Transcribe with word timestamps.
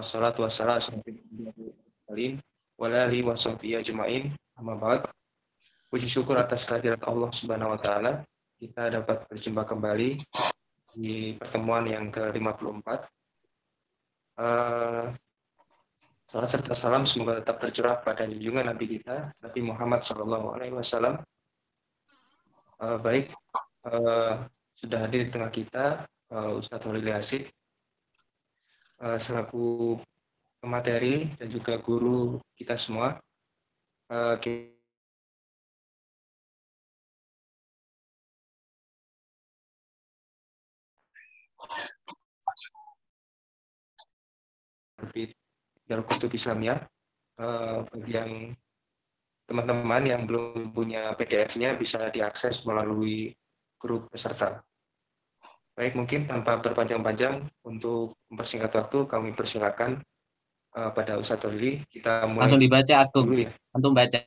wassalatu 0.00 0.48
wassalamu 0.48 1.04
ala 2.80 3.04
alihi 3.04 3.20
wa 3.20 3.36
sahbihi 3.36 3.76
ajma'in. 3.76 4.32
Amma 4.56 4.72
ba'd. 4.80 5.04
Puji 5.92 6.08
syukur 6.08 6.40
atas 6.40 6.64
kehadirat 6.64 7.04
Allah 7.04 7.28
Subhanahu 7.28 7.76
wa 7.76 7.80
taala. 7.80 8.24
Kita 8.56 8.88
dapat 8.88 9.28
berjumpa 9.28 9.68
kembali 9.68 10.16
di 10.96 11.36
pertemuan 11.36 11.84
yang 11.86 12.08
ke-54 12.10 12.88
uh, 14.40 15.06
Salam 16.30 16.46
serta 16.46 16.74
salam 16.78 17.02
semoga 17.06 17.42
tetap 17.42 17.58
tercurah 17.58 17.98
pada 18.06 18.22
junjungan 18.22 18.70
Nabi 18.70 18.98
kita, 18.98 19.34
Nabi 19.42 19.60
Muhammad 19.66 20.06
Shallallahu 20.06 20.54
Alaihi 20.54 20.74
Wasallam. 20.74 21.18
Uh, 22.78 22.96
baik, 23.02 23.34
uh, 23.84 24.46
sudah 24.78 24.98
hadir 25.04 25.26
di 25.26 25.30
tengah 25.34 25.50
kita 25.50 26.06
uh, 26.30 26.54
Ustadz 26.54 26.86
Holil 26.86 27.10
Asik 27.10 27.50
uh, 29.00 29.18
selaku 29.18 29.96
pemateri 30.60 31.32
dan 31.40 31.48
juga 31.48 31.80
guru 31.80 32.36
kita 32.56 32.76
semua. 32.76 33.16
Uh, 34.10 34.36
Darul 45.90 46.06
Kutub 46.06 46.30
Islamiyah 46.30 46.78
uh, 47.42 47.82
bagi 47.88 48.12
yang 48.14 48.32
teman-teman 49.50 50.06
yang 50.06 50.22
belum 50.22 50.70
punya 50.70 51.10
PDF-nya 51.18 51.74
bisa 51.74 52.06
diakses 52.14 52.62
melalui 52.62 53.34
grup 53.74 54.06
peserta. 54.06 54.62
Baik, 55.80 55.96
mungkin 55.96 56.28
tanpa 56.28 56.60
berpanjang-panjang 56.60 57.40
untuk 57.64 58.12
mempersingkat 58.28 58.68
waktu 58.68 59.08
kami 59.08 59.32
persilakan 59.32 60.04
uh, 60.76 60.92
pada 60.92 61.16
Ustadz 61.16 61.48
Lili 61.48 61.80
kita 61.88 62.28
mulai 62.28 62.44
langsung 62.44 62.60
dibaca 62.60 63.08
dulu 63.08 63.48
ya. 63.48 63.50
Untuk 63.72 63.96
baca. 63.96 64.20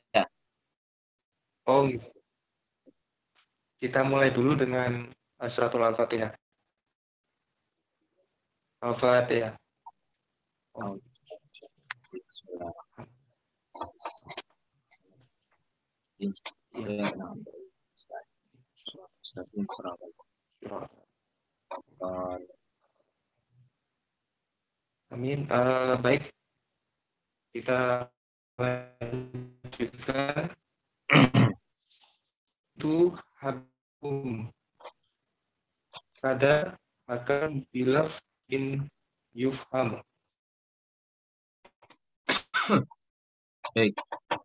Oh, 1.70 1.86
gitu. 1.86 2.10
Kita 3.78 4.02
mulai 4.02 4.34
dulu 4.34 4.58
dengan 4.58 5.06
uh, 5.14 5.46
suratul 5.46 5.86
Al-Fatihah. 5.86 6.34
Al-Fatihah. 8.82 9.54
Oh. 10.74 10.98
Amin. 25.14 25.46
Uh, 25.46 25.94
baik. 26.02 26.34
Kita 27.54 28.10
lanjutkan. 28.58 30.50
Itu 32.74 33.14
hakum. 33.38 34.50
Kada 36.18 36.74
akan 37.06 37.62
bilaf 37.70 38.18
in 38.50 38.90
yufham. 39.38 40.02
Baik. 43.78 43.94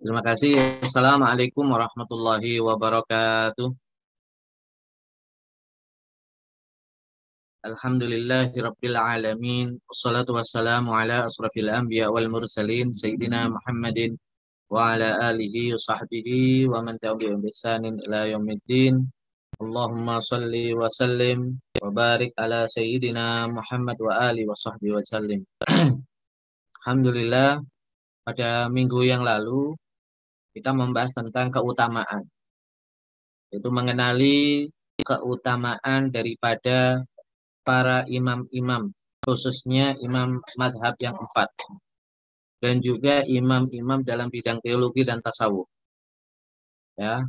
Terima 0.04 0.20
kasih. 0.20 0.84
Assalamualaikum 0.84 1.64
warahmatullahi 1.64 2.60
wabarakatuh. 2.60 3.87
Alhamdulillahi 7.58 8.54
rabbil 8.54 8.94
alamin. 8.94 9.74
Wassalatu 9.90 10.30
wassalamu 10.38 10.94
ala 10.94 11.26
asrafil 11.26 11.66
anbiya 11.66 12.06
wal 12.06 12.30
mursalin. 12.30 12.94
Sayyidina 12.94 13.50
Muhammadin 13.50 14.14
wa 14.70 14.94
ala 14.94 15.34
alihi 15.34 15.74
wa 15.74 15.82
sahbihi 15.82 16.70
wa 16.70 16.86
man 16.86 16.94
tabi'ahum 17.02 17.42
bi 17.42 17.50
ihsanin 17.50 17.98
ila 18.06 18.30
yaumiddin. 18.30 19.02
Allahumma 19.58 20.22
salli 20.22 20.70
wa 20.70 20.86
sallim 20.86 21.58
wa 21.82 21.90
barik 21.90 22.30
ala 22.38 22.70
sayyidina 22.70 23.50
Muhammad 23.50 23.98
wa 24.06 24.30
ali 24.30 24.46
wa 24.46 24.54
sahbihi 24.54 24.94
wa 24.94 25.02
sallim. 25.02 25.42
Alhamdulillah 26.78 27.58
pada 28.22 28.70
minggu 28.70 29.02
yang 29.02 29.26
lalu 29.26 29.74
kita 30.54 30.70
membahas 30.70 31.10
tentang 31.10 31.50
keutamaan. 31.50 32.22
Itu 33.50 33.74
mengenali 33.74 34.70
keutamaan 35.02 36.14
daripada 36.14 37.02
para 37.68 38.08
imam-imam, 38.08 38.88
khususnya 39.20 39.92
imam 40.00 40.40
madhab 40.56 40.96
yang 41.04 41.12
empat. 41.20 41.52
Dan 42.64 42.80
juga 42.80 43.20
imam-imam 43.28 44.00
dalam 44.00 44.32
bidang 44.32 44.64
teologi 44.64 45.04
dan 45.04 45.20
tasawuf. 45.20 45.68
Ya, 46.96 47.28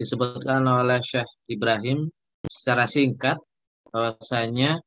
disebutkan 0.00 0.64
oleh 0.64 0.98
Syekh 1.04 1.28
Ibrahim 1.52 2.08
secara 2.48 2.88
singkat 2.88 3.36
bahwasanya 3.92 4.80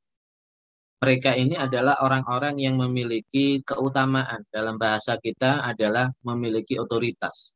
mereka 1.00 1.32
ini 1.38 1.56
adalah 1.56 2.04
orang-orang 2.04 2.60
yang 2.60 2.76
memiliki 2.76 3.64
keutamaan. 3.64 4.44
Dalam 4.52 4.76
bahasa 4.76 5.16
kita 5.16 5.64
adalah 5.64 6.12
memiliki 6.28 6.76
otoritas. 6.76 7.56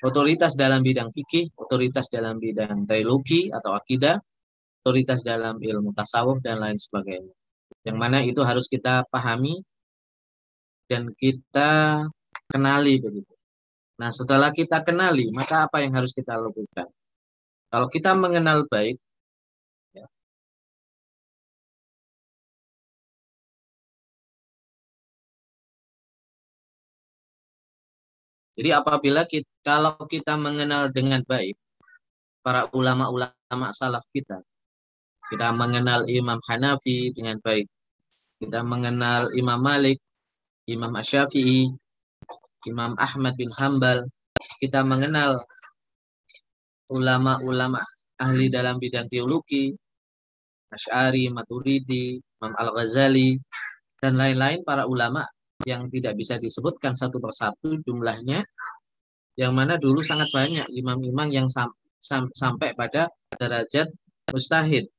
Otoritas 0.00 0.56
dalam 0.56 0.80
bidang 0.80 1.12
fikih, 1.12 1.52
otoritas 1.60 2.08
dalam 2.08 2.40
bidang 2.40 2.88
teologi 2.88 3.52
atau 3.52 3.76
akidah, 3.76 4.16
otoritas 4.84 5.24
dalam 5.24 5.56
ilmu 5.64 5.96
tasawuf 5.96 6.44
dan 6.44 6.60
lain 6.60 6.76
sebagainya. 6.76 7.32
Yang 7.88 7.96
mana 7.96 8.20
itu 8.20 8.44
harus 8.44 8.68
kita 8.68 9.08
pahami 9.08 9.64
dan 10.84 11.08
kita 11.16 12.04
kenali 12.52 13.00
begitu. 13.00 13.32
Nah, 13.96 14.12
setelah 14.12 14.52
kita 14.52 14.84
kenali, 14.84 15.32
maka 15.32 15.64
apa 15.64 15.80
yang 15.80 15.96
harus 15.96 16.12
kita 16.12 16.36
lakukan? 16.36 16.92
Kalau 17.72 17.88
kita 17.88 18.12
mengenal 18.12 18.68
baik, 18.68 19.00
Jadi 28.54 28.70
apabila 28.70 29.26
kita, 29.26 29.50
kalau 29.66 29.98
kita 30.06 30.38
mengenal 30.38 30.86
dengan 30.94 31.26
baik 31.26 31.58
para 32.38 32.70
ulama-ulama 32.70 33.74
salaf 33.74 34.06
kita, 34.14 34.46
kita 35.32 35.52
mengenal 35.56 36.04
Imam 36.10 36.40
Hanafi 36.44 37.12
dengan 37.16 37.40
baik, 37.40 37.66
kita 38.40 38.60
mengenal 38.60 39.32
Imam 39.32 39.60
Malik, 39.60 39.98
Imam 40.68 40.92
Asyafi'i, 40.92 41.72
Imam 42.68 42.96
Ahmad 42.96 43.36
bin 43.36 43.52
Hambal, 43.52 44.08
kita 44.60 44.84
mengenal 44.84 45.40
ulama-ulama 46.92 47.80
ahli 48.20 48.48
dalam 48.52 48.76
bidang 48.80 49.08
teologi, 49.08 49.72
Ash'ari, 50.72 51.30
Maturidi, 51.30 52.18
Imam 52.20 52.52
Al-Ghazali, 52.58 53.38
dan 54.00 54.18
lain-lain 54.20 54.60
para 54.66 54.84
ulama 54.84 55.24
yang 55.64 55.86
tidak 55.88 56.18
bisa 56.18 56.36
disebutkan 56.36 56.98
satu 56.98 57.22
persatu 57.22 57.80
jumlahnya, 57.86 58.44
yang 59.38 59.54
mana 59.54 59.80
dulu 59.80 60.02
sangat 60.02 60.28
banyak 60.30 60.66
imam-imam 60.70 61.28
yang 61.30 61.48
sam 61.50 61.70
sam 61.98 62.28
sampai 62.36 62.76
pada 62.76 63.08
derajat 63.38 63.88
mustahid. 64.28 64.90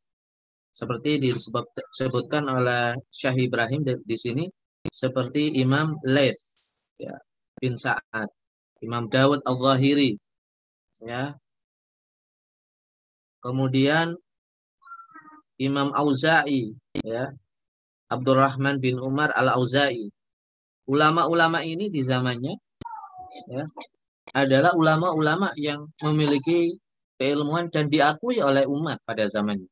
Seperti 0.76 1.24
disebutkan 1.24 2.52
oleh 2.52 3.00
Syah 3.08 3.32
Ibrahim 3.32 3.88
di, 3.88 3.96
di 4.04 4.18
sini, 4.20 4.44
seperti 4.92 5.56
Imam 5.56 5.96
Laith 6.04 6.60
ya, 7.00 7.16
bin 7.56 7.80
Sa'ad, 7.80 8.28
Imam 8.84 9.08
Dawud 9.08 9.40
Al-Zahiri, 9.48 10.20
ya. 11.00 11.32
Kemudian 13.40 14.20
Imam 15.56 15.96
Auza'i, 15.96 16.76
ya, 17.00 17.32
Abdurrahman 18.12 18.84
bin 18.84 19.00
Umar 19.00 19.32
Al-Auza'i, 19.32 20.12
ulama-ulama 20.92 21.64
ini 21.64 21.88
di 21.88 22.04
zamannya 22.04 22.54
ya, 23.48 23.64
adalah 24.36 24.76
ulama-ulama 24.76 25.56
yang 25.56 25.88
memiliki 26.04 26.76
keilmuan 27.16 27.72
dan 27.72 27.88
diakui 27.88 28.44
oleh 28.44 28.68
umat 28.68 29.00
pada 29.08 29.24
zamannya. 29.32 29.72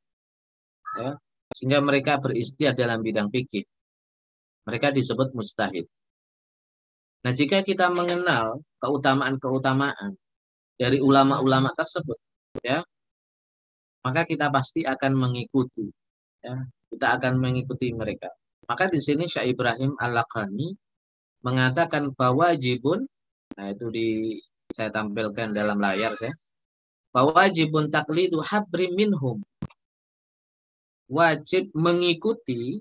Ya, 0.94 1.18
sehingga 1.57 1.80
mereka 1.81 2.22
beristiad 2.22 2.78
dalam 2.78 3.01
bidang 3.01 3.30
fikih. 3.34 3.66
Mereka 4.69 4.94
disebut 4.94 5.34
mustahid. 5.34 5.90
Nah, 7.24 7.31
jika 7.31 7.63
kita 7.63 7.90
mengenal 7.90 8.62
keutamaan-keutamaan 8.84 10.16
dari 10.75 11.00
ulama-ulama 11.00 11.72
tersebut, 11.74 12.19
ya, 12.62 12.84
maka 14.04 14.28
kita 14.28 14.51
pasti 14.51 14.84
akan 14.84 15.16
mengikuti, 15.16 15.88
ya, 16.44 16.56
kita 16.92 17.07
akan 17.19 17.40
mengikuti 17.40 17.95
mereka. 17.95 18.28
Maka 18.68 18.92
di 18.92 19.00
sini 19.00 19.28
Syekh 19.28 19.56
Ibrahim 19.56 19.95
Al-Lakhani 20.00 20.75
mengatakan 21.44 22.16
fawajibun 22.16 23.06
nah 23.54 23.69
itu 23.69 23.86
di 23.94 24.07
saya 24.72 24.90
tampilkan 24.90 25.54
dalam 25.54 25.78
layar 25.78 26.16
saya 26.18 26.34
fawajibun 27.13 27.94
taklidu 27.94 28.42
habri 28.42 28.90
minhum 28.90 29.44
wajib 31.10 31.72
mengikuti 31.76 32.80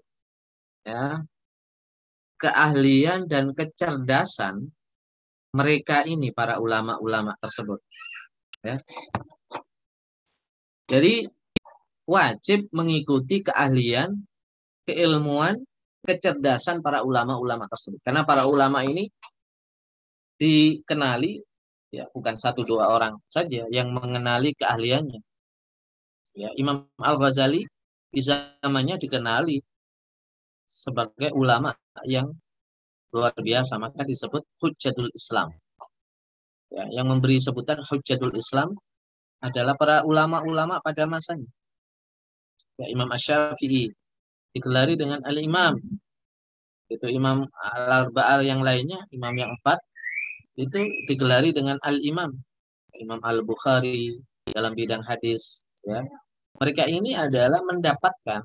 ya 0.83 1.23
keahlian 2.39 3.31
dan 3.31 3.55
kecerdasan 3.55 4.67
mereka 5.55 6.03
ini 6.03 6.35
para 6.35 6.59
ulama-ulama 6.59 7.37
tersebut. 7.39 7.79
Ya. 8.65 8.81
Jadi 10.89 11.29
wajib 12.09 12.67
mengikuti 12.75 13.47
keahlian, 13.47 14.17
keilmuan, 14.89 15.61
kecerdasan 16.03 16.83
para 16.83 17.07
ulama-ulama 17.07 17.71
tersebut. 17.71 18.03
Karena 18.03 18.27
para 18.27 18.49
ulama 18.49 18.83
ini 18.83 19.07
dikenali 20.41 21.39
ya 21.93 22.09
bukan 22.11 22.35
satu 22.41 22.67
dua 22.67 22.91
orang 22.91 23.15
saja 23.31 23.69
yang 23.71 23.95
mengenali 23.95 24.57
keahliannya. 24.57 25.21
Ya, 26.33 26.49
Imam 26.57 26.89
Al-Ghazali 26.97 27.69
di 28.13 28.21
zamannya 28.21 29.01
dikenali 29.01 29.57
sebagai 30.69 31.33
ulama 31.33 31.73
yang 32.05 32.29
luar 33.13 33.33
biasa, 33.37 33.81
maka 33.81 34.05
disebut 34.05 34.45
Hujjatul 34.61 35.13
Islam. 35.13 35.53
Ya, 36.73 36.89
yang 36.89 37.09
memberi 37.09 37.37
sebutan 37.37 37.85
Hujjatul 37.85 38.33
Islam 38.37 38.73
adalah 39.45 39.77
para 39.77 40.05
ulama-ulama 40.05 40.81
pada 40.81 41.05
masanya. 41.05 41.49
Ya, 42.81 42.89
Imam 42.89 43.09
Ash-Syafi'i 43.13 43.93
digelari 44.57 44.97
dengan 44.97 45.21
Al-Imam. 45.25 45.77
Itu 46.89 47.09
Imam 47.09 47.45
Al-Arba'al 47.53 48.45
yang 48.49 48.65
lainnya, 48.65 49.05
Imam 49.13 49.33
yang 49.37 49.53
empat, 49.61 49.81
itu 50.57 50.85
digelari 51.09 51.53
dengan 51.53 51.77
Al-Imam. 51.85 52.33
Imam 52.97 53.21
Al-Bukhari 53.21 54.21
dalam 54.49 54.73
bidang 54.73 55.05
hadis. 55.05 55.65
Ya. 55.85 56.05
Mereka 56.61 56.85
ini 56.89 57.17
adalah 57.17 57.61
mendapatkan 57.65 58.43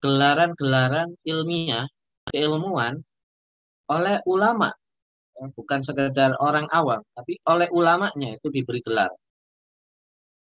gelaran-gelaran 0.00 1.12
ilmiah, 1.26 1.86
keilmuan 2.30 3.02
oleh 3.90 4.22
ulama. 4.24 4.72
Ya, 5.36 5.48
bukan 5.52 5.80
sekedar 5.80 6.36
orang 6.38 6.68
awam, 6.68 7.00
tapi 7.16 7.40
oleh 7.48 7.68
ulamanya 7.72 8.36
itu 8.36 8.52
diberi 8.52 8.84
gelar. 8.84 9.10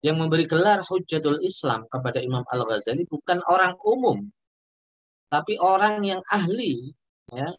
Yang 0.00 0.16
memberi 0.16 0.46
gelar 0.46 0.80
Hujjatul 0.86 1.42
Islam 1.42 1.84
kepada 1.90 2.22
Imam 2.22 2.46
Al-Ghazali 2.46 3.02
bukan 3.04 3.42
orang 3.50 3.74
umum, 3.82 4.30
tapi 5.28 5.60
orang 5.60 6.00
yang 6.06 6.22
ahli. 6.30 6.94
Ya. 7.28 7.52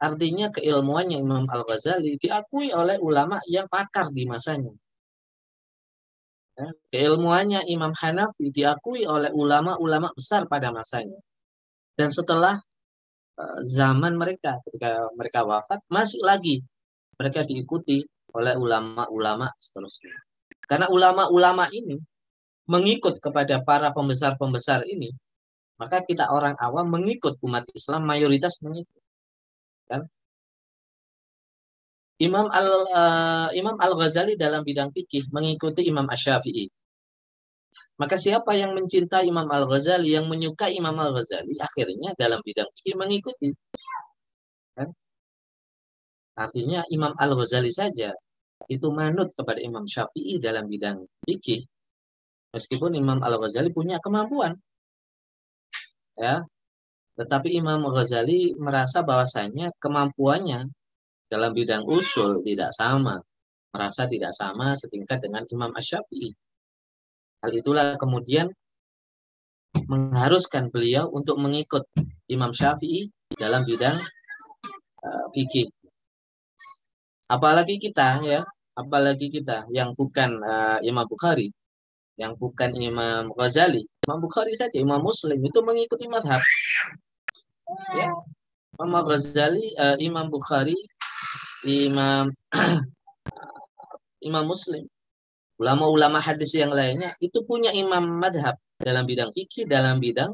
Artinya 0.00 0.48
keilmuannya 0.48 1.20
Imam 1.20 1.44
Al-Ghazali 1.44 2.16
diakui 2.16 2.72
oleh 2.72 2.96
ulama 3.02 3.36
yang 3.44 3.68
pakar 3.68 4.08
di 4.08 4.24
masanya. 4.24 4.72
Ya, 6.60 6.68
keilmuannya 6.92 7.64
Imam 7.72 7.96
Hanafi 7.96 8.52
diakui 8.52 9.08
oleh 9.08 9.32
ulama-ulama 9.32 10.12
besar 10.12 10.44
pada 10.44 10.68
masanya. 10.68 11.16
Dan 11.96 12.12
setelah 12.12 12.60
uh, 13.40 13.60
zaman 13.64 14.12
mereka, 14.20 14.60
ketika 14.68 15.08
mereka 15.16 15.40
wafat, 15.48 15.80
masih 15.88 16.20
lagi 16.20 16.60
mereka 17.16 17.48
diikuti 17.48 18.04
oleh 18.36 18.60
ulama-ulama 18.60 19.48
seterusnya. 19.56 20.12
Karena 20.68 20.92
ulama-ulama 20.92 21.72
ini 21.72 21.96
mengikut 22.68 23.24
kepada 23.24 23.64
para 23.64 23.88
pembesar-pembesar 23.96 24.84
ini, 24.84 25.08
maka 25.80 26.04
kita 26.04 26.28
orang 26.28 26.60
awam 26.60 26.92
mengikut 26.92 27.40
umat 27.40 27.64
Islam 27.72 28.04
mayoritas 28.04 28.60
mengikut. 28.60 28.99
Imam 32.20 32.46
Al 32.52 32.68
uh, 32.92 33.48
Imam 33.56 33.80
Al 33.80 33.92
Ghazali 33.96 34.36
dalam 34.36 34.60
bidang 34.60 34.92
fikih 34.92 35.32
mengikuti 35.32 35.88
Imam 35.88 36.04
Ash-Syafi'i. 36.04 36.68
Maka 37.96 38.16
siapa 38.20 38.52
yang 38.56 38.76
mencintai 38.76 39.28
Imam 39.28 39.48
Al 39.48 39.64
Ghazali, 39.64 40.12
yang 40.16 40.28
menyukai 40.28 40.76
Imam 40.76 40.96
Al 41.00 41.16
Ghazali, 41.16 41.56
akhirnya 41.56 42.12
dalam 42.16 42.40
bidang 42.44 42.68
fikih 42.76 42.94
mengikuti. 42.96 43.48
Kan? 44.76 44.92
Artinya 46.36 46.84
Imam 46.92 47.16
Al 47.16 47.32
Ghazali 47.36 47.72
saja 47.72 48.12
itu 48.68 48.88
manut 48.92 49.32
kepada 49.32 49.60
Imam 49.64 49.88
Syafi'i 49.88 50.36
dalam 50.36 50.68
bidang 50.68 51.00
fikih. 51.24 51.64
Meskipun 52.52 53.00
Imam 53.00 53.20
Al 53.24 53.40
Ghazali 53.40 53.72
punya 53.72 53.96
kemampuan, 53.96 54.60
ya, 56.20 56.44
tetapi 57.16 57.48
Imam 57.56 57.80
Ghazali 57.88 58.52
merasa 58.60 59.00
bahwasanya 59.00 59.72
kemampuannya 59.80 60.68
dalam 61.30 61.54
bidang 61.54 61.86
usul 61.86 62.42
tidak 62.42 62.74
sama, 62.74 63.22
merasa 63.70 64.10
tidak 64.10 64.34
sama 64.34 64.74
setingkat 64.74 65.22
dengan 65.22 65.46
Imam 65.46 65.70
Ash-Syafi'i. 65.70 66.34
Hal 67.40 67.54
itulah 67.54 67.94
kemudian 67.94 68.50
mengharuskan 69.86 70.74
beliau 70.74 71.06
untuk 71.14 71.38
mengikut 71.38 71.86
Imam 72.26 72.50
Syafi'i 72.50 73.06
dalam 73.38 73.62
bidang 73.62 73.94
uh, 75.06 75.26
fikih. 75.30 75.70
Apalagi 77.30 77.78
kita 77.78 78.18
ya, 78.26 78.42
apalagi 78.74 79.30
kita 79.30 79.70
yang 79.70 79.94
bukan 79.94 80.42
uh, 80.42 80.82
Imam 80.82 81.06
Bukhari, 81.06 81.54
yang 82.18 82.34
bukan 82.34 82.74
Imam 82.74 83.30
Ghazali, 83.38 83.86
Imam 84.02 84.18
Bukhari 84.18 84.58
saja, 84.58 84.74
Imam 84.74 84.98
Muslim 84.98 85.38
itu 85.38 85.62
mengikuti 85.62 86.10
madhab. 86.10 86.42
Ya, 87.94 88.10
Imam 88.82 88.98
Ghazali, 89.06 89.78
uh, 89.78 89.94
Imam 90.02 90.26
Bukhari 90.26 90.74
Imam 91.68 92.32
Imam 94.28 94.44
Muslim, 94.44 94.84
ulama-ulama 95.60 96.20
hadis 96.20 96.52
yang 96.56 96.72
lainnya 96.72 97.16
itu 97.20 97.40
punya 97.44 97.72
imam 97.72 98.20
madhab 98.20 98.56
dalam 98.80 99.04
bidang 99.04 99.32
fikih, 99.32 99.68
dalam 99.68 100.00
bidang 100.00 100.32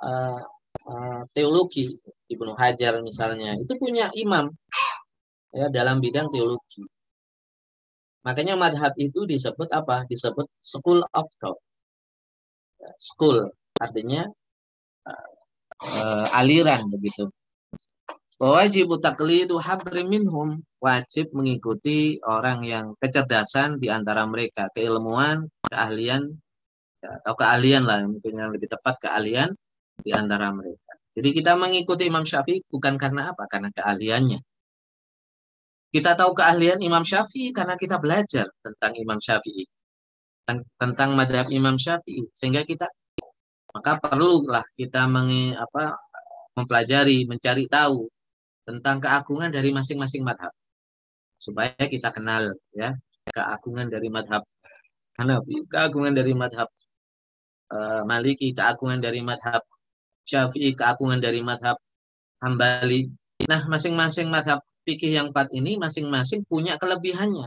uh, 0.00 0.40
uh, 0.88 1.22
teologi. 1.32 1.88
Ibnu 2.24 2.56
Hajar 2.56 3.04
misalnya 3.04 3.52
itu 3.60 3.72
punya 3.76 4.08
imam 4.16 4.48
ya 5.52 5.68
dalam 5.68 6.00
bidang 6.00 6.32
teologi. 6.32 6.84
Makanya 8.24 8.56
madhab 8.56 8.96
itu 8.96 9.28
disebut 9.28 9.68
apa? 9.68 10.08
Disebut 10.08 10.48
school 10.64 11.04
of 11.12 11.28
thought. 11.36 11.60
School 12.96 13.52
artinya 13.76 14.28
uh, 15.04 16.26
aliran 16.36 16.88
begitu 16.88 17.28
Wajib 18.34 18.98
taklidu 18.98 19.62
habri 19.62 20.02
minhum. 20.02 20.58
Wajib 20.82 21.30
mengikuti 21.32 22.18
orang 22.26 22.66
yang 22.66 22.86
kecerdasan 22.98 23.78
di 23.78 23.86
antara 23.88 24.26
mereka. 24.26 24.66
Keilmuan, 24.74 25.46
keahlian, 25.70 26.34
ya, 26.98 27.10
atau 27.22 27.34
keahlian 27.38 27.86
lah. 27.86 28.02
Mungkin 28.02 28.34
yang 28.34 28.50
lebih 28.50 28.66
tepat 28.66 28.98
keahlian 29.06 29.54
di 30.02 30.10
antara 30.10 30.50
mereka. 30.50 30.98
Jadi 31.14 31.30
kita 31.30 31.54
mengikuti 31.54 32.10
Imam 32.10 32.26
Syafi'i 32.26 32.66
bukan 32.66 32.98
karena 32.98 33.30
apa? 33.30 33.46
Karena 33.46 33.70
keahliannya. 33.70 34.42
Kita 35.94 36.18
tahu 36.18 36.34
keahlian 36.34 36.82
Imam 36.82 37.06
Syafi'i 37.06 37.54
karena 37.54 37.78
kita 37.78 38.02
belajar 38.02 38.50
tentang 38.58 38.98
Imam 38.98 39.22
Syafi'i. 39.22 39.62
Tentang 40.74 41.14
madhab 41.14 41.46
Imam 41.54 41.78
Syafi'i. 41.78 42.26
Sehingga 42.34 42.66
kita 42.66 42.90
maka 43.70 43.98
perlulah 44.02 44.66
kita 44.74 45.06
mengi, 45.06 45.54
apa, 45.54 45.94
mempelajari, 46.58 47.26
mencari 47.30 47.66
tahu 47.70 48.10
tentang 48.64 49.00
keagungan 49.00 49.52
dari 49.52 49.70
masing-masing 49.70 50.24
madhab. 50.24 50.52
Supaya 51.36 51.76
kita 51.76 52.08
kenal 52.10 52.52
ya 52.72 52.96
keagungan 53.28 53.88
dari 53.88 54.08
madhab 54.12 54.44
Hanafi, 55.14 55.62
keagungan 55.70 56.10
dari 56.10 56.34
madhab 56.34 56.66
uh, 57.70 58.02
Maliki, 58.02 58.50
keagungan 58.50 58.98
dari 58.98 59.22
madhab 59.22 59.62
Syafi'i, 60.26 60.74
keagungan 60.74 61.22
dari 61.22 61.38
madhab 61.38 61.78
Hambali. 62.42 63.08
Nah, 63.46 63.62
masing-masing 63.70 64.26
madhab 64.26 64.58
fikih 64.82 65.14
yang 65.14 65.30
empat 65.30 65.54
ini 65.54 65.78
masing-masing 65.78 66.42
punya 66.44 66.76
kelebihannya. 66.76 67.46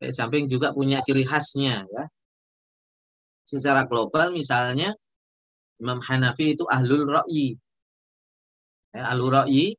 Di 0.00 0.10
samping 0.10 0.48
juga 0.50 0.72
punya 0.72 1.04
ciri 1.04 1.22
khasnya 1.22 1.84
ya. 1.84 2.04
Secara 3.44 3.84
global 3.84 4.32
misalnya 4.32 4.96
Imam 5.78 6.00
Hanafi 6.00 6.56
itu 6.56 6.64
ahlul 6.64 7.04
ra'yi. 7.04 7.60
Ya, 8.96 9.12
ahlul 9.12 9.36
ra'yi 9.36 9.76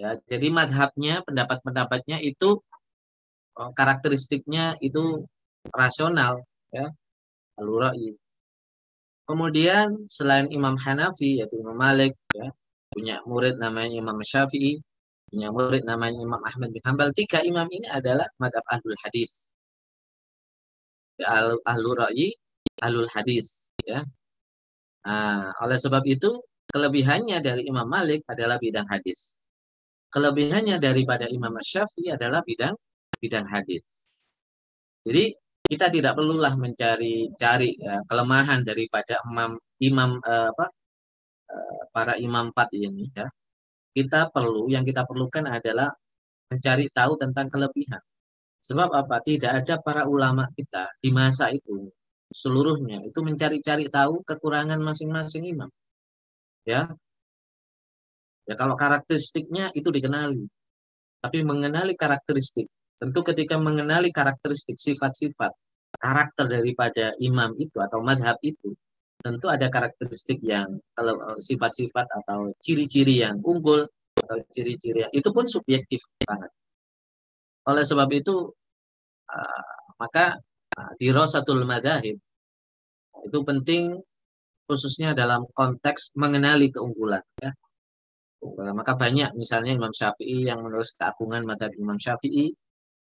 Ya, 0.00 0.16
jadi 0.24 0.48
madhabnya, 0.48 1.20
pendapat-pendapatnya 1.28 2.24
itu 2.24 2.56
oh, 3.60 3.70
karakteristiknya 3.76 4.80
itu 4.80 5.28
rasional, 5.76 6.40
ya, 6.72 6.88
al 7.60 7.68
Kemudian 9.28 10.08
selain 10.08 10.48
Imam 10.48 10.74
Hanafi 10.80 11.38
yaitu 11.44 11.60
Imam 11.60 11.76
Malik, 11.76 12.16
ya, 12.32 12.48
punya 12.90 13.20
murid 13.28 13.60
namanya 13.60 13.94
Imam 14.00 14.18
Syafi'i, 14.24 14.80
punya 15.30 15.52
murid 15.52 15.84
namanya 15.84 16.18
Imam 16.18 16.42
Ahmad 16.42 16.72
bin 16.74 16.82
Hambal. 16.82 17.12
Tiga 17.14 17.44
imam 17.44 17.68
ini 17.70 17.86
adalah 17.86 18.26
madhab 18.40 18.64
ahlul 18.72 18.98
hadis. 19.04 19.52
Ya, 21.20 21.52
ahlul 21.68 21.94
ra'yi, 21.94 22.34
ahlul 22.80 23.06
hadis. 23.12 23.70
Ya. 23.84 24.02
Nah, 25.04 25.52
oleh 25.60 25.76
sebab 25.76 26.02
itu, 26.08 26.40
kelebihannya 26.72 27.38
dari 27.44 27.68
Imam 27.68 27.86
Malik 27.86 28.24
adalah 28.26 28.56
bidang 28.56 28.88
hadis. 28.88 29.39
Kelebihannya 30.10 30.82
daripada 30.82 31.30
Imam 31.30 31.54
Syafi'i 31.62 32.10
adalah 32.10 32.42
bidang 32.42 32.74
bidang 33.22 33.46
hadis. 33.46 33.84
Jadi 35.06 35.34
kita 35.70 35.86
tidak 35.86 36.18
perlulah 36.18 36.58
mencari 36.58 37.30
cari 37.38 37.78
ya, 37.78 38.02
kelemahan 38.10 38.66
daripada 38.66 39.22
imam 39.30 39.54
imam 39.78 40.10
uh, 40.18 40.50
apa 40.50 40.66
uh, 41.54 41.82
para 41.94 42.18
imam 42.18 42.50
empat 42.50 42.74
ini 42.74 43.06
ya. 43.14 43.30
kita 43.94 44.34
perlu 44.34 44.66
yang 44.66 44.82
kita 44.82 45.06
perlukan 45.06 45.46
adalah 45.46 45.94
mencari 46.50 46.90
tahu 46.90 47.14
tentang 47.22 47.46
kelebihan. 47.46 48.02
Sebab 48.60 48.90
apa? 48.92 49.22
Tidak 49.22 49.48
ada 49.48 49.78
para 49.80 50.04
ulama 50.10 50.50
kita 50.52 50.90
di 51.00 51.14
masa 51.14 51.48
itu 51.54 51.88
seluruhnya 52.30 53.02
itu 53.02 53.18
mencari-cari 53.22 53.90
tahu 53.90 54.22
kekurangan 54.26 54.78
masing-masing 54.82 55.46
imam. 55.54 55.70
Ya. 56.66 56.90
Ya 58.48 58.54
kalau 58.56 58.74
karakteristiknya 58.74 59.74
itu 59.76 59.88
dikenali. 59.92 60.44
Tapi 61.20 61.44
mengenali 61.44 61.92
karakteristik, 61.92 62.64
tentu 62.96 63.20
ketika 63.20 63.60
mengenali 63.60 64.08
karakteristik 64.08 64.80
sifat-sifat 64.80 65.52
karakter 66.00 66.48
daripada 66.48 67.12
imam 67.20 67.52
itu 67.60 67.76
atau 67.76 68.00
madhab 68.00 68.40
itu, 68.40 68.72
tentu 69.20 69.46
ada 69.52 69.68
karakteristik 69.68 70.40
yang 70.40 70.80
kalau 70.96 71.20
eh, 71.34 71.40
sifat-sifat 71.44 72.06
atau 72.24 72.56
ciri-ciri 72.64 73.20
yang 73.20 73.36
unggul 73.44 73.84
atau 74.16 74.36
ciri-ciri 74.48 75.04
yang 75.04 75.12
itu 75.12 75.28
pun 75.28 75.44
subjektif 75.44 76.00
banget. 76.24 76.50
Oleh 77.68 77.84
sebab 77.84 78.08
itu 78.16 78.48
uh, 79.28 79.74
maka 80.00 80.40
uh, 80.80 80.92
di 80.96 81.12
Rosatul 81.12 81.68
Madahib 81.68 82.16
itu 83.20 83.38
penting 83.44 84.00
khususnya 84.64 85.12
dalam 85.12 85.44
konteks 85.52 86.16
mengenali 86.16 86.72
keunggulan 86.72 87.20
ya. 87.36 87.52
Maka 88.56 88.96
banyak 88.96 89.36
misalnya 89.36 89.76
Imam 89.76 89.92
Syafi'i 89.92 90.48
yang 90.48 90.64
menulis 90.64 90.96
keagungan 90.96 91.44
madhab 91.44 91.72
Imam 91.76 92.00
Syafi'i, 92.00 92.52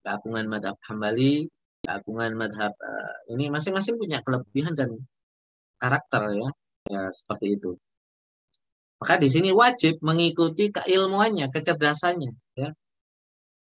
keagungan 0.04 0.52
madhab 0.52 0.76
Hambali, 0.84 1.48
keagungan 1.80 2.36
madhab 2.36 2.76
uh, 2.76 3.16
ini 3.32 3.48
masing-masing 3.48 3.96
punya 3.96 4.20
kelebihan 4.22 4.76
dan 4.76 5.00
karakter 5.80 6.36
ya, 6.36 6.50
ya 6.92 7.02
seperti 7.10 7.58
itu. 7.58 7.80
Maka 9.02 9.18
di 9.18 9.34
sini 9.34 9.50
wajib 9.50 9.98
mengikuti 10.06 10.70
keilmuannya, 10.70 11.50
kecerdasannya. 11.50 12.32
Ya. 12.54 12.70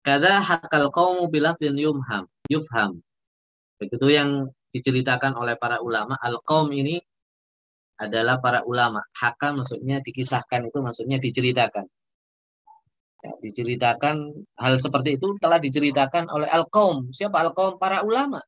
Kada 0.02 0.42
hakal 0.42 0.90
kaumu 0.90 1.30
bilafin 1.30 1.78
yumham, 1.78 2.26
yufham. 2.50 2.98
Begitu 3.78 4.06
yang 4.10 4.50
diceritakan 4.74 5.38
oleh 5.38 5.54
para 5.54 5.78
ulama. 5.78 6.18
Al 6.18 6.42
kaum 6.42 6.74
ini 6.74 6.98
adalah 8.02 8.42
para 8.42 8.66
ulama. 8.66 9.00
Haka 9.14 9.54
maksudnya 9.54 10.02
dikisahkan 10.02 10.66
itu 10.68 10.78
maksudnya 10.82 11.18
diceritakan. 11.22 11.86
Ya, 13.22 13.32
diceritakan 13.38 14.34
hal 14.58 14.74
seperti 14.82 15.14
itu 15.14 15.38
telah 15.38 15.62
diceritakan 15.62 16.26
oleh 16.26 16.50
al 16.50 16.66
kaum. 16.66 17.14
Siapa 17.14 17.38
al 17.38 17.54
kaum? 17.54 17.78
Para 17.78 18.02
ulama. 18.02 18.42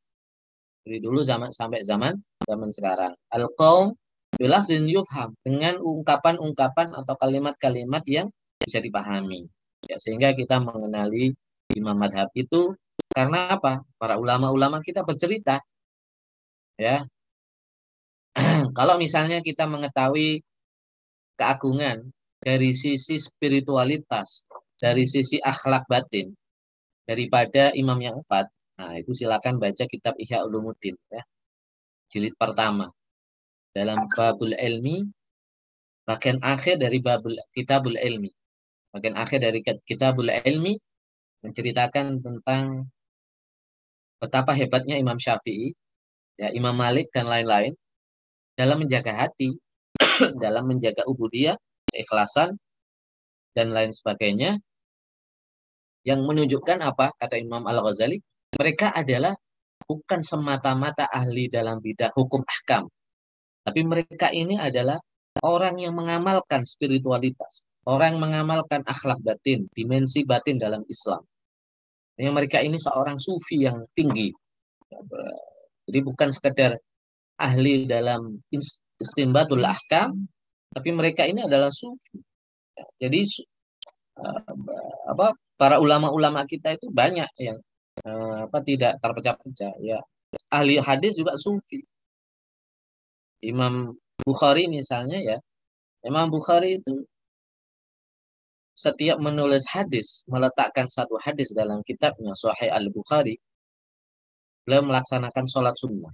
Dari 0.83 0.99
dulu 0.99 1.23
zaman 1.23 1.55
sampai 1.55 1.87
zaman 1.87 2.19
zaman 2.45 2.69
sekarang. 2.69 3.13
Al-qaum 3.33 3.97
bilafzin 4.37 4.85
yufham 4.91 5.33
dengan 5.41 5.81
ungkapan-ungkapan 5.81 6.93
atau 6.93 7.15
kalimat-kalimat 7.17 8.05
yang 8.05 8.29
bisa 8.61 8.85
dipahami. 8.85 9.49
Ya, 9.89 9.97
sehingga 9.97 10.37
kita 10.37 10.61
mengenali 10.61 11.33
imam 11.73 11.97
madhab 11.97 12.29
itu 12.37 12.77
karena 13.13 13.57
apa? 13.57 13.85
Para 13.97 14.21
ulama-ulama 14.21 14.85
kita 14.85 15.01
bercerita. 15.07 15.61
Ya. 16.77 17.07
Kalau 18.75 18.99
misalnya 18.99 19.39
kita 19.41 19.71
mengetahui 19.71 20.43
keagungan 21.39 22.11
dari 22.43 22.75
sisi 22.75 23.17
spiritualitas, 23.23 24.45
dari 24.77 25.07
sisi 25.07 25.39
akhlak 25.39 25.87
batin 25.87 26.35
daripada 27.07 27.71
imam 27.73 27.97
yang 28.03 28.19
empat, 28.19 28.51
nah 28.77 28.99
itu 28.99 29.15
silakan 29.15 29.63
baca 29.63 29.87
kitab 29.87 30.19
Ihya 30.19 30.43
Ulumuddin 30.43 30.99
ya 31.09 31.23
jilid 32.15 32.39
pertama. 32.39 32.95
Dalam 33.75 34.07
babul 34.15 34.55
ilmi, 34.55 35.03
bagian 36.07 36.39
akhir 36.39 36.79
dari 36.79 37.03
babul 37.03 37.35
kitabul 37.51 37.99
ilmi. 37.99 38.31
Bagian 38.95 39.19
akhir 39.19 39.43
dari 39.43 39.67
kitabul 39.83 40.31
ilmi 40.31 40.79
menceritakan 41.43 42.23
tentang 42.23 42.87
betapa 44.23 44.55
hebatnya 44.55 44.95
Imam 44.95 45.19
Syafi'i, 45.19 45.75
ya 46.39 46.55
Imam 46.55 46.79
Malik 46.79 47.11
dan 47.11 47.27
lain-lain 47.27 47.75
dalam 48.55 48.83
menjaga 48.83 49.13
hati, 49.27 49.55
dalam 50.45 50.71
menjaga 50.71 51.07
ubudiyah, 51.07 51.59
keikhlasan 51.91 52.59
dan 53.55 53.71
lain 53.71 53.95
sebagainya 53.95 54.59
yang 56.05 56.21
menunjukkan 56.27 56.85
apa 56.85 57.17
kata 57.17 57.41
Imam 57.41 57.65
Al-Ghazali 57.65 58.21
mereka 58.55 58.93
adalah 58.93 59.35
bukan 59.85 60.21
semata-mata 60.23 61.09
ahli 61.11 61.51
dalam 61.51 61.81
bidang 61.83 62.13
hukum 62.15 62.45
ahkam. 62.45 62.87
Tapi 63.65 63.81
mereka 63.83 64.29
ini 64.31 64.61
adalah 64.61 65.01
orang 65.41 65.81
yang 65.81 65.97
mengamalkan 65.97 66.63
spiritualitas. 66.63 67.65
Orang 67.85 68.17
yang 68.17 68.23
mengamalkan 68.31 68.81
akhlak 68.89 69.21
batin, 69.21 69.69
dimensi 69.77 70.25
batin 70.25 70.57
dalam 70.57 70.85
Islam. 70.89 71.21
Yang 72.17 72.33
mereka 72.33 72.59
ini 72.65 72.81
seorang 72.81 73.21
sufi 73.21 73.65
yang 73.65 73.85
tinggi. 73.93 74.33
Jadi 75.85 75.99
bukan 76.01 76.33
sekedar 76.33 76.81
ahli 77.39 77.87
dalam 77.87 78.39
istimbatul 79.01 79.65
ahkam, 79.65 80.27
tapi 80.71 80.89
mereka 80.95 81.27
ini 81.27 81.45
adalah 81.45 81.71
sufi. 81.71 82.19
Jadi 82.99 83.21
eh, 84.19 84.55
apa 85.11 85.35
para 85.55 85.79
ulama-ulama 85.79 86.43
kita 86.47 86.75
itu 86.75 86.91
banyak 86.91 87.31
yang 87.39 87.59
Eh, 88.03 88.37
apa 88.51 88.59
tidak 88.67 88.99
terpecah-pecah 88.99 89.79
ya. 89.79 90.03
Ahli 90.51 90.83
hadis 90.83 91.15
juga 91.15 91.39
sufi. 91.39 91.79
Imam 93.45 93.95
Bukhari 94.27 94.67
misalnya 94.67 95.19
ya. 95.23 95.39
Imam 96.03 96.27
Bukhari 96.27 96.83
itu 96.83 97.07
setiap 98.75 99.23
menulis 99.23 99.63
hadis 99.71 100.27
meletakkan 100.27 100.91
satu 100.91 101.15
hadis 101.23 101.55
dalam 101.55 101.79
kitabnya 101.87 102.35
Sahih 102.35 102.75
Al 102.75 102.91
Bukhari 102.91 103.39
beliau 104.67 104.83
melaksanakan 104.83 105.47
sholat 105.47 105.79
sunnah 105.79 106.11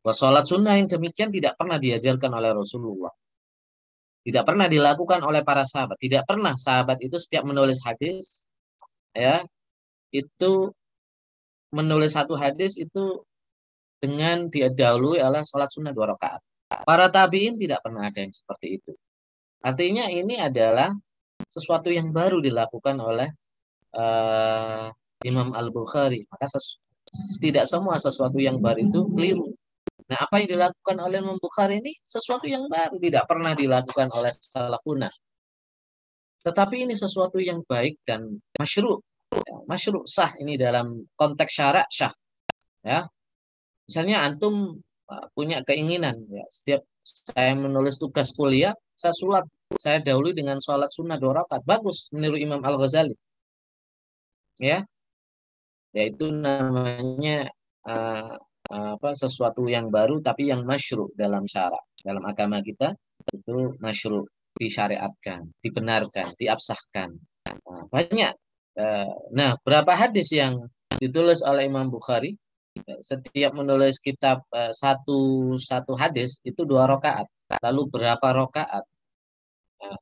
bahwa 0.00 0.14
sholat 0.16 0.44
sunnah 0.48 0.74
yang 0.80 0.88
demikian 0.88 1.28
tidak 1.28 1.56
pernah 1.56 1.76
diajarkan 1.76 2.30
oleh 2.32 2.50
Rasulullah 2.56 3.12
tidak 4.20 4.44
pernah 4.44 4.66
dilakukan 4.68 5.20
oleh 5.24 5.44
para 5.44 5.64
sahabat 5.64 5.96
tidak 6.00 6.24
pernah 6.24 6.56
sahabat 6.56 7.00
itu 7.04 7.16
setiap 7.16 7.44
menulis 7.44 7.80
hadis 7.84 8.44
ya 9.12 9.44
itu 10.10 10.74
menulis 11.70 12.18
satu 12.18 12.34
hadis 12.34 12.74
itu 12.76 13.22
dengan 14.00 14.48
dia 14.50 14.72
dahulu 14.72 15.14
adalah 15.14 15.44
sholat 15.44 15.70
sunnah 15.70 15.92
dua 15.92 16.16
rakaat. 16.16 16.40
Para 16.88 17.12
tabiin 17.12 17.60
tidak 17.60 17.84
pernah 17.84 18.08
ada 18.08 18.18
yang 18.18 18.32
seperti 18.32 18.80
itu. 18.80 18.92
Artinya 19.60 20.08
ini 20.08 20.40
adalah 20.40 20.88
sesuatu 21.46 21.92
yang 21.92 22.08
baru 22.08 22.40
dilakukan 22.40 22.96
oleh 22.96 23.28
uh, 23.92 24.88
Imam 25.20 25.52
Al 25.52 25.68
Bukhari. 25.68 26.24
Maka 26.32 26.48
tidak 27.42 27.68
semua 27.68 28.00
sesuatu 28.00 28.40
yang 28.40 28.56
baru 28.62 28.88
itu 28.88 29.00
keliru. 29.12 29.52
Nah, 30.10 30.18
apa 30.26 30.42
yang 30.42 30.58
dilakukan 30.58 30.96
oleh 30.98 31.22
Imam 31.22 31.38
Bukhari 31.38 31.78
ini 31.78 31.94
sesuatu 32.02 32.50
yang 32.50 32.66
baru, 32.66 32.98
tidak 32.98 33.24
pernah 33.30 33.54
dilakukan 33.54 34.10
oleh 34.10 34.34
salafuna. 34.34 35.06
Tetapi 36.42 36.88
ini 36.88 36.94
sesuatu 36.98 37.38
yang 37.38 37.62
baik 37.62 38.02
dan 38.02 38.26
masyru. 38.58 38.98
Ya, 39.30 39.56
masyru 39.70 40.02
sah 40.10 40.34
ini 40.42 40.58
dalam 40.58 41.06
konteks 41.14 41.52
syarak 41.54 41.86
syah 41.86 42.10
ya. 42.82 43.06
Misalnya 43.86 44.26
antum 44.26 44.82
uh, 45.06 45.26
punya 45.38 45.62
keinginan 45.62 46.18
ya 46.26 46.42
setiap 46.50 46.82
saya 47.06 47.54
menulis 47.54 47.94
tugas 48.02 48.34
kuliah 48.34 48.74
saya 48.98 49.14
sulat 49.14 49.46
saya 49.78 50.02
dahului 50.02 50.34
dengan 50.34 50.58
sholat 50.58 50.90
sunnah 50.90 51.14
dua 51.14 51.46
rakaat. 51.46 51.62
Bagus 51.62 52.10
meniru 52.10 52.34
Imam 52.42 52.58
Al 52.66 52.74
Ghazali 52.74 53.14
ya. 54.58 54.82
Yaitu 55.94 56.34
namanya 56.34 57.54
uh, 57.86 58.34
apa 58.70 59.18
sesuatu 59.18 59.66
yang 59.66 59.90
baru 59.90 60.22
tapi 60.22 60.48
yang 60.48 60.62
masyru 60.62 61.10
dalam 61.18 61.42
syarak 61.44 61.82
dalam 62.00 62.22
agama 62.22 62.62
kita 62.62 62.94
itu 63.34 63.74
masyru 63.82 64.22
disyariatkan 64.54 65.50
dibenarkan 65.58 66.38
diabsahkan 66.38 67.18
nah, 67.66 67.84
banyak 67.90 68.34
Eh, 68.78 69.12
nah, 69.34 69.58
berapa 69.66 69.92
hadis 69.98 70.30
yang 70.30 70.64
ditulis 71.02 71.42
oleh 71.42 71.66
Imam 71.66 71.90
Bukhari? 71.90 72.38
Setiap 73.02 73.52
menulis 73.52 73.98
kitab 73.98 74.46
eh, 74.54 74.72
satu 74.72 75.52
satu 75.58 75.92
hadis 75.98 76.38
itu 76.46 76.62
dua 76.62 76.86
rakaat. 76.86 77.26
Lalu 77.66 77.82
berapa 77.90 78.26
rakaat? 78.46 78.84
Nah, 79.82 79.98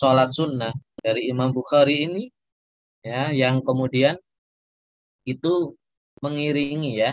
sholat 0.00 0.32
sunnah 0.32 0.72
dari 1.04 1.28
Imam 1.28 1.52
Bukhari 1.52 2.08
ini 2.08 2.24
ya 3.04 3.30
yang 3.30 3.60
kemudian 3.62 4.16
itu 5.28 5.76
mengiringi 6.24 6.98
ya 7.02 7.12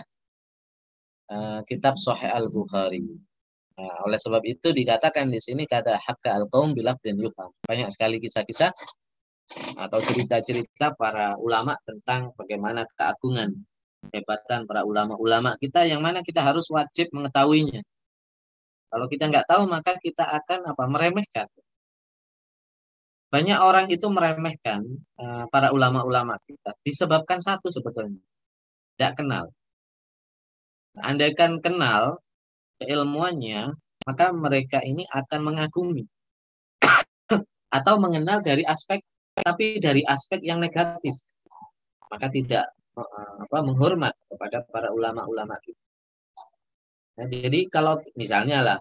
uh, 1.30 1.60
kitab 1.68 1.96
Sahih 2.00 2.32
Al 2.32 2.48
Bukhari. 2.50 3.04
Nah, 3.74 4.06
oleh 4.06 4.18
sebab 4.22 4.42
itu 4.46 4.70
dikatakan 4.70 5.26
di 5.34 5.42
sini 5.42 5.66
kata 5.66 5.98
hakka 5.98 6.30
al 6.38 6.46
kaum 6.46 6.78
bilaf 6.78 7.02
dan 7.02 7.18
yufam. 7.18 7.50
Banyak 7.66 7.90
sekali 7.90 8.22
kisah-kisah 8.22 8.70
atau 9.76 9.98
cerita-cerita 10.00 10.96
para 10.96 11.36
ulama 11.36 11.76
tentang 11.84 12.32
bagaimana 12.38 12.88
keagungan 12.96 13.52
kehebatan 14.08 14.68
para 14.68 14.84
ulama-ulama 14.84 15.56
kita 15.60 15.84
yang 15.88 16.00
mana 16.04 16.20
kita 16.20 16.44
harus 16.44 16.68
wajib 16.70 17.08
mengetahuinya. 17.12 17.82
Kalau 18.88 19.06
kita 19.10 19.26
nggak 19.26 19.46
tahu 19.50 19.62
maka 19.66 19.98
kita 19.98 20.22
akan 20.22 20.60
apa 20.70 20.84
meremehkan. 20.88 21.48
banyak 23.34 23.58
orang 23.58 23.90
itu 23.90 24.06
meremehkan 24.06 24.86
uh, 25.18 25.50
para 25.50 25.74
ulama-ulama 25.74 26.38
kita 26.46 26.70
disebabkan 26.86 27.42
satu 27.42 27.66
sebetulnya 27.66 28.22
tidak 28.94 29.18
kenal. 29.18 29.44
Andaikan 31.00 31.58
kenal 31.58 32.22
keilmuannya, 32.78 33.74
maka 34.06 34.30
mereka 34.30 34.78
ini 34.84 35.02
akan 35.10 35.40
mengagumi 35.42 36.04
atau 37.76 37.94
mengenal 37.98 38.44
dari 38.44 38.62
aspek 38.62 39.02
tapi 39.34 39.82
dari 39.82 40.06
aspek 40.06 40.38
yang 40.46 40.62
negatif. 40.62 41.18
Maka 42.06 42.30
tidak 42.30 42.70
uh, 42.94 43.42
apa 43.42 43.58
menghormat 43.66 44.14
kepada 44.30 44.62
para 44.70 44.94
ulama-ulama 44.94 45.58
kita. 45.58 45.82
Nah, 47.14 47.26
jadi 47.30 47.66
kalau 47.70 47.98
misalnya 48.14 48.58
lah 48.62 48.78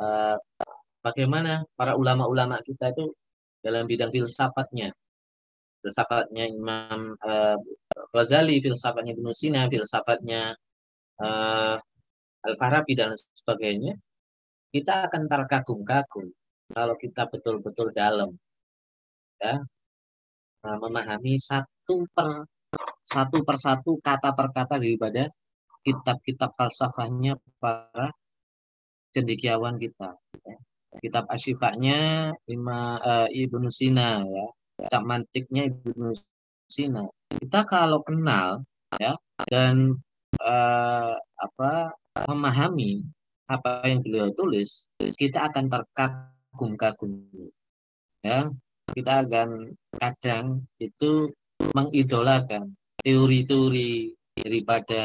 uh, 0.00 0.36
bagaimana 1.00 1.64
para 1.76 1.96
ulama-ulama 1.96 2.60
kita 2.60 2.92
itu 2.92 3.12
dalam 3.64 3.88
bidang 3.88 4.12
filsafatnya. 4.12 4.92
Filsafatnya 5.80 6.44
Imam 6.48 7.16
uh, 7.20 7.56
Ghazali, 8.12 8.60
filsafatnya 8.60 9.12
Ibnu 9.16 9.32
Sina, 9.32 9.68
filsafatnya 9.68 10.56
uh, 11.20 11.76
Al-Farabi 12.44 12.92
dan 12.96 13.14
sebagainya, 13.14 13.94
kita 14.74 15.06
akan 15.10 15.30
terkagum-kagum 15.30 16.26
kalau 16.72 16.96
kita 16.98 17.28
betul-betul 17.28 17.92
dalam 17.92 18.34
ya 19.38 19.60
uh, 20.64 20.78
memahami 20.80 21.36
satu 21.36 22.08
per 22.10 22.48
satu 23.04 23.44
persatu 23.46 24.00
kata 24.02 24.34
per 24.34 24.48
kata 24.50 24.80
daripada 24.80 25.30
kitab-kitab 25.84 26.56
falsafahnya 26.56 27.36
para 27.60 28.10
cendekiawan 29.14 29.76
kita. 29.78 30.16
Ya 30.42 30.56
kitab 31.02 31.26
asyifanya 31.30 32.30
Ima, 32.46 32.98
uh, 33.02 33.28
Ibnu 33.30 33.66
Sina 33.70 34.22
ya 34.22 34.46
kitab 34.78 35.02
mantiknya 35.06 35.70
Ibnu 35.70 36.14
Sina 36.70 37.06
kita 37.34 37.66
kalau 37.66 38.02
kenal 38.06 38.62
ya 38.98 39.18
dan 39.50 39.98
uh, 40.54 41.14
apa 41.18 41.72
memahami 42.30 43.02
apa 43.50 43.84
yang 43.84 44.00
beliau 44.00 44.32
tulis 44.32 44.88
kita 45.18 45.50
akan 45.50 45.68
terkagum-kagum 45.68 47.12
ya. 48.24 48.48
Kita 48.84 49.24
akan 49.24 49.72
kadang 49.96 50.68
itu 50.76 51.32
mengidolakan 51.72 52.76
teori-teori 53.00 54.12
daripada 54.36 55.02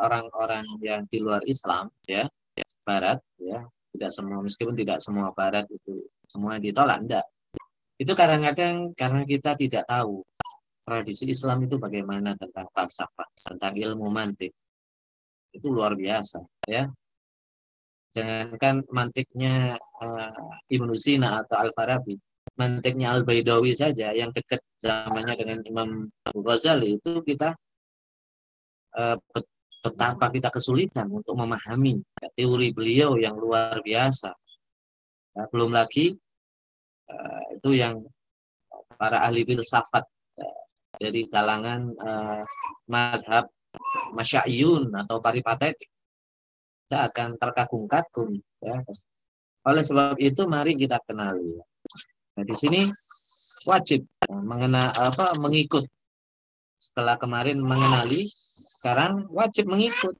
orang-orang 0.00 0.64
yang 0.80 1.04
di 1.08 1.20
luar 1.20 1.44
Islam 1.44 1.92
ya 2.08 2.28
barat 2.84 3.20
ya. 3.40 3.64
Tidak 3.94 4.10
semua 4.10 4.42
meskipun 4.42 4.74
tidak 4.74 4.98
semua 4.98 5.30
barat 5.30 5.70
itu 5.70 6.04
semua 6.26 6.58
ditolak 6.58 6.98
enggak. 7.04 7.26
Itu 7.94 8.10
kadang-kadang 8.16 8.90
karena 8.98 9.22
kita 9.22 9.54
tidak 9.54 9.86
tahu 9.86 10.26
tradisi 10.84 11.30
Islam 11.30 11.64
itu 11.64 11.80
bagaimana 11.80 12.36
tentang 12.36 12.68
falsafah 12.74 13.28
tentang 13.40 13.72
ilmu 13.72 14.12
mantik 14.12 14.52
itu 15.54 15.70
luar 15.70 15.94
biasa 15.94 16.42
ya 16.66 16.90
jangankan 18.14 18.86
mantiknya 18.90 19.78
uh, 20.02 20.50
Ibnu 20.70 20.94
Sina 20.98 21.42
atau 21.42 21.56
Al 21.58 21.70
Farabi 21.74 22.18
mantiknya 22.54 23.14
Al 23.14 23.26
Baidawi 23.26 23.74
saja 23.74 24.14
yang 24.14 24.30
dekat 24.30 24.62
zamannya 24.78 25.34
dengan 25.34 25.58
Imam 25.66 25.90
Ghazali 26.30 26.98
itu 26.98 27.22
kita 27.22 27.54
uh, 28.98 29.18
betapa 29.84 30.30
kita 30.30 30.48
kesulitan 30.48 31.10
untuk 31.10 31.34
memahami 31.36 32.00
teori 32.32 32.72
beliau 32.72 33.20
yang 33.20 33.36
luar 33.36 33.84
biasa. 33.84 34.32
Nah, 35.36 35.46
belum 35.52 35.76
lagi 35.76 36.16
uh, 37.10 37.42
itu 37.52 37.70
yang 37.76 38.00
para 38.96 39.26
ahli 39.26 39.44
filsafat 39.44 40.08
dari 40.98 41.26
kalangan 41.26 41.90
uh, 41.98 42.42
madhab 42.86 43.50
masyayun 44.14 44.90
atau 44.94 45.18
paripatetik 45.18 45.90
kita 46.84 47.08
akan 47.08 47.40
terkagum-kagum 47.40 48.36
ya. 48.60 48.84
Oleh 49.64 49.80
sebab 49.80 50.20
itu 50.20 50.44
mari 50.44 50.76
kita 50.76 51.00
kenali. 51.00 51.56
Nah, 52.36 52.44
di 52.44 52.52
sini 52.52 52.84
wajib 53.64 54.04
mengenal 54.28 54.92
apa 54.92 55.32
mengikut 55.40 55.88
setelah 56.76 57.16
kemarin 57.16 57.64
mengenali 57.64 58.28
sekarang 58.84 59.24
wajib 59.32 59.72
mengikut. 59.72 60.12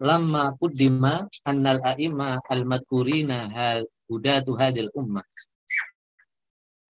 Lama 0.00 0.56
kudima 0.56 1.28
annal 1.44 1.84
a'imah 1.84 2.40
al-madkurina 2.48 3.52
hal 3.52 3.84
hudatu 4.08 4.56
hadil 4.56 4.88
ummah. 4.96 5.24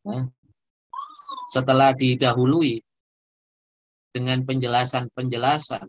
Nah, 0.07 0.31
setelah 1.51 1.91
didahului 1.95 2.79
dengan 4.13 4.45
penjelasan-penjelasan 4.45 5.89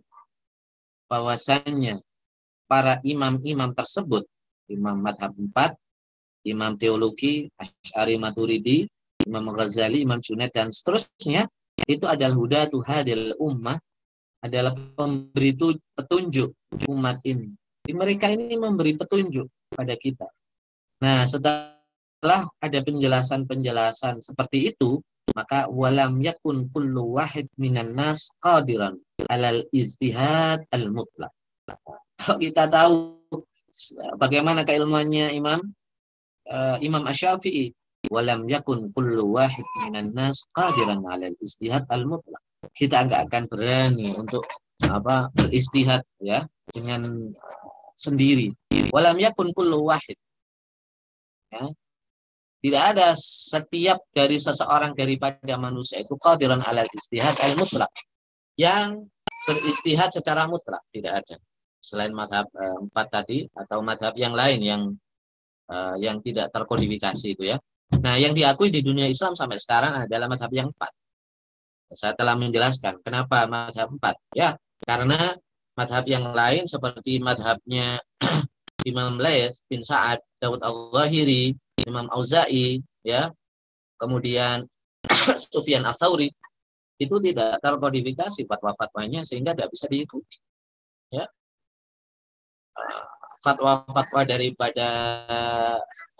bahwasannya 1.12 2.02
para 2.66 2.98
imam-imam 3.04 3.76
tersebut, 3.76 4.26
imam 4.72 4.98
madhab 4.98 5.36
4, 5.36 6.50
imam 6.50 6.74
teologi, 6.80 7.52
Asy'ari 7.60 8.18
Maturidi, 8.18 8.88
Imam 9.24 9.52
Ghazali, 9.56 10.04
Imam 10.04 10.20
Junaid 10.20 10.52
dan 10.52 10.72
seterusnya, 10.72 11.48
itu 11.88 12.08
adalah 12.08 12.36
hudatu 12.36 12.80
hadil 12.84 13.36
ummah 13.40 13.80
adalah 14.44 14.76
pemberi 14.76 15.56
petunjuk 15.96 16.52
umat 16.92 17.24
ini. 17.24 17.56
Mereka 17.88 18.32
ini 18.36 18.56
memberi 18.60 18.96
petunjuk 18.96 19.48
pada 19.72 19.96
kita. 19.96 20.28
Nah, 21.00 21.24
setelah 21.28 22.48
ada 22.60 22.80
penjelasan-penjelasan 22.84 24.20
seperti 24.20 24.72
itu, 24.72 25.00
maka 25.32 25.72
walam 25.72 26.20
yakun 26.20 26.68
kullu 26.68 27.16
wahid 27.16 27.48
minan 27.56 27.96
nas 27.96 28.28
qadiran 28.44 29.00
alal 29.32 29.64
izdihad 29.72 30.68
al 30.76 30.92
mutlak. 30.92 31.32
Kalau 32.20 32.38
kita 32.44 32.68
tahu 32.68 33.24
bagaimana 34.20 34.68
keilmuannya 34.68 35.32
Imam 35.32 35.64
uh, 36.52 36.78
Imam 36.84 37.08
Asy-Syafi'i, 37.08 37.72
walam 38.12 38.44
yakun 38.52 38.92
kullu 38.92 39.40
wahid 39.40 39.64
minan 39.88 40.12
nas 40.12 40.44
qadiran 40.52 41.02
alal 41.08 41.34
izdihad 41.40 41.88
al 41.88 42.04
mutlak 42.04 42.44
kita 42.72 43.04
nggak 43.04 43.28
akan 43.28 43.44
berani 43.52 44.16
untuk 44.16 44.48
apa 44.84 45.28
beristihad 45.36 46.04
ya 46.24 46.48
dengan 46.72 47.32
sendiri. 48.00 48.56
Walam 48.96 49.20
yakun 49.20 49.52
kullu 49.52 49.84
wahid. 49.84 50.16
Ya. 51.52 51.68
Tidak 52.63 52.80
ada 52.80 53.12
setiap 53.19 54.08
dari 54.15 54.39
seseorang 54.39 54.95
daripada 54.95 55.60
manusia 55.60 55.99
itu 55.99 56.15
qadiran 56.15 56.63
alal 56.63 56.88
istihad 56.95 57.36
al 57.43 57.60
mutlak. 57.60 57.91
Yang 58.56 59.12
beristihad 59.43 60.15
secara 60.15 60.47
mutlak 60.47 60.80
tidak 60.95 61.28
ada. 61.28 61.36
Selain 61.84 62.15
madhab 62.15 62.47
uh, 62.56 62.80
empat 62.88 63.08
tadi 63.12 63.43
atau 63.52 63.84
madhab 63.84 64.15
yang 64.15 64.32
lain 64.32 64.60
yang 64.63 64.82
uh, 65.67 65.99
yang 65.99 66.23
tidak 66.23 66.56
terkodifikasi 66.56 67.36
itu 67.36 67.52
ya. 67.52 67.60
Nah, 67.99 68.15
yang 68.15 68.32
diakui 68.32 68.71
di 68.71 68.80
dunia 68.80 69.12
Islam 69.12 69.36
sampai 69.36 69.60
sekarang 69.60 70.08
adalah 70.08 70.32
madhab 70.32 70.49
yang 70.56 70.71
empat. 70.71 70.91
Saya 71.93 72.15
telah 72.15 72.34
menjelaskan 72.39 73.04
kenapa 73.04 73.45
madhab 73.45 73.91
empat. 73.91 74.15
Ya, 74.34 74.56
karena 74.88 75.36
madhab 75.78 76.08
yang 76.08 76.32
lain 76.34 76.65
seperti 76.65 77.21
madhabnya 77.21 78.02
Imam 78.89 79.21
Laith 79.21 79.62
bin 79.69 79.86
Sa'ad, 79.86 80.23
Dawud 80.41 80.63
al-Zahiri, 80.63 81.54
Imam 81.82 82.08
Auza'i, 82.14 82.82
ya, 83.02 83.34
kemudian 83.98 84.68
Sufyan 85.54 85.84
Ats-Tsauri 85.90 86.30
itu 87.02 87.16
tidak 87.20 87.60
terkodifikasi 87.60 88.46
fatwa-fatwanya 88.46 89.26
sehingga 89.26 89.58
tidak 89.58 89.74
bisa 89.74 89.90
diikuti. 89.90 90.38
Ya. 91.10 91.26
Fatwa-fatwa 93.44 94.22
daripada 94.24 94.90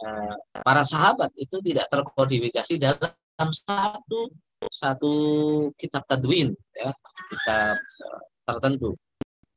uh, 0.04 0.36
para 0.60 0.84
sahabat 0.84 1.32
itu 1.40 1.62
tidak 1.64 1.88
terkodifikasi 1.88 2.76
dalam 2.82 3.50
satu 3.50 4.30
satu 4.72 5.14
kitab 5.76 6.08
tadwin 6.08 6.56
ya 6.72 6.92
kitab 7.28 7.76
eh, 7.76 7.78
tertentu 8.48 8.96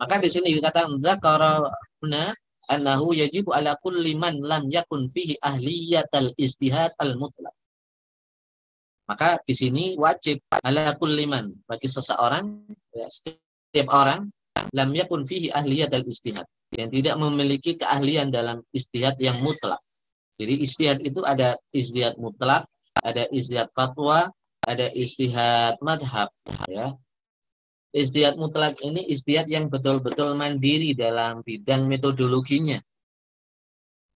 maka 0.03 0.19
di 0.19 0.27
sini 0.27 0.59
dikatakan 0.59 0.99
zakara 0.99 1.63
huna 2.03 2.35
annahu 2.71 3.15
yajibu 3.15 3.55
ala 3.55 3.79
kulli 3.79 4.15
man 4.19 4.39
lam 4.43 4.67
yakun 4.71 5.07
fihi 5.07 5.39
ahliyatal 5.41 6.35
istihad 6.39 6.93
al 6.99 7.15
mutlak 7.19 7.55
maka 9.07 9.39
di 9.47 9.55
sini 9.55 9.85
wajib 9.95 10.43
ala 10.51 10.99
kulli 10.99 11.31
man 11.31 11.55
bagi 11.65 11.87
seseorang 11.87 12.67
ya, 12.91 13.07
setiap 13.07 13.87
orang 13.95 14.27
lam 14.75 14.91
yakun 14.91 15.23
fihi 15.23 15.55
ahliyatal 15.55 16.03
istihad 16.03 16.47
yang 16.75 16.91
tidak 16.91 17.15
memiliki 17.15 17.79
keahlian 17.79 18.35
dalam 18.35 18.59
istihad 18.75 19.15
yang 19.23 19.39
mutlak. 19.39 19.79
Jadi 20.35 20.55
istihad 20.67 20.99
itu 21.07 21.23
ada 21.23 21.55
istihad 21.71 22.19
mutlak 22.19 22.67
ada 23.01 23.31
istihad 23.31 23.71
fatwa 23.71 24.29
ada 24.67 24.91
istihad 24.93 25.79
madhab 25.79 26.27
ya 26.67 26.93
istihad 27.97 28.37
mutlak 28.37 28.77
ini 28.85 29.09
istihad 29.09 29.49
yang 29.49 29.73
betul-betul 29.73 30.37
mandiri 30.37 30.93
dalam 30.93 31.41
bidang 31.41 31.89
metodologinya 31.89 32.77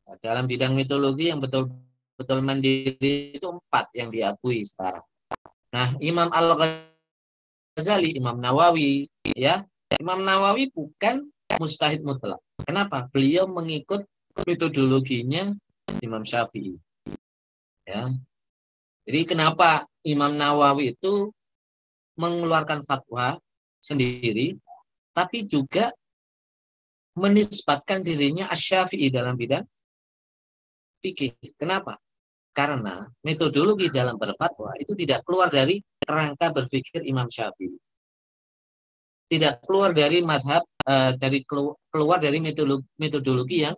nah, 0.05 0.17
dalam 0.21 0.45
bidang 0.45 0.77
metodologi 0.77 1.33
yang 1.33 1.41
betul 1.41 1.73
betul 2.21 2.45
mandiri 2.45 3.33
itu 3.33 3.49
empat 3.49 3.97
yang 3.97 4.13
diakui 4.13 4.61
sekarang. 4.61 5.01
Nah, 5.73 5.97
Imam 6.05 6.29
Al-Ghazali, 6.29 8.13
Imam 8.13 8.37
Nawawi, 8.37 9.09
ya, 9.33 9.65
Imam 9.97 10.21
Nawawi 10.21 10.69
bukan 10.69 11.33
mustahid 11.57 12.05
mutlak. 12.05 12.37
Kenapa? 12.61 13.09
Beliau 13.09 13.49
mengikut 13.49 14.05
metodologinya 14.45 15.57
Imam 16.05 16.21
Syafi'i. 16.21 16.77
Ya. 17.89 18.13
Jadi 19.09 19.21
kenapa 19.25 19.89
Imam 20.05 20.37
Nawawi 20.37 20.93
itu 20.93 21.33
mengeluarkan 22.21 22.85
fatwa 22.85 23.41
sendiri, 23.81 24.55
tapi 25.11 25.49
juga 25.49 25.91
menisbatkan 27.19 28.05
dirinya 28.07 28.47
asyafi'i 28.53 29.11
dalam 29.11 29.35
bidang 29.35 29.67
fikih. 31.03 31.35
Kenapa? 31.57 31.99
Karena 32.53 33.09
metodologi 33.25 33.89
dalam 33.89 34.21
berfatwa 34.21 34.77
itu 34.77 34.93
tidak 34.95 35.25
keluar 35.25 35.49
dari 35.49 35.81
kerangka 35.99 36.53
berpikir 36.53 37.03
Imam 37.09 37.27
Syafi'i. 37.27 37.75
Tidak 39.31 39.63
keluar 39.63 39.95
dari 39.95 40.21
madhab, 40.27 40.67
uh, 40.85 41.15
dari 41.15 41.47
keluar 41.47 42.19
dari 42.19 42.43
metodologi, 42.43 42.87
metodologi 42.99 43.63
yang 43.63 43.77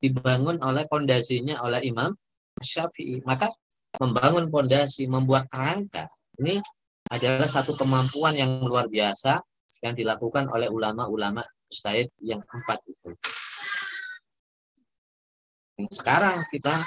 dibangun 0.00 0.56
oleh 0.64 0.88
pondasinya 0.88 1.60
oleh 1.60 1.84
Imam 1.84 2.16
Syafi'i. 2.60 3.20
Maka 3.22 3.52
membangun 4.00 4.48
pondasi, 4.48 5.04
membuat 5.04 5.48
kerangka, 5.52 6.08
ini 6.40 6.60
adalah 7.10 7.46
satu 7.46 7.76
kemampuan 7.78 8.34
yang 8.34 8.58
luar 8.62 8.90
biasa 8.90 9.38
yang 9.84 9.94
dilakukan 9.94 10.50
oleh 10.50 10.66
ulama-ulama 10.66 11.44
mustahid 11.68 12.10
yang 12.22 12.42
empat 12.42 12.80
itu. 12.86 13.10
Sekarang 15.92 16.40
kita 16.48 16.80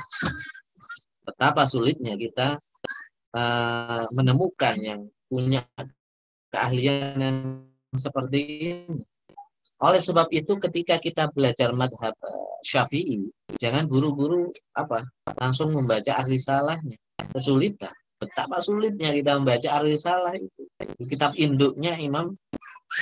betapa 1.22 1.70
sulitnya 1.70 2.18
kita 2.18 2.58
uh, 3.38 4.04
menemukan 4.18 4.76
yang 4.82 5.02
punya 5.30 5.62
keahlian 6.50 7.18
yang 7.22 7.38
seperti 7.94 8.40
ini. 8.42 8.98
Oleh 9.80 10.02
sebab 10.02 10.28
itu 10.34 10.60
ketika 10.60 11.00
kita 11.00 11.30
belajar 11.30 11.72
madhab 11.72 12.18
uh, 12.26 12.60
syafi'i, 12.66 13.30
jangan 13.62 13.86
buru-buru 13.86 14.50
apa 14.74 15.06
langsung 15.38 15.72
membaca 15.72 16.18
ahli 16.18 16.42
salahnya. 16.42 16.98
Kesulitan. 17.30 17.94
Betapa 18.20 18.60
sulitnya 18.60 19.16
kita 19.16 19.40
membaca 19.40 19.70
ahli 19.80 19.96
salah 19.96 20.36
itu. 20.36 20.68
Kitab 21.08 21.40
induknya 21.40 21.96
Imam 21.96 22.36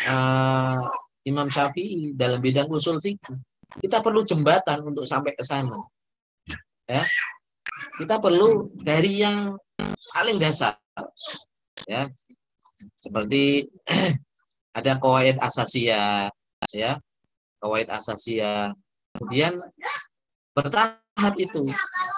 uh, 0.05 0.85
Imam 1.25 1.49
Syafi'i 1.49 2.13
dalam 2.13 2.37
bidang 2.37 2.69
usul 2.69 3.01
fikih. 3.01 3.33
Kita 3.81 4.05
perlu 4.05 4.21
jembatan 4.21 4.85
untuk 4.85 5.09
sampai 5.09 5.33
ke 5.33 5.41
sana. 5.41 5.73
Ya. 6.85 7.01
Kita 7.97 8.21
perlu 8.21 8.69
dari 8.77 9.25
yang 9.25 9.57
paling 10.13 10.37
dasar. 10.37 10.77
Ya. 11.89 12.13
Seperti 13.01 13.65
ada 14.77 15.01
kawaid 15.01 15.41
asasia, 15.41 16.29
ya. 16.69 17.01
Kawaid 17.57 17.89
asasia. 17.89 18.69
Kemudian 19.17 19.57
bertahap 20.53 21.33
itu. 21.41 21.65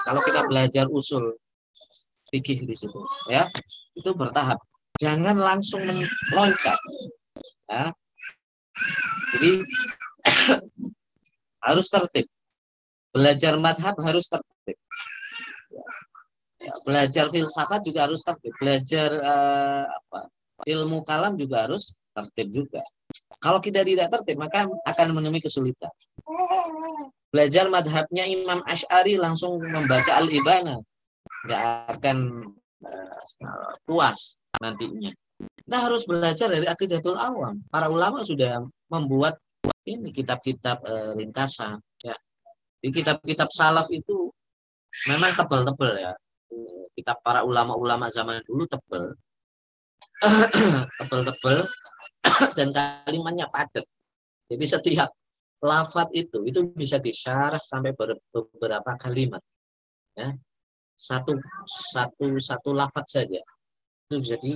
Kalau 0.04 0.20
kita 0.20 0.44
belajar 0.52 0.86
usul 0.92 1.40
fikih 2.30 2.66
di 2.66 2.76
situ, 2.78 3.00
ya. 3.30 3.46
Itu 3.98 4.14
bertahap. 4.14 4.62
Jangan 5.00 5.38
langsung 5.38 5.82
meloncat. 5.86 6.80
Ya. 7.70 7.94
Jadi 9.36 9.52
harus 11.68 11.88
tertib. 11.92 12.26
Belajar 13.10 13.54
madhab 13.58 13.96
harus 14.06 14.26
tertib. 14.30 14.78
Ya, 16.60 16.74
belajar 16.84 17.26
filsafat 17.32 17.82
juga 17.88 18.06
harus 18.06 18.22
tertib. 18.22 18.54
Belajar 18.60 19.10
uh, 19.16 19.84
apa, 19.88 20.28
ilmu 20.68 21.02
kalam 21.08 21.40
juga 21.40 21.66
harus 21.66 21.96
tertib 22.12 22.48
juga. 22.52 22.82
Kalau 23.40 23.64
kita 23.64 23.82
tidak 23.86 24.12
tertib, 24.12 24.38
maka 24.38 24.68
akan 24.68 25.08
menemui 25.16 25.40
kesulitan. 25.40 25.92
Belajar 27.30 27.70
madhabnya 27.72 28.26
Imam 28.28 28.60
Ash'ari 28.66 29.16
langsung 29.16 29.56
membaca 29.62 30.18
Al-Ibana. 30.20 30.82
Nggak 31.46 31.64
akan 31.96 32.18
uh, 32.84 33.72
puas 33.88 34.40
nantinya. 34.60 35.12
Kita 35.40 35.78
harus 35.86 36.04
belajar 36.04 36.52
dari 36.52 36.68
akidatul 36.68 37.16
awam. 37.16 37.64
Para 37.72 37.88
ulama 37.88 38.28
sudah 38.28 38.60
membuat 38.92 39.40
ini 39.88 40.12
kitab-kitab 40.12 40.84
e, 40.84 40.94
ringkasan. 41.16 41.80
Ya. 42.04 42.16
Di 42.80 42.92
kitab-kitab 42.92 43.48
salaf 43.48 43.88
itu 43.94 44.28
memang 45.08 45.32
tebal-tebal 45.40 45.94
ya. 45.96 46.14
Kitab 46.92 47.24
para 47.24 47.48
ulama-ulama 47.48 48.12
zaman 48.12 48.44
dulu 48.44 48.68
tebal. 48.68 49.16
tebal-tebal 51.00 51.64
dan 52.58 52.68
kalimatnya 52.76 53.48
padat. 53.48 53.88
Jadi 54.50 54.66
setiap 54.66 55.10
lafat 55.60 56.12
itu 56.16 56.44
itu 56.48 56.68
bisa 56.72 57.00
disyarah 57.00 57.62
sampai 57.64 57.96
beberapa 57.96 58.92
kalimat. 59.00 59.40
Ya. 60.18 60.36
Satu 61.00 61.40
satu 61.96 62.28
satu 62.44 62.76
lafat 62.76 63.08
saja 63.08 63.40
itu 64.10 64.16
bisa 64.20 64.36
di, 64.44 64.52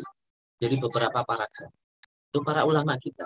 jadi 0.59 0.75
beberapa 0.75 1.23
paragraf. 1.23 1.71
Itu 2.27 2.43
para 2.43 2.67
ulama 2.67 2.99
kita. 2.99 3.23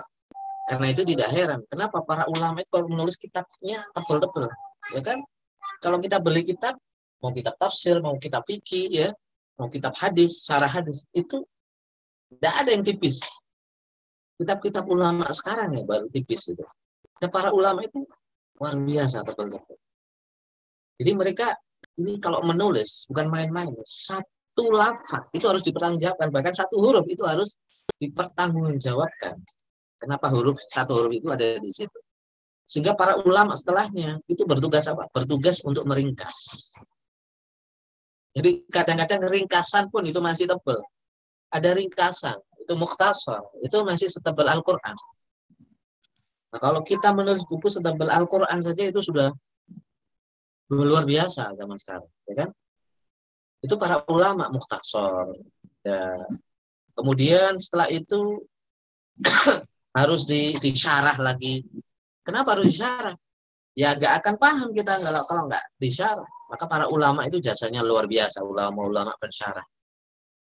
Karena 0.70 0.92
itu 0.92 1.02
tidak 1.02 1.32
heran. 1.32 1.64
Kenapa 1.66 2.04
para 2.04 2.28
ulama 2.30 2.62
itu 2.62 2.70
kalau 2.70 2.86
menulis 2.86 3.16
kitabnya 3.16 3.82
tebel-tebel. 3.96 4.46
Ya 4.94 5.00
kan? 5.00 5.18
Kalau 5.80 5.98
kita 5.98 6.20
beli 6.22 6.44
kitab, 6.44 6.76
mau 7.18 7.32
kitab 7.34 7.56
tafsir, 7.56 7.98
mau 7.98 8.14
kitab 8.20 8.44
fikih, 8.44 8.86
ya, 8.92 9.08
mau 9.58 9.66
kitab 9.66 9.96
hadis, 9.96 10.44
syarah 10.44 10.70
hadis, 10.70 11.02
itu 11.10 11.42
tidak 12.28 12.54
ada 12.54 12.70
yang 12.70 12.84
tipis. 12.84 13.18
Kitab-kitab 14.38 14.86
ulama 14.86 15.26
sekarang 15.34 15.74
ya 15.74 15.82
baru 15.82 16.06
tipis 16.12 16.52
itu. 16.52 16.62
Dan 17.18 17.32
para 17.32 17.50
ulama 17.50 17.82
itu 17.82 18.04
luar 18.60 18.76
biasa 18.78 19.26
tebel-tebel. 19.26 19.76
Jadi 21.00 21.10
mereka 21.16 21.56
ini 21.98 22.22
kalau 22.22 22.40
menulis 22.46 23.04
bukan 23.10 23.26
main-main. 23.28 23.74
Satu 23.82 24.70
lafaz 24.70 25.26
itu 25.34 25.44
harus 25.44 25.62
dipertanggungjawabkan. 25.66 26.28
Bahkan 26.30 26.54
satu 26.54 26.78
huruf 26.78 27.04
itu 27.10 27.26
harus 27.26 27.58
dipertanggungjawabkan. 27.98 29.34
Kenapa 29.98 30.30
huruf 30.30 30.56
satu 30.70 30.94
huruf 30.94 31.12
itu 31.18 31.26
ada 31.28 31.58
di 31.58 31.70
situ? 31.74 31.98
Sehingga 32.68 32.94
para 32.94 33.18
ulama 33.18 33.58
setelahnya 33.58 34.22
itu 34.30 34.46
bertugas 34.46 34.86
apa? 34.86 35.10
Bertugas 35.10 35.58
untuk 35.66 35.82
meringkas. 35.88 36.34
Jadi 38.36 38.68
kadang-kadang 38.70 39.26
ringkasan 39.26 39.90
pun 39.90 40.06
itu 40.06 40.22
masih 40.22 40.46
tebal. 40.46 40.78
Ada 41.48 41.74
ringkasan, 41.74 42.38
itu 42.60 42.72
mukhtasar, 42.76 43.40
itu 43.64 43.76
masih 43.82 44.12
setebal 44.12 44.46
Al-Quran. 44.52 44.94
Nah, 46.52 46.60
kalau 46.60 46.84
kita 46.84 47.10
menulis 47.16 47.42
buku 47.48 47.72
setebal 47.72 48.12
Al-Quran 48.12 48.60
saja 48.60 48.84
itu 48.84 49.00
sudah 49.00 49.32
luar 50.68 51.04
biasa 51.08 51.56
zaman 51.56 51.78
sekarang, 51.80 52.08
ya 52.28 52.34
kan? 52.44 52.50
Itu 53.64 53.74
para 53.80 54.04
ulama 54.06 54.52
mukhtasar. 54.52 55.32
Ya. 55.82 56.28
Kemudian 56.94 57.56
setelah 57.56 57.88
itu 57.88 58.44
harus 59.98 60.28
di, 60.28 60.54
disyarah 60.60 61.16
lagi. 61.18 61.64
Kenapa 62.22 62.54
harus 62.54 62.70
disyarah? 62.70 63.16
Ya 63.78 63.94
gak 63.94 64.22
akan 64.22 64.34
paham 64.36 64.68
kita 64.74 64.98
kalau 64.98 65.22
kalau 65.24 65.42
nggak 65.46 65.64
disyarah. 65.78 66.26
Maka 66.48 66.64
para 66.64 66.86
ulama 66.88 67.28
itu 67.28 67.38
jasanya 67.38 67.84
luar 67.84 68.08
biasa, 68.08 68.40
ulama-ulama 68.42 69.14
pensyarah. 69.20 69.62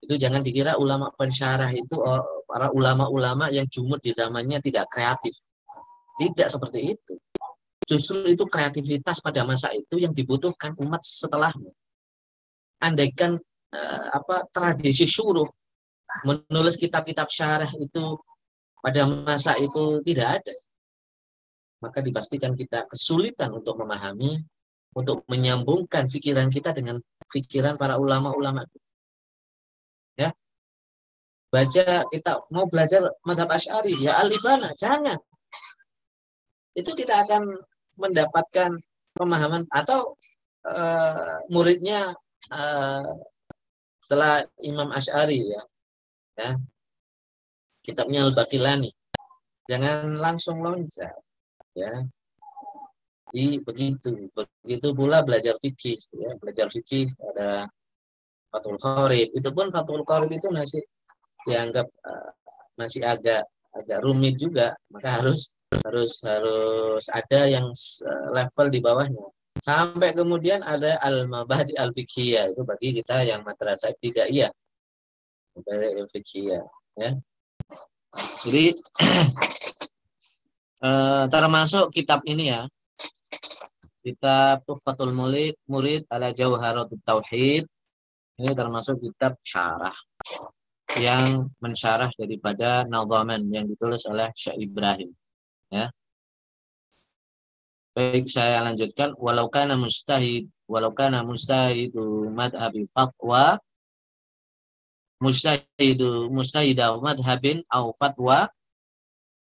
Itu 0.02 0.18
jangan 0.18 0.42
dikira 0.42 0.80
ulama 0.82 1.14
pensyarah 1.14 1.70
itu 1.78 1.94
oh, 2.00 2.48
para 2.50 2.74
ulama-ulama 2.74 3.54
yang 3.54 3.70
jumud 3.70 4.02
di 4.02 4.10
zamannya 4.10 4.58
tidak 4.64 4.90
kreatif. 4.90 5.36
Tidak 6.18 6.48
seperti 6.50 6.98
itu. 6.98 7.14
Justru 7.92 8.24
itu 8.32 8.48
kreativitas 8.48 9.20
pada 9.20 9.44
masa 9.44 9.76
itu 9.76 10.00
yang 10.00 10.16
dibutuhkan 10.16 10.72
umat 10.80 11.04
setelahnya. 11.04 11.76
Andaikan 12.80 13.36
eh, 13.76 14.06
apa 14.16 14.48
tradisi 14.48 15.04
syuruh 15.04 15.48
menulis 16.24 16.80
kitab-kitab 16.80 17.28
syarah 17.28 17.68
itu 17.76 18.16
pada 18.80 19.04
masa 19.04 19.60
itu 19.60 20.00
tidak 20.08 20.40
ada, 20.40 20.56
maka 21.84 22.00
dipastikan 22.00 22.56
kita 22.56 22.88
kesulitan 22.88 23.52
untuk 23.52 23.76
memahami, 23.76 24.40
untuk 24.96 25.28
menyambungkan 25.28 26.08
pikiran 26.08 26.48
kita 26.48 26.72
dengan 26.72 27.04
pikiran 27.28 27.76
para 27.76 28.00
ulama-ulama. 28.00 28.64
Ya, 30.16 30.32
baca 31.52 32.08
kita 32.08 32.32
mau 32.56 32.72
belajar 32.72 33.12
madhab 33.28 33.52
asyari 33.52 34.00
ya 34.00 34.16
alibana 34.24 34.72
jangan 34.80 35.20
itu 36.72 36.96
kita 36.96 37.28
akan 37.28 37.60
mendapatkan 38.00 38.78
pemahaman 39.16 39.68
atau 39.72 40.16
uh, 40.68 41.44
muridnya 41.52 42.16
uh, 42.52 43.12
setelah 44.02 44.48
Imam 44.64 44.92
Ash'ari 44.92 45.52
ya, 45.52 45.62
ya 46.38 46.50
kitabnya 47.82 48.28
Al-Baqilani. 48.28 48.92
Jangan 49.70 50.20
langsung 50.20 50.60
loncat. 50.60 51.16
Ya. 51.72 52.04
Syafi'i 53.32 53.64
begitu. 53.64 54.28
Begitu 54.36 54.88
pula 54.92 55.24
belajar 55.24 55.56
fikih, 55.56 55.98
ya, 56.12 56.36
belajar 56.36 56.68
fikih 56.68 57.16
ada 57.32 57.72
Fathul 58.52 58.76
Qorib. 58.76 59.32
Itu 59.32 59.50
pun 59.56 59.72
Fathul 59.72 60.04
Qorib 60.04 60.32
itu 60.36 60.52
masih 60.52 60.84
dianggap 61.48 61.88
uh, 62.04 62.32
masih 62.76 63.08
agak 63.08 63.48
agak 63.72 64.04
rumit 64.04 64.36
juga, 64.36 64.76
maka 64.92 65.24
harus 65.24 65.56
harus 65.80 66.20
harus 66.28 67.04
ada 67.08 67.48
yang 67.48 67.72
level 68.36 68.68
di 68.68 68.80
bawahnya. 68.84 69.26
Sampai 69.62 70.16
kemudian 70.16 70.64
ada 70.64 70.98
al-mabadi 71.04 71.76
al-fiqhiyah 71.76 72.56
itu 72.56 72.62
bagi 72.64 72.98
kita 72.98 73.24
yang 73.24 73.44
madrasah 73.44 73.94
tidak 74.00 74.28
iya. 74.32 74.50
Al-fiqhiyah, 75.56 76.64
ya. 76.98 77.12
Jadi 78.44 78.66
uh, 80.84 81.26
termasuk 81.34 81.92
kitab 81.94 82.24
ini 82.28 82.52
ya, 82.52 82.68
kitab 84.02 84.66
Tuhfatul 84.66 85.14
Murid, 85.14 85.56
Murid 85.70 86.10
ala 86.10 86.34
Jauharatut 86.34 87.00
Tauhid. 87.06 87.70
Ini 88.42 88.58
termasuk 88.58 88.98
kitab 88.98 89.38
syarah 89.46 89.94
yang 90.98 91.54
mensyarah 91.62 92.10
daripada 92.18 92.84
Nadhaman 92.90 93.46
yang 93.54 93.70
ditulis 93.70 94.02
oleh 94.10 94.34
Syekh 94.34 94.66
Ibrahim. 94.66 95.14
Ya. 95.72 95.96
Baik, 97.96 98.28
saya 98.28 98.60
lanjutkan. 98.64 99.16
Walau 99.16 99.48
kana 99.48 99.80
mustahid, 99.80 100.52
walau 100.68 100.92
kana 100.92 101.24
mustahidu 101.24 102.28
madhabi 102.32 102.88
fatwa, 102.92 103.60
mustahidu 105.20 106.28
mustahidu 106.32 107.00
madhabin 107.00 107.64
au 107.72 107.92
fatwa, 107.96 108.52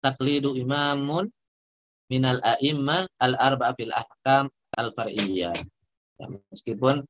taklidu 0.01 0.53
imamun 0.57 1.29
minal 2.09 2.41
a'immah 2.41 3.09
al-arba'a 3.17 3.73
fil 3.73 3.93
ahkam 3.93 4.49
al-far'iyyah. 4.77 5.53
Ya, 6.21 6.25
meskipun 6.29 7.05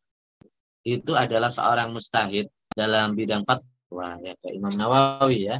itu 0.83 1.11
adalah 1.15 1.51
seorang 1.51 1.91
mustahid 1.91 2.51
dalam 2.75 3.15
bidang 3.15 3.43
fatwa 3.47 4.19
ya 4.19 4.35
kayak 4.39 4.53
Imam 4.59 4.73
Nawawi 4.75 5.51
ya. 5.51 5.57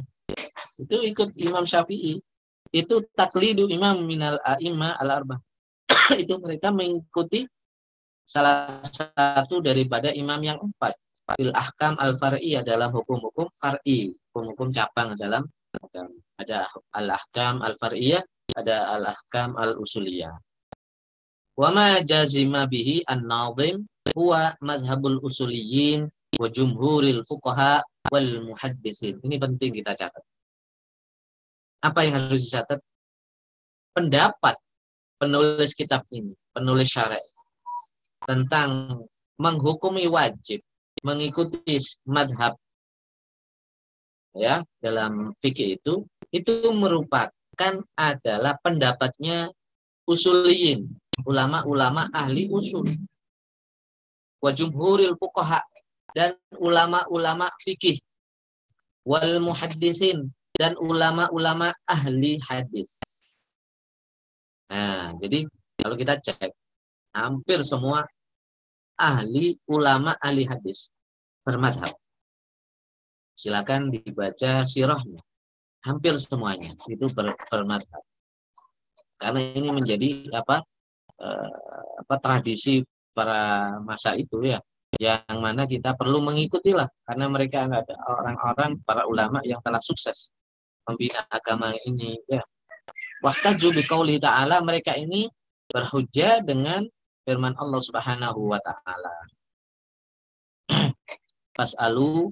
Itu 0.76 1.00
ikut 1.00 1.36
Imam 1.40 1.64
Syafi'i. 1.64 2.20
Itu 2.74 3.06
taklidu 3.14 3.70
imam 3.70 4.02
minal 4.02 4.42
a'immah 4.42 4.98
al-arba. 4.98 5.38
itu 6.22 6.34
mereka 6.42 6.74
mengikuti 6.74 7.46
salah 8.26 8.82
satu 8.82 9.62
daripada 9.62 10.10
imam 10.10 10.42
yang 10.42 10.58
empat. 10.58 10.98
Fil 11.38 11.54
ahkam 11.54 11.94
al-far'iyah 11.96 12.66
dalam 12.66 12.90
hukum-hukum 12.90 13.48
far'i, 13.54 14.10
hukum-hukum 14.10 14.74
cabang 14.74 15.14
dalam 15.14 15.46
ada 16.36 16.66
al-ahkam 16.92 17.62
al-far'iyah 17.62 18.26
ada 18.58 18.90
al-ahkam 18.92 19.54
al-usuliyah. 19.54 20.34
Wa 21.54 21.70
ma 21.70 22.02
jazima 22.02 22.66
bihi 22.66 23.06
an-nazim 23.06 23.86
huwa 24.18 24.58
madhabul 24.58 25.22
usuliyin 25.22 26.10
wa 26.36 26.50
jumhuril 26.50 27.22
fuqaha 27.22 27.86
wal 28.10 28.30
muhaddisin. 28.50 29.22
Ini 29.22 29.38
penting 29.38 29.70
kita 29.80 29.94
catat. 29.94 30.33
Apa 31.84 32.08
yang 32.08 32.16
harus 32.16 32.48
dicatat? 32.48 32.80
Pendapat 33.92 34.56
penulis 35.20 35.76
kitab 35.76 36.08
ini, 36.08 36.32
penulis 36.56 36.88
syarah 36.88 37.20
tentang 38.24 39.04
menghukumi 39.36 40.08
wajib 40.08 40.64
mengikuti 41.04 41.76
madhab 42.08 42.56
ya 44.32 44.64
dalam 44.80 45.36
fikih 45.38 45.76
itu 45.76 46.08
itu 46.32 46.72
merupakan 46.72 47.30
kan 47.54 47.78
adalah 47.94 48.58
pendapatnya 48.58 49.52
usuliyin, 50.10 50.90
ulama-ulama 51.22 52.10
ahli 52.10 52.50
usul. 52.50 52.82
Wa 54.42 54.50
jumhuril 54.50 55.14
fuqaha 55.14 55.62
dan 56.12 56.34
ulama-ulama 56.58 57.48
fikih 57.62 58.02
wal 59.06 59.38
muhaddisin 59.38 60.34
dan 60.54 60.78
ulama-ulama 60.78 61.74
ahli 61.82 62.38
hadis. 62.38 63.02
Nah, 64.70 65.12
jadi 65.18 65.50
kalau 65.74 65.98
kita 65.98 66.22
cek 66.22 66.54
hampir 67.10 67.66
semua 67.66 68.06
ahli 68.94 69.58
ulama 69.66 70.14
ahli 70.22 70.46
hadis 70.46 70.94
bermadhab. 71.42 71.90
Silakan 73.34 73.90
dibaca 73.90 74.62
sirahnya 74.62 75.20
hampir 75.82 76.16
semuanya 76.22 76.70
itu 76.86 77.10
ber, 77.10 77.34
bermadhab. 77.50 78.02
Karena 79.18 79.40
ini 79.58 79.68
menjadi 79.74 80.30
apa 80.38 80.62
eh, 81.18 81.54
apa 81.98 82.14
tradisi 82.22 82.78
para 83.10 83.74
masa 83.82 84.14
itu 84.14 84.38
ya 84.42 84.62
yang 85.02 85.42
mana 85.42 85.66
kita 85.66 85.98
perlu 85.98 86.22
mengikutilah 86.22 86.86
karena 87.02 87.26
mereka 87.26 87.66
ada 87.66 87.94
orang-orang 88.06 88.78
para 88.86 89.02
ulama 89.10 89.42
yang 89.42 89.58
telah 89.58 89.82
sukses 89.82 90.30
membina 90.84 91.24
agama 91.28 91.72
ini 91.84 92.20
ya. 92.28 92.44
Wahtaju 93.24 93.80
biqauli 93.80 94.20
ta'ala 94.20 94.60
mereka 94.60 94.92
ini 94.92 95.28
berhujjah 95.72 96.44
dengan 96.44 96.84
firman 97.24 97.56
Allah 97.56 97.80
Subhanahu 97.80 98.52
wa 98.52 98.60
taala. 98.60 99.14
Fas'alu 101.56 102.28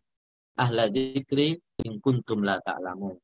ahla 0.61 0.93
dzikri 0.93 1.57
in 1.89 1.97
kuntum 2.05 2.45
la 2.45 2.61
ta'lamun. 2.61 3.17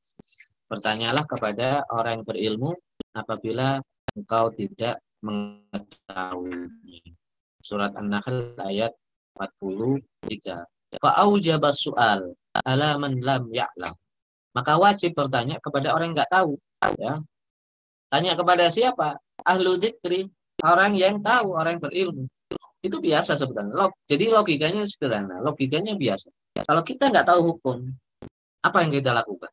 Bertanyalah 0.69 1.25
kepada 1.29 1.85
orang 1.93 2.21
yang 2.21 2.25
berilmu 2.25 2.71
apabila 3.13 3.81
engkau 4.17 4.53
tidak 4.57 5.01
mengetahui. 5.21 6.73
Surat 7.61 7.93
An-Nahl 7.97 8.57
ayat 8.65 8.97
43. 9.37 11.01
Fa'aujaba 11.05 11.69
su'al 11.69 12.33
ala 12.65 12.97
man 12.97 13.21
lam 13.21 13.53
ya'lam. 13.53 13.93
Maka 14.59 14.75
wajib 14.75 15.15
bertanya 15.15 15.63
kepada 15.63 15.95
orang 15.95 16.11
yang 16.11 16.17
enggak 16.19 16.35
tahu. 16.35 16.59
Ya. 16.99 17.23
Tanya 18.11 18.35
kepada 18.35 18.67
siapa? 18.75 19.23
Ahlu 19.47 19.79
dzikri, 19.79 20.27
orang 20.67 20.99
yang 20.99 21.23
tahu, 21.23 21.55
orang 21.55 21.79
yang 21.79 21.83
berilmu. 21.87 22.25
Itu 22.83 22.99
biasa 22.99 23.39
sebenarnya. 23.39 23.95
Jadi 24.11 24.35
logikanya 24.35 24.83
sederhana, 24.83 25.39
logikanya 25.47 25.95
biasa. 25.95 26.35
Kalau 26.67 26.83
kita 26.83 27.07
nggak 27.07 27.23
tahu 27.23 27.55
hukum, 27.55 27.87
apa 28.67 28.83
yang 28.83 28.91
kita 28.99 29.15
lakukan? 29.15 29.53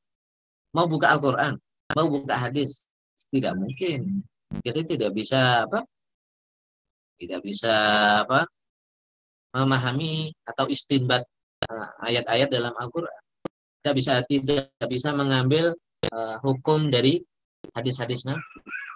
Mau 0.73 0.89
buka 0.89 1.13
Al-Quran, 1.13 1.53
mau 1.93 2.07
buka 2.09 2.35
hadis, 2.41 2.89
tidak 3.29 3.53
mungkin. 3.61 4.25
Kita 4.65 4.81
tidak 4.81 5.13
bisa 5.13 5.69
apa? 5.69 5.85
Tidak 7.21 7.45
bisa 7.45 7.73
apa? 8.25 8.49
Memahami 9.53 10.33
atau 10.49 10.65
istinbat 10.65 11.21
eh, 11.69 11.87
ayat-ayat 12.09 12.49
dalam 12.49 12.73
Al-Quran. 12.73 13.24
Tidak 13.85 13.93
bisa 13.93 14.25
tidak 14.25 14.65
bisa 14.89 15.13
mengambil 15.13 15.77
uh, 16.09 16.41
hukum 16.41 16.89
dari 16.89 17.21
hadis-hadis 17.69 18.25
Nabi. 18.25 18.41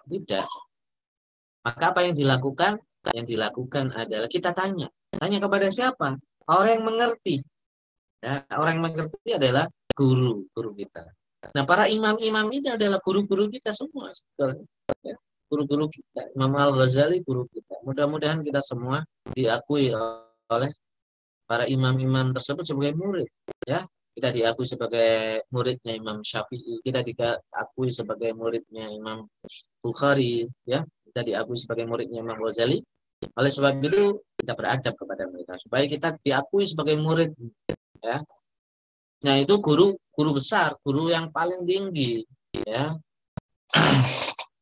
Tidak. 0.09 0.49
Maka 1.61 1.93
apa 1.93 2.09
yang 2.09 2.17
dilakukan? 2.17 2.81
Yang 3.13 3.37
dilakukan 3.37 3.93
adalah 3.93 4.25
kita 4.25 4.49
tanya. 4.49 4.89
Tanya 5.13 5.37
kepada 5.37 5.69
siapa? 5.69 6.17
Orang 6.49 6.81
yang 6.81 6.85
mengerti. 6.89 7.37
Ya, 8.17 8.41
orang 8.49 8.81
yang 8.81 8.85
mengerti 8.89 9.29
adalah 9.37 9.69
guru, 9.93 10.49
guru 10.57 10.73
kita. 10.73 11.05
Nah, 11.53 11.63
para 11.69 11.85
imam-imam 11.85 12.49
ini 12.49 12.73
adalah 12.73 12.97
guru-guru 12.97 13.45
kita 13.47 13.69
semua. 13.69 14.09
Ya, 15.05 15.13
guru-guru 15.47 15.85
kita. 15.93 16.33
Imam 16.33 16.49
Al-Ghazali 16.57 17.21
guru 17.21 17.45
kita. 17.45 17.77
Mudah-mudahan 17.85 18.41
kita 18.41 18.65
semua 18.65 19.05
diakui 19.37 19.93
oleh 20.49 20.71
para 21.45 21.69
imam-imam 21.69 22.33
tersebut 22.33 22.65
sebagai 22.65 22.97
murid. 22.97 23.29
Ya, 23.69 23.85
kita 24.19 24.35
diakui 24.35 24.67
sebagai 24.67 25.47
muridnya 25.55 25.95
Imam 25.95 26.19
Syafi'i, 26.19 26.83
kita 26.83 26.99
diakui 27.07 27.87
sebagai 27.87 28.35
muridnya 28.35 28.91
Imam 28.91 29.23
Bukhari, 29.79 30.43
ya, 30.67 30.83
kita 31.07 31.23
diakui 31.23 31.55
sebagai 31.55 31.87
muridnya 31.87 32.19
Imam 32.19 32.35
Ghazali. 32.35 32.83
Oleh 33.35 33.51
sebab 33.51 33.79
itu 33.83 34.19
kita 34.39 34.55
beradab 34.55 34.95
kepada 34.95 35.27
mereka 35.27 35.55
supaya 35.59 35.83
kita 35.87 36.19
diakui 36.19 36.63
sebagai 36.63 36.95
murid 36.95 37.35
ya. 37.99 38.23
Nah 39.27 39.35
itu 39.35 39.59
guru 39.59 39.91
guru 40.15 40.39
besar 40.39 40.79
guru 40.79 41.11
yang 41.11 41.27
paling 41.27 41.67
tinggi 41.67 42.23
ya. 42.63 42.95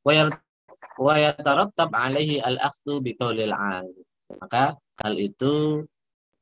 Wa 0.02 1.14
yatarattab 1.22 1.94
alaihi 1.94 2.42
al-akhdhu 2.42 2.98
biqaulil 3.06 3.54
maka 4.42 4.74
hal 5.06 5.14
itu 5.22 5.86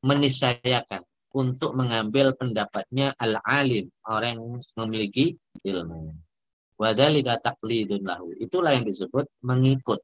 menisayakan 0.00 1.04
untuk 1.36 1.76
mengambil 1.76 2.32
pendapatnya 2.32 3.12
al-alim 3.20 3.92
orang 4.08 4.40
yang 4.40 4.56
memiliki 4.80 5.36
ilmu. 5.60 6.16
Wadhalika 6.80 7.36
taqlidun 7.44 8.08
lahu. 8.08 8.32
Itulah 8.40 8.72
yang 8.72 8.88
disebut 8.88 9.28
mengikut. 9.44 10.00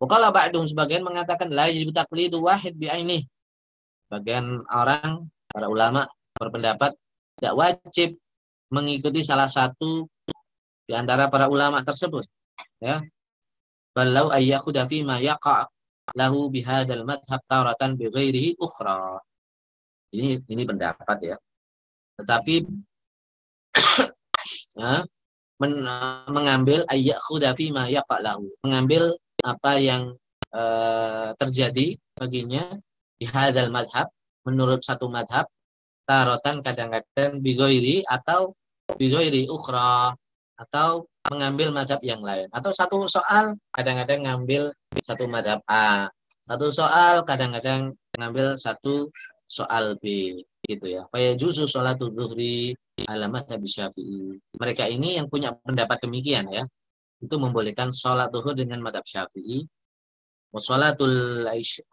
Wakala 0.00 0.32
ba'dum 0.32 0.64
sebagian 0.64 1.04
mengatakan 1.04 1.52
la 1.52 1.68
yajibu 1.68 1.92
taqlidu 1.92 2.40
wahid 2.40 2.76
bi'ainih 2.76 3.24
bagian 4.06 4.62
orang 4.70 5.26
para 5.50 5.66
ulama 5.66 6.06
berpendapat 6.38 6.94
tidak 7.36 7.54
wajib 7.56 8.08
mengikuti 8.70 9.20
salah 9.22 9.50
satu 9.50 10.06
di 10.86 10.94
antara 10.94 11.26
para 11.26 11.50
ulama 11.50 11.82
tersebut 11.82 12.24
ya. 12.78 13.02
Balau 13.96 14.28
ayyakhuda 14.28 14.84
ma 15.08 15.16
yaqa' 15.16 15.64
lahu 16.12 16.52
bihadal 16.52 17.02
madhab 17.08 17.40
taratan 17.48 17.96
bighairihi 17.96 18.60
ukhra. 18.60 19.18
Ini 20.16 20.30
ini 20.48 20.62
pendapat 20.64 21.18
ya. 21.20 21.36
Tetapi 22.16 22.54
men, 25.60 25.72
mengambil 26.32 26.88
ayat 26.88 27.20
khudafi 27.20 27.68
ma 27.68 27.84
lahu 28.24 28.48
mengambil 28.64 29.12
apa 29.44 29.76
yang 29.76 30.16
uh, 30.56 31.36
terjadi 31.36 32.00
baginya 32.16 32.80
di 33.20 33.28
hadal 33.28 33.68
madhab 33.68 34.08
menurut 34.48 34.80
satu 34.80 35.12
madhab 35.12 35.44
tarotan 36.08 36.64
kadang-kadang 36.64 37.42
bigoiri 37.42 38.00
atau 38.06 38.54
bigoiri 38.94 39.50
ukhra 39.50 40.14
atau 40.56 41.04
mengambil 41.28 41.74
madhab 41.74 42.00
yang 42.00 42.22
lain. 42.22 42.48
Atau 42.54 42.72
satu 42.72 43.04
soal 43.10 43.58
kadang-kadang 43.74 44.24
ngambil 44.24 44.72
satu 45.02 45.26
madhab 45.26 45.60
A. 45.68 46.08
Satu 46.46 46.70
soal 46.70 47.26
kadang-kadang 47.26 47.92
ngambil 48.14 48.54
satu 48.56 49.10
soal 49.46 49.94
B 50.02 50.36
gitu 50.66 50.86
ya. 50.86 51.06
Faya 51.10 51.38
juzu 51.38 51.64
sholatul 51.70 52.10
zuhri 52.12 52.74
alamat 53.06 53.54
habis 53.54 53.78
syafi'i. 53.78 54.36
Mereka 54.58 54.90
ini 54.90 55.16
yang 55.16 55.30
punya 55.30 55.54
pendapat 55.54 56.02
demikian 56.02 56.50
ya. 56.50 56.66
Itu 57.22 57.40
membolehkan 57.40 57.94
sholat 57.94 58.28
zuhur 58.34 58.52
dengan 58.52 58.82
madhab 58.82 59.06
syafi'i. 59.06 59.64
Sholatul 60.56 61.44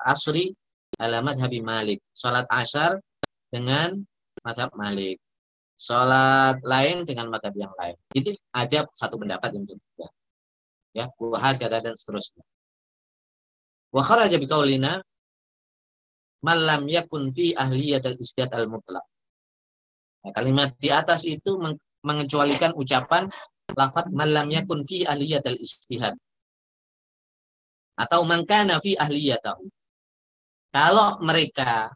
asri 0.01 0.55
alamat 0.97 1.39
habi 1.39 1.59
malik. 1.59 1.99
Sholat 2.15 2.47
asar 2.49 2.99
dengan 3.51 4.01
madhab 4.41 4.71
malik. 4.73 5.19
Sholat 5.77 6.63
lain 6.63 7.03
dengan 7.03 7.27
madhab 7.27 7.51
yang 7.59 7.71
lain. 7.75 7.99
Itu 8.15 8.33
ada 8.55 8.87
satu 8.95 9.19
pendapat 9.19 9.51
yang 9.51 9.67
berbeda. 9.67 10.07
Ya, 10.93 11.09
buah 11.17 11.57
dan 11.57 11.97
seterusnya. 11.97 12.45
Wa 13.93 14.01
kharaja 14.05 14.37
biqaulina 14.37 15.01
malam 16.43 16.85
yakun 16.91 17.31
fi 17.31 17.55
ahliyat 17.55 18.03
al-istihad 18.03 18.51
al-mutlak. 18.51 19.07
Nah, 20.23 20.31
kalimat 20.35 20.75
di 20.75 20.91
atas 20.91 21.23
itu 21.23 21.55
mengecualikan 22.03 22.75
ucapan 22.75 23.31
lafat 23.71 24.11
malam 24.11 24.51
yakun 24.51 24.83
fi 24.83 25.07
ahliyat 25.07 25.47
al-istihad. 25.47 26.19
Atau 27.95 28.27
mangkana 28.27 28.83
fi 28.83 28.99
ahliyatahu. 28.99 29.63
Kalau 30.73 31.21
mereka 31.23 31.93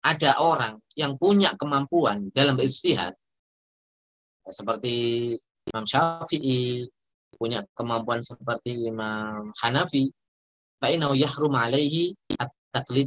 ada 0.00 0.30
orang 0.40 0.80
yang 0.96 1.14
punya 1.20 1.52
kemampuan 1.54 2.32
dalam 2.32 2.56
beristihad, 2.56 3.12
seperti 4.48 5.36
Imam 5.68 5.84
Syafi'i, 5.84 6.88
punya 7.36 7.62
kemampuan 7.76 8.24
seperti 8.24 8.88
Imam 8.88 9.52
Hanafi, 9.60 10.08
fa'inau 10.80 11.12
yahrum 11.12 11.52
alaihi 11.52 12.16
taklid 12.32 12.59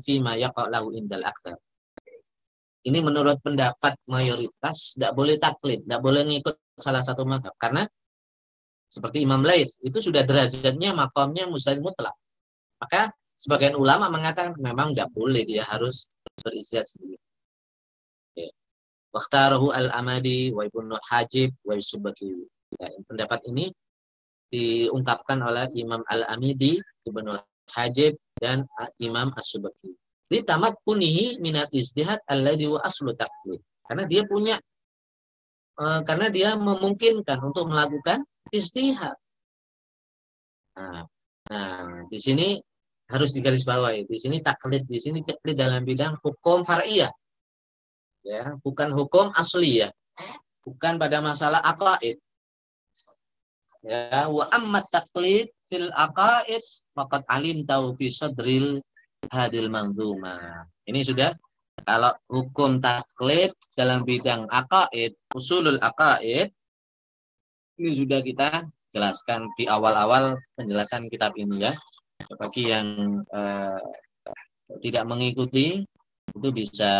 fi 0.03 0.15
ma 0.19 0.35
lahu 0.35 0.91
indal 0.91 1.23
aksar. 1.23 1.55
Ini 2.83 2.99
menurut 2.99 3.39
pendapat 3.39 3.95
mayoritas 4.11 4.99
tidak 4.99 5.15
boleh 5.15 5.39
taklid, 5.39 5.87
tidak 5.87 6.01
boleh 6.03 6.27
ngikut 6.27 6.55
salah 6.75 6.99
satu 6.99 7.23
madhab. 7.23 7.55
Karena 7.55 7.87
seperti 8.91 9.23
Imam 9.23 9.39
Lais, 9.39 9.79
itu 9.79 10.03
sudah 10.03 10.27
derajatnya 10.27 10.91
makamnya 10.91 11.47
mustahil 11.47 11.79
mutlak. 11.79 12.11
Maka 12.83 13.15
sebagian 13.39 13.79
ulama 13.79 14.11
mengatakan 14.11 14.59
memang 14.59 14.91
tidak 14.91 15.15
boleh, 15.15 15.47
dia 15.47 15.63
harus 15.63 16.11
beristihad 16.43 16.83
sendiri. 16.83 17.17
Waktaruhu 19.13 19.71
al-amadi 19.71 20.51
wa 20.51 20.67
ibnu 20.67 20.97
hajib 21.07 21.55
wa 21.63 21.77
subaki. 21.79 22.33
Ya, 22.81 22.89
pendapat 23.05 23.45
ini 23.47 23.69
diungkapkan 24.51 25.39
oleh 25.39 25.69
Imam 25.77 26.03
al-amidi, 26.09 26.83
ibnu 27.07 27.37
hajib, 27.71 28.19
dan 28.43 28.67
Imam 28.99 29.31
As-Subaki. 29.31 29.95
Li 30.27 30.43
tamat 30.43 30.75
kunihi 30.83 31.39
minat 31.39 31.71
istihad 31.71 32.19
alladhi 32.27 32.67
wa 32.67 32.83
aslu 32.83 33.15
taklid. 33.15 33.63
Karena 33.87 34.03
dia 34.03 34.27
punya 34.27 34.59
uh, 35.79 36.03
karena 36.03 36.27
dia 36.27 36.59
memungkinkan 36.59 37.39
untuk 37.39 37.71
melakukan 37.71 38.27
istihad. 38.51 39.15
Nah, 40.75 41.07
nah 41.47 42.03
di 42.11 42.19
sini 42.19 42.59
harus 43.07 43.31
digarisbawahi. 43.31 44.03
Di 44.09 44.17
sini 44.19 44.43
taklid, 44.43 44.83
di 44.89 44.99
sini 44.99 45.23
taklid 45.23 45.55
dalam 45.55 45.87
bidang 45.87 46.19
hukum 46.19 46.67
far'iyah. 46.67 47.11
Ya, 48.23 48.55
bukan 48.59 48.95
hukum 48.95 49.31
asli 49.35 49.83
ya. 49.83 49.89
Bukan 50.63 50.95
pada 50.95 51.19
masalah 51.19 51.59
akaid. 51.59 52.17
Ya, 53.83 54.31
wa 54.31 54.47
amma 54.47 54.79
taklid 54.87 55.51
fil 55.73 55.89
aqaid 55.89 56.61
faqad 56.93 57.25
alim 57.25 57.65
tau 57.65 57.97
fi 57.97 58.13
sadril 58.13 58.77
hadil 59.33 59.73
manzuma. 59.73 60.69
Ini 60.85 61.01
sudah 61.01 61.33
kalau 61.81 62.13
hukum 62.29 62.77
taklid 62.77 63.57
dalam 63.73 64.05
bidang 64.05 64.45
aqaid, 64.53 65.17
usulul 65.33 65.81
aqaid 65.81 66.53
ini 67.81 67.89
sudah 67.89 68.21
kita 68.21 68.69
jelaskan 68.93 69.49
di 69.57 69.65
awal-awal 69.65 70.37
penjelasan 70.53 71.09
kitab 71.09 71.33
ini 71.41 71.65
ya. 71.65 71.73
Bagi 72.37 72.69
yang 72.69 73.17
eh, 73.33 73.81
tidak 74.77 75.09
mengikuti 75.09 75.81
itu 76.37 76.49
bisa 76.53 76.93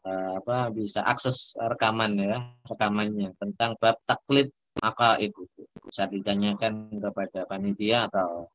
eh, 0.00 0.30
apa 0.40 0.72
bisa 0.72 1.04
akses 1.04 1.60
rekaman 1.60 2.16
ya, 2.16 2.40
rekamannya 2.64 3.36
tentang 3.36 3.76
bab 3.76 4.00
taklid 4.08 4.48
maka 4.80 5.20
itu 5.20 5.44
bisa 5.82 6.06
ditanyakan 6.06 6.88
kepada 7.02 7.46
panitia 7.46 8.06
atau 8.06 8.46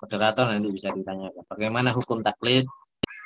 moderator 0.00 0.46
nanti 0.50 0.68
bisa 0.70 0.88
ditanyakan. 0.94 1.42
Bagaimana 1.48 1.90
hukum 1.96 2.20
taklid 2.20 2.64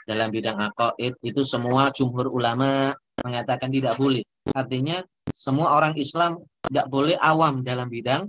dalam 0.08 0.32
bidang 0.32 0.56
akoid 0.72 1.20
itu 1.20 1.44
semua 1.44 1.92
jumhur 1.92 2.32
ulama 2.32 2.96
mengatakan 3.20 3.68
tidak 3.68 3.98
boleh. 4.00 4.24
Artinya 4.56 5.04
semua 5.28 5.76
orang 5.76 5.98
Islam 6.00 6.40
tidak 6.64 6.86
boleh 6.88 7.16
awam 7.20 7.60
dalam 7.60 7.92
bidang 7.92 8.24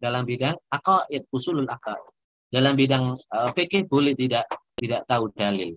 dalam 0.00 0.24
bidang 0.24 0.56
akoid 0.72 1.28
usulul 1.32 1.68
akoid 1.68 2.04
dalam 2.52 2.76
bidang 2.76 3.16
uh, 3.16 3.48
fikih 3.48 3.88
boleh 3.88 4.12
tidak 4.12 4.44
tidak 4.76 5.08
tahu 5.08 5.32
dalil. 5.32 5.72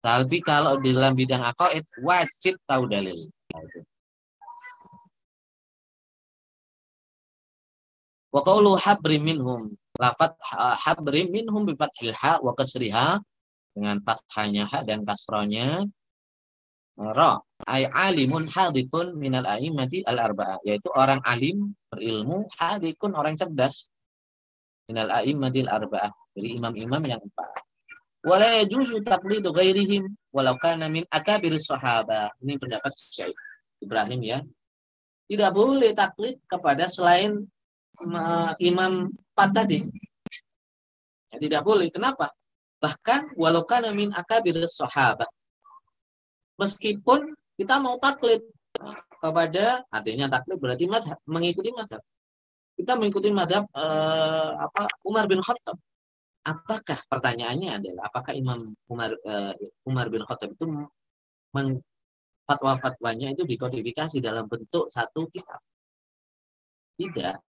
Tapi 0.00 0.40
kalau 0.42 0.80
dalam 0.80 1.12
bidang 1.14 1.44
akoid 1.44 1.84
wajib 2.02 2.58
tahu 2.66 2.88
dalil. 2.90 3.30
Nah, 3.52 3.62
Wa 8.30 8.40
qawlu 8.46 8.78
habri 8.78 9.18
minhum. 9.18 9.74
Lafat 9.98 10.38
habri 10.86 11.26
minhum 11.26 11.66
bi 11.66 11.74
fathil 11.74 12.14
ha 12.14 12.38
wa 12.38 12.54
kasriha 12.54 13.18
dengan 13.74 13.98
fathahnya 14.06 14.70
ha 14.70 14.86
dan 14.86 15.02
kasronya. 15.02 15.86
Ra. 17.00 17.42
Ay 17.66 17.90
alimun 17.90 18.46
hadikun 18.48 19.16
minal 19.18 19.44
a'immati 19.44 20.04
al 20.04 20.20
arba'ah 20.20 20.60
yaitu 20.64 20.88
orang 20.96 21.20
alim 21.26 21.74
berilmu 21.90 22.46
hadikun 22.56 23.12
orang 23.18 23.34
cerdas. 23.34 23.90
Minal 24.86 25.10
a'immati 25.10 25.66
al 25.66 25.82
arba'ah 25.82 26.12
jadi 26.36 26.48
imam-imam 26.56 27.02
yang 27.04 27.20
empat. 27.20 27.50
Wala 28.20 28.62
yajuzu 28.62 29.00
taqlidu 29.00 29.48
ghairihim 29.50 30.12
walau 30.30 30.54
kana 30.60 30.86
min 30.92 31.08
akabir 31.08 31.56
sahaba. 31.56 32.28
Ini 32.44 32.60
pendapat 32.60 32.92
Syekh 32.92 33.34
Ibrahim 33.80 34.20
ya. 34.20 34.38
Tidak 35.30 35.50
boleh 35.54 35.96
taklid 35.96 36.36
kepada 36.44 36.84
selain 36.90 37.48
imam 38.60 39.12
empat 39.12 39.50
tadi. 39.52 39.78
Ya, 41.30 41.36
tidak 41.38 41.62
boleh. 41.62 41.88
Kenapa? 41.92 42.34
Bahkan 42.80 43.36
walau 43.36 43.62
kana 43.68 43.92
min 43.92 44.10
akabir 44.10 44.56
sahabat. 44.66 45.28
Meskipun 46.56 47.32
kita 47.56 47.80
mau 47.80 47.96
taklid 48.00 48.44
kepada 49.20 49.84
artinya 49.92 50.32
taklid 50.32 50.58
berarti 50.60 50.84
mazhab, 50.88 51.18
mengikuti 51.28 51.70
mazhab. 51.76 52.00
Kita 52.76 52.96
mengikuti 52.96 53.28
mazhab 53.28 53.68
eh, 53.76 54.50
apa 54.56 54.88
Umar 55.04 55.28
bin 55.28 55.44
Khattab. 55.44 55.76
Apakah 56.40 57.04
pertanyaannya 57.04 57.76
adalah 57.76 58.08
apakah 58.08 58.32
Imam 58.32 58.72
Umar 58.88 59.12
eh, 59.12 59.54
Umar 59.84 60.08
bin 60.08 60.24
Khattab 60.24 60.56
itu 60.56 60.64
fatwa-fatwanya 62.48 63.36
itu 63.36 63.44
dikodifikasi 63.44 64.24
dalam 64.24 64.48
bentuk 64.48 64.88
satu 64.88 65.28
kitab? 65.28 65.60
Tidak 66.96 67.49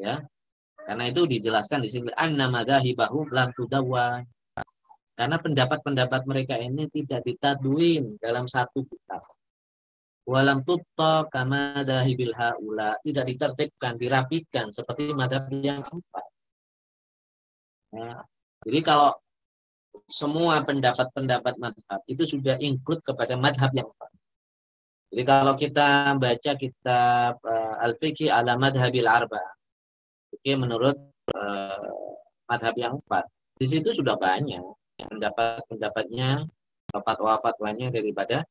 ya. 0.00 0.22
Karena 0.86 1.10
itu 1.10 1.26
dijelaskan 1.26 1.82
di 1.82 1.90
sini 1.90 2.14
anna 2.14 2.46
madahibahu 2.46 3.26
lam 3.34 3.50
tudawwan 3.58 4.22
karena 5.16 5.40
pendapat-pendapat 5.40 6.22
mereka 6.28 6.54
ini 6.60 6.86
tidak 6.92 7.24
ditaduin 7.24 8.20
dalam 8.20 8.44
satu 8.44 8.84
kitab. 8.84 9.24
Walam 10.28 10.60
tutta 10.62 11.24
kama 11.32 11.82
dahibil 11.82 12.36
haula. 12.36 12.94
Tidak 13.00 13.24
ditertibkan 13.24 13.96
dirapikan 13.96 14.68
seperti 14.70 15.16
madhab 15.16 15.48
yang 15.50 15.80
keempat. 15.80 16.26
Ya. 17.96 18.12
jadi 18.66 18.80
kalau 18.84 19.14
semua 20.10 20.60
pendapat-pendapat 20.66 21.54
madhab 21.56 22.00
itu 22.10 22.28
sudah 22.28 22.60
include 22.60 23.00
kepada 23.00 23.38
madhab 23.38 23.72
yang 23.72 23.88
empat 23.88 24.10
jadi 25.14 25.22
kalau 25.22 25.54
kita 25.56 26.18
baca 26.18 26.52
kitab 26.58 27.40
uh, 27.40 27.74
Al-Fiqh 27.80 28.28
ala 28.28 28.58
madhabil 28.60 29.06
arba 29.06 29.40
Oke, 30.34 30.52
menurut 30.58 30.96
uh, 31.34 31.90
madhab 32.46 32.74
yang 32.78 32.98
empat. 32.98 33.26
Di 33.56 33.66
situ 33.66 33.90
sudah 33.92 34.18
banyak 34.18 34.62
pendapat-pendapatnya, 34.96 36.44
fatwa-fatwanya 36.92 37.92
daripada 37.92 38.44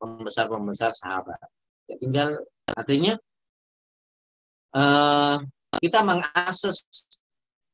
pembesar-pembesar 0.00 0.92
sahabat. 0.96 1.40
Ya, 1.88 1.96
tinggal 2.00 2.28
artinya 2.72 3.18
uh, 4.76 5.40
kita 5.80 6.00
mengakses 6.04 6.84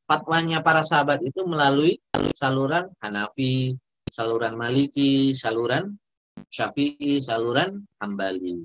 fatwanya 0.06 0.62
para 0.62 0.86
sahabat 0.86 1.22
itu 1.26 1.42
melalui 1.46 1.98
saluran 2.34 2.90
Hanafi, 3.02 3.74
saluran 4.06 4.54
Maliki, 4.54 5.34
saluran 5.34 5.98
Syafi'i, 6.46 7.18
saluran 7.18 7.82
Hambali. 7.98 8.60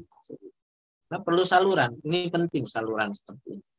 Nah, 1.12 1.20
perlu 1.20 1.44
saluran. 1.44 1.98
Ini 2.08 2.32
penting 2.32 2.64
saluran 2.70 3.12
seperti 3.12 3.58
ini. 3.58 3.71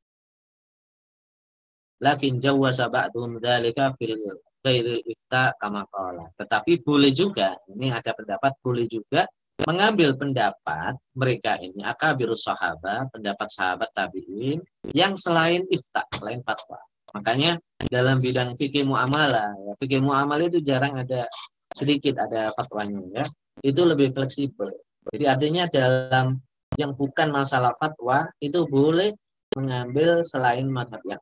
Lakin 2.02 2.42
jawwaza 2.42 2.90
ba'dhum 2.90 3.38
dzalika 3.38 3.94
fil 3.94 4.18
ghairil 4.62 5.02
ifta 5.06 5.54
kama 5.54 5.86
qala. 5.86 6.26
Tetapi 6.34 6.82
boleh 6.82 7.14
juga, 7.14 7.54
ini 7.70 7.94
ada 7.94 8.10
pendapat 8.10 8.58
boleh 8.58 8.90
juga 8.90 9.26
mengambil 9.62 10.18
pendapat 10.18 10.98
mereka 11.14 11.54
ini 11.62 11.86
akabirus 11.86 12.42
sahabat, 12.42 13.06
pendapat 13.14 13.46
sahabat 13.46 13.94
tabi'in 13.94 14.58
yang 14.90 15.14
selain 15.14 15.62
ifta, 15.70 16.02
selain 16.18 16.42
fatwa. 16.42 16.82
Makanya 17.14 17.60
dalam 17.86 18.18
bidang 18.18 18.56
fikih 18.58 18.88
muamalah, 18.88 19.52
ya, 19.54 19.72
fikih 19.78 20.00
muamalah 20.02 20.48
itu 20.48 20.64
jarang 20.64 20.98
ada 20.98 21.28
sedikit 21.76 22.18
ada 22.18 22.50
fatwanya 22.50 23.22
ya. 23.22 23.24
Itu 23.62 23.86
lebih 23.86 24.10
fleksibel. 24.10 24.72
Jadi 25.12 25.24
artinya 25.28 25.68
dalam 25.68 26.40
yang 26.80 26.96
bukan 26.96 27.28
masalah 27.30 27.76
fatwa 27.76 28.26
itu 28.40 28.64
boleh 28.64 29.12
mengambil 29.52 30.24
selain 30.24 30.64
madhab 30.66 31.04
yang 31.04 31.20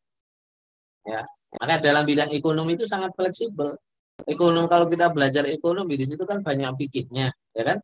ya. 1.06 1.20
Maka 1.56 1.80
dalam 1.80 2.04
bidang 2.04 2.30
ekonomi 2.32 2.76
itu 2.76 2.84
sangat 2.88 3.12
fleksibel. 3.16 3.76
Ekonomi 4.28 4.68
kalau 4.68 4.86
kita 4.88 5.08
belajar 5.08 5.48
ekonomi 5.48 5.96
di 5.96 6.04
situ 6.04 6.28
kan 6.28 6.44
banyak 6.44 6.76
fikihnya 6.76 7.32
ya 7.56 7.62
kan? 7.64 7.78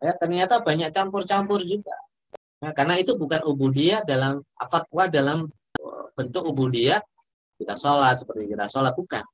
Ya 0.00 0.12
ternyata 0.16 0.64
banyak 0.64 0.88
campur-campur 0.90 1.60
juga. 1.68 1.92
Nah, 2.60 2.72
karena 2.76 3.00
itu 3.00 3.16
bukan 3.16 3.40
ubudiyah 3.44 4.04
dalam 4.04 4.44
fatwa 4.68 5.08
dalam 5.08 5.48
eh, 5.80 6.06
bentuk 6.16 6.44
ubudiyah 6.48 7.00
kita 7.60 7.76
sholat 7.76 8.16
seperti 8.20 8.48
kita 8.48 8.64
sholat 8.68 8.96
bukan. 8.96 9.24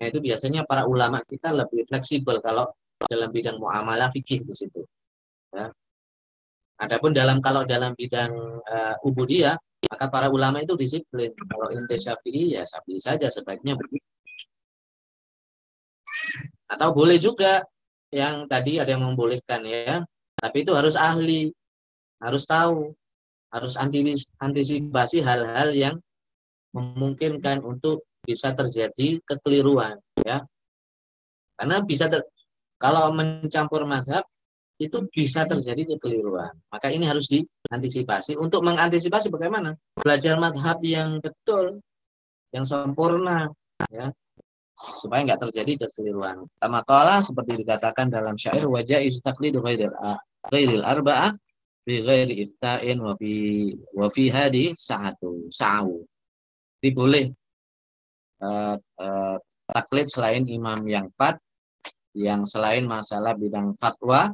Nah 0.00 0.06
itu 0.06 0.18
biasanya 0.22 0.62
para 0.64 0.86
ulama 0.86 1.20
kita 1.26 1.50
lebih 1.50 1.84
fleksibel 1.84 2.38
kalau 2.38 2.70
dalam 3.04 3.28
bidang 3.34 3.58
muamalah 3.58 4.08
fikih 4.14 4.46
di 4.46 4.54
situ. 4.54 4.86
Ya. 5.50 5.68
Adapun 6.80 7.12
dalam 7.12 7.42
kalau 7.44 7.66
dalam 7.68 7.92
bidang 7.92 8.32
uh, 8.64 8.96
ubudiyah 9.04 9.58
maka 9.88 10.06
para 10.12 10.28
ulama 10.28 10.60
itu 10.60 10.76
disiplin. 10.76 11.32
Kalau 11.32 11.72
inti 11.72 11.96
syafi'i 11.96 12.58
ya 12.58 12.66
syafi'i 12.68 13.00
saja 13.00 13.32
sebaiknya 13.32 13.78
begitu. 13.78 14.04
Atau 16.68 16.92
boleh 16.92 17.16
juga 17.16 17.64
yang 18.12 18.44
tadi 18.50 18.82
ada 18.82 18.92
yang 18.92 19.06
membolehkan 19.06 19.64
ya. 19.64 20.04
Tapi 20.36 20.64
itu 20.64 20.72
harus 20.76 20.96
ahli, 20.96 21.52
harus 22.20 22.44
tahu, 22.44 22.92
harus 23.50 23.74
antisipasi 24.40 25.24
hal-hal 25.24 25.72
yang 25.72 25.96
memungkinkan 26.70 27.64
untuk 27.66 28.06
bisa 28.22 28.52
terjadi 28.52 29.18
kekeliruan 29.24 29.98
ya. 30.22 30.44
Karena 31.56 31.82
bisa 31.84 32.08
ter, 32.08 32.24
kalau 32.80 33.12
mencampur 33.12 33.84
mazhab 33.84 34.24
itu 34.80 35.04
bisa 35.12 35.44
terjadi 35.44 35.96
kekeliruan. 35.96 36.56
Maka 36.72 36.88
ini 36.88 37.04
harus 37.04 37.28
diantisipasi. 37.70 38.34
Untuk 38.34 38.66
mengantisipasi 38.66 39.30
bagaimana? 39.30 39.78
Belajar 39.94 40.34
madhab 40.42 40.82
yang 40.82 41.22
betul, 41.22 41.78
yang 42.50 42.66
sempurna, 42.66 43.46
ya 43.94 44.10
supaya 44.74 45.22
nggak 45.22 45.46
terjadi 45.48 45.86
kekeliruan. 45.86 46.42
Sama 46.58 46.82
kala 46.82 47.22
seperti 47.22 47.62
dikatakan 47.62 48.10
dalam 48.10 48.34
syair 48.34 48.66
wajah 48.66 48.98
isu 48.98 49.22
taklid 49.22 49.54
ghairil 49.60 50.82
arba'ah 50.82 51.36
bi 51.84 52.00
ghairi 52.00 52.42
ifta'in 52.42 52.98
wa 52.98 53.14
fi 53.14 53.70
wa 53.94 54.08
fi 54.10 54.32
hadi 54.32 54.72
sa'atu 54.72 55.52
sa'u. 55.52 56.00
Jadi 56.80 56.88
boleh 56.96 57.26
uh, 58.40 58.76
uh, 58.76 59.36
taklid 59.68 60.08
selain 60.08 60.48
imam 60.48 60.80
yang 60.88 61.12
empat 61.12 61.36
yang 62.16 62.42
selain 62.48 62.88
masalah 62.88 63.36
bidang 63.36 63.76
fatwa 63.76 64.32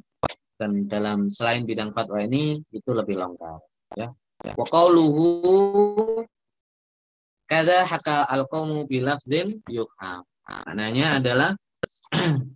dan 0.57 0.89
dalam 0.89 1.29
selain 1.29 1.69
bidang 1.69 1.93
fatwa 1.93 2.21
ini 2.21 2.65
itu 2.73 2.91
lebih 2.93 3.17
lengkap 3.21 3.61
ya 3.97 4.09
wa 4.57 4.67
qauluhu 4.69 6.25
kada 7.47 7.87
haka 7.87 8.27
al-qaumu 8.27 8.89
bi 8.89 9.01
lafdzin 9.01 9.61
yufham 9.71 10.27
Maknanya 10.47 11.19
adalah 11.19 11.51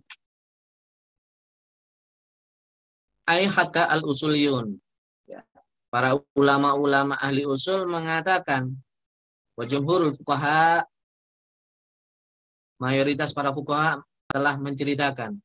ay 3.31 3.51
haka 3.51 3.91
al-usuliyun. 3.91 4.79
Ya. 5.27 5.43
Para 5.91 6.15
ulama-ulama 6.35 7.19
ahli 7.19 7.43
usul 7.43 7.83
mengatakan 7.83 8.71
wa 9.59 9.63
jumhurul 9.67 10.15
fuqaha 10.15 10.87
mayoritas 12.79 13.35
para 13.35 13.51
fuqaha 13.51 13.99
telah 14.31 14.55
menceritakan 14.55 15.35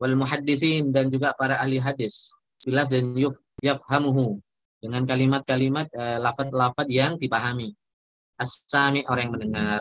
wal 0.00 0.14
muhaddisin 0.18 0.90
dan 0.90 1.08
juga 1.08 1.34
para 1.38 1.58
ahli 1.58 1.78
hadis 1.78 2.34
bilaf 2.64 2.88
dan 2.90 3.14
yuf 3.14 3.36
yafhamuhu 3.62 4.40
dengan 4.82 5.04
kalimat-kalimat 5.08 5.88
uh, 5.96 6.18
lafaz-lafaz 6.20 6.88
yang 6.88 7.16
dipahami 7.16 7.72
as-sami 8.36 9.06
orang 9.06 9.30
yang 9.30 9.34
mendengar 9.34 9.80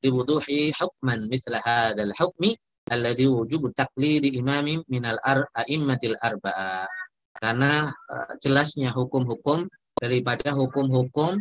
diwuduhi 0.00 0.72
hukman 0.76 1.28
misla 1.28 1.60
hadzal 1.60 2.12
hukmi 2.16 2.56
alladhi 2.88 3.28
wujubu 3.28 3.70
taqlidi 3.76 4.34
imami 4.34 4.82
minal 4.90 5.20
ar 5.22 5.46
a'immatil 5.54 6.16
arba'a. 6.18 6.88
Karena 7.36 7.88
uh, 7.88 8.32
jelasnya 8.42 8.90
hukum-hukum 8.90 9.70
daripada 9.96 10.50
hukum-hukum 10.56 11.38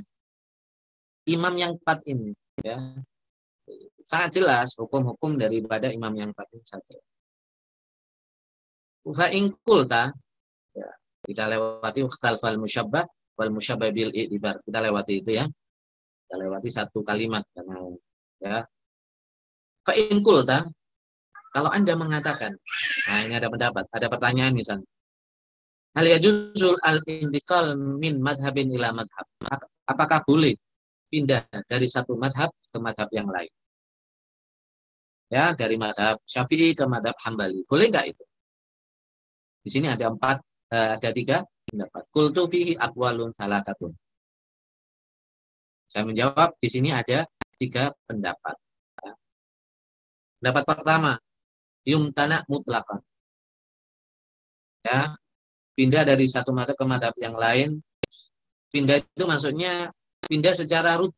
imam 1.28 1.54
yang 1.58 1.74
empat 1.76 2.06
ini 2.06 2.36
ya. 2.62 2.78
Sangat 4.06 4.42
jelas 4.42 4.74
hukum-hukum 4.78 5.38
daripada 5.38 5.90
imam 5.90 6.14
yang 6.18 6.30
empat 6.34 6.48
ini 6.54 6.66
saja. 6.66 6.98
Fa 9.04 9.28
in 9.32 9.56
kulta 9.64 10.12
ya, 10.76 10.90
kita 11.24 11.48
lewati 11.48 12.04
fal 12.20 12.58
musyabbah 12.60 13.06
wal 13.40 13.52
musyabbah 13.52 13.90
bil 13.96 14.12
i'tibar. 14.12 14.60
Kita 14.60 14.80
lewati 14.84 15.14
itu 15.24 15.32
ya. 15.40 15.46
Kita 16.26 16.36
lewati 16.36 16.70
satu 16.70 17.02
kalimat 17.02 17.44
karena 17.56 17.88
Ya. 18.40 18.64
Fa 19.84 19.92
in 19.96 20.24
kulta 20.24 20.64
kalau 21.50 21.74
Anda 21.74 21.98
mengatakan, 21.98 22.54
nah 23.10 23.20
ini 23.26 23.34
ada 23.34 23.50
pendapat, 23.50 23.90
ada 23.90 24.08
pertanyaan 24.08 24.54
misalnya. 24.54 24.86
Hal 25.98 26.06
yajuzul 26.06 26.78
al-intiqal 26.86 27.74
min 27.98 28.22
madhabin 28.22 28.70
ila 28.78 28.94
madhab. 28.94 29.26
Apakah 29.90 30.22
boleh 30.22 30.54
pindah 31.10 31.50
dari 31.66 31.90
satu 31.90 32.14
madhab 32.14 32.54
ke 32.70 32.78
madhab 32.78 33.10
yang 33.10 33.26
lain? 33.26 33.50
Ya, 35.34 35.58
dari 35.58 35.78
madhab 35.82 36.22
Syafi'i 36.30 36.78
ke 36.78 36.86
madhab 36.86 37.18
Hambali. 37.26 37.66
Boleh 37.66 37.90
nggak 37.90 38.06
itu? 38.14 38.24
Di 39.60 39.70
sini 39.70 39.88
ada 39.92 40.08
empat, 40.10 40.38
eh, 40.72 40.90
ada 40.96 41.10
tiga 41.12 41.44
pendapat. 41.68 42.04
Kultu 42.10 42.48
fihi 42.48 42.74
akwalun 42.80 43.36
salah 43.36 43.60
satu. 43.60 43.92
Saya 45.90 46.06
menjawab, 46.06 46.56
di 46.62 46.70
sini 46.70 46.94
ada 46.94 47.26
tiga 47.58 47.90
pendapat. 48.06 48.56
Pendapat 50.40 50.64
pertama, 50.64 51.12
yumtana 51.84 52.48
mutlakan. 52.48 53.04
Ya, 54.86 55.20
pindah 55.76 56.08
dari 56.08 56.24
satu 56.30 56.56
mata 56.56 56.72
ke 56.72 56.86
madhab 56.88 57.12
yang 57.20 57.36
lain. 57.36 57.84
Pindah 58.72 59.04
itu 59.04 59.24
maksudnya 59.28 59.92
pindah 60.30 60.56
secara 60.56 60.96
rut, 60.96 61.12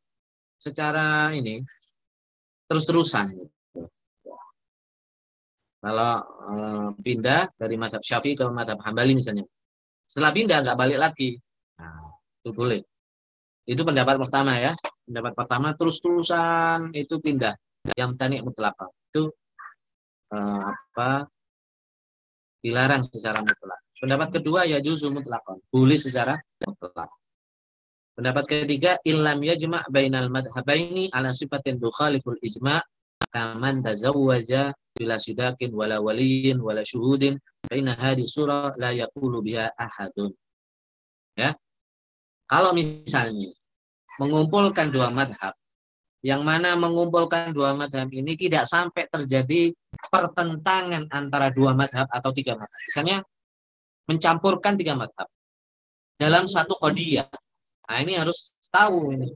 secara 0.58 1.30
ini 1.36 1.62
terus-terusan. 2.72 3.36
Kalau 5.82 6.14
eh, 6.22 6.88
pindah 7.02 7.50
dari 7.58 7.76
madhab 7.76 8.06
syafi'i 8.06 8.38
ke 8.38 8.46
madhab 8.54 8.78
hambali 8.86 9.18
misalnya. 9.18 9.44
Setelah 10.06 10.30
pindah 10.30 10.58
nggak 10.62 10.78
balik 10.78 11.00
lagi. 11.02 11.30
Nah, 11.82 12.14
itu 12.46 12.50
boleh. 12.54 12.82
Itu 13.66 13.82
pendapat 13.82 14.22
pertama 14.22 14.62
ya. 14.62 14.78
Pendapat 15.02 15.34
pertama 15.34 15.74
terus-terusan 15.74 16.94
itu 16.94 17.18
pindah. 17.18 17.58
Yang 17.98 18.12
tani 18.22 18.38
mutlak. 18.46 18.78
Itu 19.10 19.34
uh, 20.30 20.70
apa? 20.70 21.26
Dilarang 22.62 23.02
secara 23.02 23.42
mutlak. 23.42 23.82
Pendapat 23.98 24.38
kedua 24.38 24.70
ya 24.70 24.78
juzu 24.78 25.10
mutlak. 25.10 25.42
Boleh 25.74 25.98
secara 25.98 26.38
mutlak. 26.62 27.10
Pendapat 28.12 28.46
ketiga 28.46 29.02
illam 29.08 29.42
yajma' 29.42 29.88
bainal 29.90 30.30
madhabaini 30.30 31.10
ala 31.10 31.34
sifatin 31.34 31.80
dukhaliful 31.82 32.38
ijma' 32.38 32.84
kaman 33.32 33.82
tazawwaja 33.82 34.76
bila 34.92 35.16
sidakin 35.18 35.72
wala 35.72 36.04
waliyin 36.04 36.60
wala 36.60 36.84
syuhudin 36.84 37.40
fa 37.66 37.74
inna 37.76 37.96
hadhihi 37.96 38.28
surah 38.28 38.76
la 38.76 38.92
yaqulu 38.92 39.40
biha 39.40 39.72
ahadun. 39.76 40.32
Ya. 41.36 41.56
Kalau 42.48 42.76
misalnya 42.76 43.48
mengumpulkan 44.20 44.92
dua 44.92 45.08
madhab 45.08 45.56
yang 46.22 46.46
mana 46.46 46.78
mengumpulkan 46.78 47.50
dua 47.50 47.74
madhab 47.74 48.12
ini 48.14 48.38
tidak 48.38 48.70
sampai 48.70 49.10
terjadi 49.10 49.74
pertentangan 50.12 51.10
antara 51.10 51.50
dua 51.50 51.74
madhab 51.74 52.06
atau 52.12 52.30
tiga 52.36 52.54
madhab. 52.60 52.82
Misalnya 52.92 53.18
mencampurkan 54.06 54.78
tiga 54.78 54.94
madhab 55.00 55.26
dalam 56.20 56.46
satu 56.46 56.78
kodiyah. 56.78 57.32
Nah 57.90 57.98
ini 58.04 58.20
harus 58.20 58.54
tahu 58.70 59.18
ini. 59.18 59.34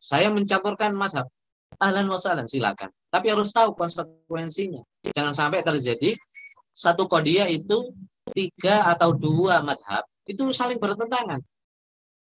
Saya 0.00 0.32
mencampurkan 0.32 0.96
madhab. 0.96 1.28
Ahlan 1.76 2.06
wasalan 2.08 2.46
silakan. 2.46 2.88
Tapi 3.14 3.30
harus 3.30 3.54
tahu 3.54 3.78
konsekuensinya. 3.78 4.82
Jangan 5.14 5.30
sampai 5.30 5.62
terjadi 5.62 6.18
satu 6.74 7.06
kodiyah 7.06 7.46
itu 7.46 7.94
tiga 8.34 8.90
atau 8.90 9.14
dua 9.14 9.62
madhab 9.62 10.02
itu 10.26 10.50
saling 10.50 10.82
bertentangan. 10.82 11.38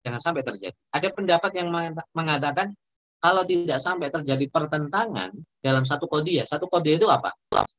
Jangan 0.04 0.20
sampai 0.20 0.44
terjadi. 0.44 0.76
Ada 0.92 1.08
pendapat 1.08 1.56
yang 1.56 1.72
mengatakan 2.12 2.76
kalau 3.16 3.40
tidak 3.48 3.80
sampai 3.80 4.12
terjadi 4.12 4.44
pertentangan 4.52 5.32
dalam 5.64 5.88
satu 5.88 6.04
kodiah. 6.04 6.44
Satu 6.44 6.68
kodiah 6.68 7.00
itu 7.00 7.08
apa? 7.08 7.32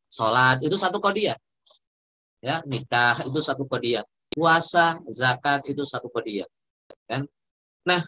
Sholat 0.09 0.65
itu 0.65 0.73
satu 0.73 0.97
kodiah. 0.97 1.37
Ya, 2.41 2.65
nikah 2.65 3.21
itu 3.21 3.37
satu 3.37 3.69
kodiah. 3.69 4.01
Puasa, 4.33 4.97
zakat 5.13 5.69
itu 5.69 5.85
satu 5.85 6.09
kodiah. 6.09 6.49
Kan? 7.05 7.29
Nah, 7.85 8.01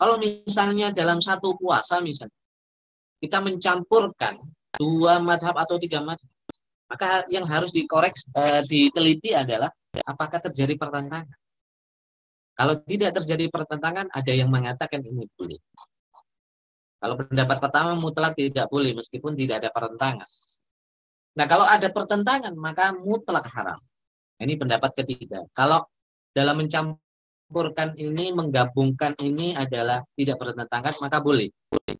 kalau 0.00 0.16
misalnya 0.16 0.88
dalam 0.88 1.20
satu 1.20 1.52
puasa 1.60 2.00
misalnya 2.00 2.32
kita 3.18 3.42
mencampurkan 3.42 4.38
dua 4.78 5.18
madhab 5.18 5.54
atau 5.58 5.76
tiga 5.76 6.02
madhab, 6.02 6.28
maka 6.88 7.26
yang 7.28 7.44
harus 7.44 7.74
dikorek, 7.74 8.14
eh, 8.34 8.62
diteliti 8.64 9.34
adalah 9.34 9.68
apakah 10.06 10.40
terjadi 10.48 10.78
pertentangan. 10.78 11.28
Kalau 12.58 12.74
tidak 12.82 13.14
terjadi 13.22 13.46
pertentangan, 13.54 14.10
ada 14.10 14.32
yang 14.34 14.50
mengatakan 14.50 14.98
ini 15.06 15.30
boleh. 15.38 15.62
Kalau 16.98 17.14
pendapat 17.14 17.62
pertama 17.62 17.94
mutlak 17.94 18.34
tidak 18.34 18.66
boleh 18.66 18.98
meskipun 18.98 19.38
tidak 19.38 19.62
ada 19.62 19.70
pertentangan. 19.70 20.26
Nah, 21.38 21.46
kalau 21.46 21.62
ada 21.62 21.86
pertentangan 21.86 22.50
maka 22.58 22.90
mutlak 22.90 23.46
haram. 23.54 23.78
Ini 24.42 24.58
pendapat 24.58 24.90
ketiga. 25.02 25.46
Kalau 25.54 25.86
dalam 26.34 26.58
mencampurkan 26.58 27.94
ini, 27.94 28.34
menggabungkan 28.34 29.14
ini 29.22 29.54
adalah 29.54 30.02
tidak 30.18 30.42
bertentangan 30.42 30.94
maka 30.98 31.22
boleh. 31.22 31.50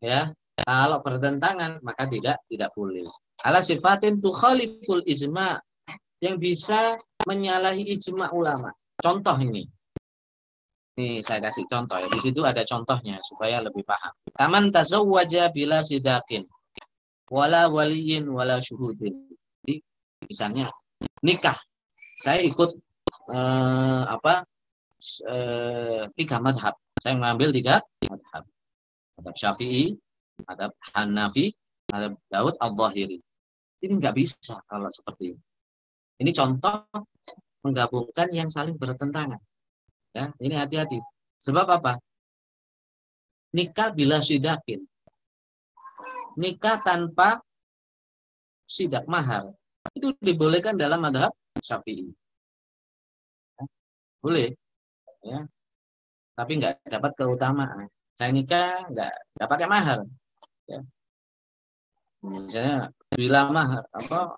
Ya. 0.03 0.35
Kalau 0.65 0.99
bertentangan 1.03 1.79
maka 1.83 2.07
tidak 2.09 2.43
tidak 2.49 2.69
boleh. 2.75 3.05
Ala 3.45 3.63
sifatin 3.63 4.19
tukhaliful 4.19 5.03
ijma 5.05 5.59
yang 6.19 6.35
bisa 6.35 6.99
menyalahi 7.23 7.87
ijma 7.95 8.31
ulama. 8.35 8.71
Contoh 8.99 9.37
ini. 9.39 9.63
Ini 10.99 11.23
saya 11.23 11.39
kasih 11.47 11.63
contoh 11.63 11.95
ya. 11.95 12.07
Di 12.11 12.19
situ 12.19 12.43
ada 12.43 12.59
contohnya 12.67 13.15
supaya 13.23 13.63
lebih 13.63 13.87
paham. 13.87 14.11
Taman 14.35 14.67
tazawwaja 14.67 15.47
bila 15.55 15.79
sidakin. 15.79 16.43
Wala 17.31 17.71
waliyin 17.71 18.27
wala 18.27 18.59
syuhudin. 18.59 19.15
Jadi 19.63 19.79
misalnya 20.27 20.67
nikah. 21.23 21.55
Saya 22.19 22.43
ikut 22.43 22.75
eh, 23.31 24.03
apa 24.11 24.43
eh, 25.23 26.03
tiga 26.19 26.43
madhab. 26.43 26.75
Saya 26.99 27.15
mengambil 27.15 27.55
tiga 27.55 27.79
madhab. 28.03 28.43
Madhab 29.15 29.35
Syafi'i, 29.39 29.95
madhab 30.45 30.71
Hanafi, 30.93 31.51
madhab 31.91 32.13
Daud 32.29 32.55
al-Zahiri. 32.59 33.17
Ini 33.79 33.93
nggak 33.95 34.15
bisa 34.15 34.59
kalau 34.67 34.91
seperti 34.91 35.35
ini. 35.35 35.41
Ini 36.19 36.31
contoh 36.35 36.83
menggabungkan 37.63 38.27
yang 38.35 38.51
saling 38.51 38.75
bertentangan. 38.75 39.39
Ya, 40.11 40.31
ini 40.43 40.55
hati-hati. 40.55 40.99
Sebab 41.39 41.67
apa? 41.69 41.95
Nikah 43.55 43.95
bila 43.95 44.19
sidakin. 44.19 44.83
Nikah 46.35 46.77
tanpa 46.83 47.39
sidak 48.67 49.07
mahar. 49.07 49.49
Itu 49.95 50.13
dibolehkan 50.19 50.75
dalam 50.75 51.01
madhab 51.01 51.31
syafi'i. 51.63 52.11
Ya, 53.57 53.63
boleh. 54.19 54.53
Ya. 55.23 55.47
Tapi 56.35 56.51
nggak 56.59 56.83
dapat 56.87 57.11
keutamaan. 57.15 57.87
Saya 58.19 58.31
nikah 58.35 58.87
nggak 58.91 59.13
nggak 59.39 59.49
pakai 59.49 59.67
mahar. 59.67 59.99
Ya. 60.69 60.85
Misalnya 62.21 62.93
bila 63.17 63.49
mahar 63.49 63.83
apa 63.89 64.37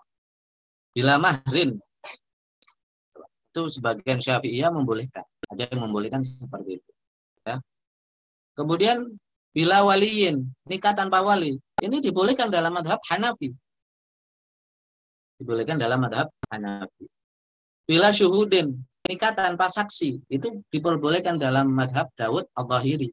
bila 0.95 1.19
mahrin 1.19 1.75
itu 3.51 3.61
sebagian 3.67 4.23
syafi'iyah 4.23 4.71
membolehkan 4.71 5.27
ada 5.51 5.67
yang 5.67 5.83
membolehkan 5.83 6.23
seperti 6.23 6.79
itu. 6.79 6.91
Ya. 7.43 7.59
Kemudian 8.55 9.11
bila 9.51 9.83
waliin 9.83 10.47
nikah 10.63 10.95
tanpa 10.95 11.19
wali 11.19 11.59
ini 11.83 11.97
dibolehkan 11.99 12.47
dalam 12.47 12.71
madhab 12.71 13.03
Hanafi. 13.11 13.51
Dibolehkan 15.35 15.75
dalam 15.75 15.99
madhab 15.99 16.31
Hanafi. 16.47 17.11
Bila 17.83 18.15
syuhudin 18.15 18.79
nikah 19.03 19.35
tanpa 19.35 19.67
saksi 19.67 20.23
itu 20.31 20.63
diperbolehkan 20.71 21.35
dalam 21.35 21.67
madhab 21.75 22.07
Daud 22.15 22.47
al-Zahiri. 22.55 23.11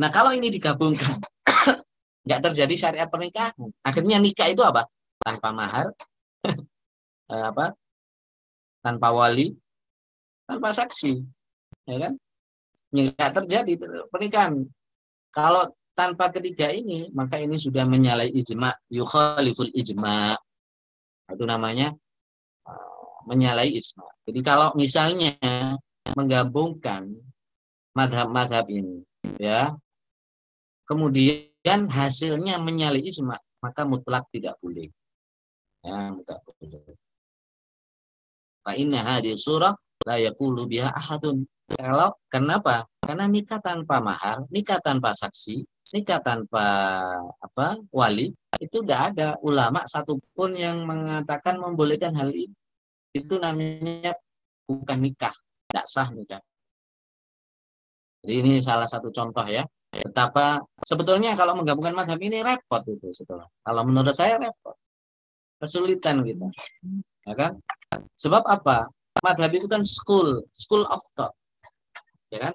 Nah 0.00 0.10
kalau 0.10 0.34
ini 0.34 0.50
digabungkan 0.50 1.18
nggak 2.26 2.40
terjadi 2.50 2.74
syariat 2.74 3.08
pernikahan. 3.10 3.54
Akhirnya 3.84 4.18
nikah 4.18 4.50
itu 4.50 4.62
apa? 4.64 4.88
Tanpa 5.20 5.54
mahar, 5.54 5.86
eh, 7.32 7.44
apa? 7.44 7.72
Tanpa 8.84 9.08
wali, 9.16 9.56
tanpa 10.44 10.70
saksi 10.72 11.24
ya 11.88 11.96
kan 12.08 12.12
nggak 12.94 13.30
terjadi 13.42 13.72
pernikahan 14.08 14.64
kalau 15.34 15.68
tanpa 15.96 16.30
ketiga 16.30 16.70
ini 16.70 17.10
maka 17.10 17.40
ini 17.40 17.58
sudah 17.58 17.84
menyalahi 17.88 18.30
ijma 18.32 18.70
yukhaliful 18.92 19.68
ijma 19.72 20.36
itu 21.32 21.44
namanya 21.44 21.92
uh, 22.68 23.18
menyalahi 23.26 23.76
ijma 23.80 24.06
jadi 24.28 24.40
kalau 24.44 24.68
misalnya 24.78 25.34
menggabungkan 26.14 27.08
madhab-madhab 27.96 28.68
ini 28.70 29.02
ya 29.40 29.74
kemudian 30.84 31.80
hasilnya 31.88 32.60
menyalahi 32.60 33.08
ijma 33.08 33.36
maka 33.60 33.82
mutlak 33.88 34.28
tidak 34.32 34.56
boleh 34.60 34.88
ya 35.84 36.12
mutlak 36.12 36.40
boleh 36.44 36.96
Fa 38.64 38.72
inna 38.80 39.04
hadhihi 39.04 39.36
surah 39.36 39.76
la 40.08 40.16
yaqulu 40.16 40.64
biha 40.64 40.88
ahadun. 40.88 41.44
Kalau 41.68 42.16
kenapa? 42.32 42.88
Karena 43.04 43.28
nikah 43.28 43.60
tanpa 43.60 44.00
mahar, 44.00 44.48
nikah 44.48 44.80
tanpa 44.80 45.12
saksi, 45.12 45.60
nikah 45.92 46.24
tanpa 46.24 46.64
apa 47.36 47.76
wali 47.92 48.32
itu 48.56 48.80
tidak 48.80 49.12
ada 49.12 49.36
ulama 49.44 49.84
satupun 49.84 50.56
yang 50.56 50.88
mengatakan 50.88 51.60
membolehkan 51.60 52.16
hal 52.16 52.32
ini. 52.32 52.56
Itu 53.12 53.36
namanya 53.36 54.16
bukan 54.64 54.98
nikah, 55.04 55.36
tidak 55.68 55.86
sah 55.92 56.08
nikah. 56.08 56.40
Jadi 58.24 58.34
ini 58.40 58.52
salah 58.64 58.88
satu 58.88 59.12
contoh 59.12 59.44
ya. 59.44 59.68
Betapa 60.02 60.58
sebetulnya 60.82 61.38
kalau 61.38 61.54
menggabungkan 61.54 61.94
madhab 61.94 62.18
ini 62.18 62.42
repot 62.42 62.82
itu 62.90 63.14
setelah. 63.14 63.46
Kalau 63.62 63.82
menurut 63.86 64.16
saya 64.16 64.40
repot, 64.40 64.74
kesulitan 65.62 66.26
gitu, 66.26 66.50
ya 67.28 67.34
kan? 67.38 67.52
Sebab 68.18 68.42
apa? 68.48 68.90
madhab 69.24 69.50
itu 69.56 69.64
kan 69.64 69.80
school, 69.88 70.44
school 70.52 70.84
of 70.90 71.00
thought. 71.16 71.32
Ya 72.28 72.50
kan? 72.50 72.54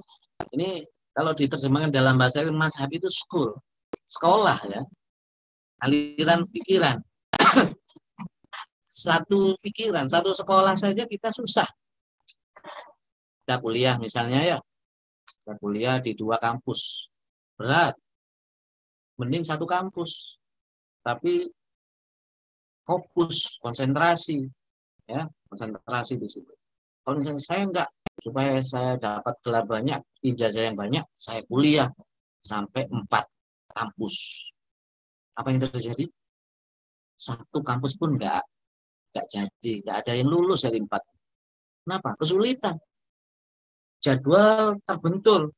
Ini 0.54 0.86
kalau 1.16 1.34
diterjemahkan 1.34 1.90
dalam 1.90 2.20
bahasa 2.22 2.46
madhab 2.54 2.90
itu 2.94 3.10
school, 3.10 3.58
sekolah 4.06 4.60
ya. 4.70 4.82
Aliran 5.82 6.46
pikiran. 6.46 7.02
satu 9.06 9.56
pikiran, 9.64 10.06
satu 10.06 10.36
sekolah 10.36 10.76
saja 10.76 11.08
kita 11.10 11.32
susah. 11.34 11.66
Kita 13.42 13.56
kuliah 13.64 13.96
misalnya 13.98 14.58
ya. 14.58 14.58
Kita 15.26 15.58
kuliah 15.58 15.98
di 16.04 16.14
dua 16.14 16.38
kampus. 16.38 17.10
Berat. 17.60 18.00
Mending 19.20 19.44
satu 19.44 19.68
kampus. 19.68 20.40
Tapi 21.04 21.44
fokus, 22.88 23.60
konsentrasi, 23.60 24.48
ya, 25.04 25.28
konsentrasi 25.52 26.16
di 26.16 26.28
situ. 26.32 26.56
Kalau 27.04 27.20
misalnya 27.20 27.44
saya 27.44 27.62
enggak, 27.68 27.90
supaya 28.20 28.60
saya 28.64 28.96
dapat 28.96 29.36
gelar 29.44 29.66
banyak, 29.68 30.00
ijazah 30.24 30.72
yang 30.72 30.78
banyak, 30.80 31.04
saya 31.12 31.44
kuliah 31.46 31.92
sampai 32.40 32.88
empat 32.88 33.28
kampus. 33.76 34.48
Apa 35.36 35.52
yang 35.52 35.68
terjadi? 35.68 36.08
Satu 37.20 37.60
kampus 37.60 38.00
pun 38.00 38.16
enggak, 38.16 38.44
enggak 39.12 39.26
jadi, 39.28 39.74
enggak 39.84 39.98
ada 40.08 40.12
yang 40.16 40.28
lulus 40.32 40.64
dari 40.64 40.80
empat. 40.80 41.04
Kenapa? 41.84 42.16
Kesulitan. 42.16 42.80
Jadwal 44.00 44.80
terbentur. 44.88 45.52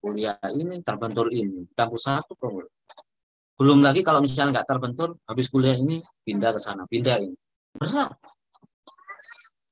Kuliah 0.00 0.38
ini 0.52 0.82
terbentur 0.84 1.32
ini. 1.32 1.66
Kampus 1.72 2.02
satu 2.06 2.36
kemudian. 2.38 2.70
Belum 3.56 3.80
lagi 3.80 4.04
kalau 4.04 4.20
misalnya 4.20 4.60
nggak 4.60 4.68
terbentur, 4.68 5.16
habis 5.24 5.48
kuliah 5.48 5.80
ini 5.80 6.04
pindah 6.28 6.52
ke 6.52 6.60
sana, 6.60 6.84
pindah 6.84 7.16
ini. 7.24 7.36
Berat. 7.72 8.12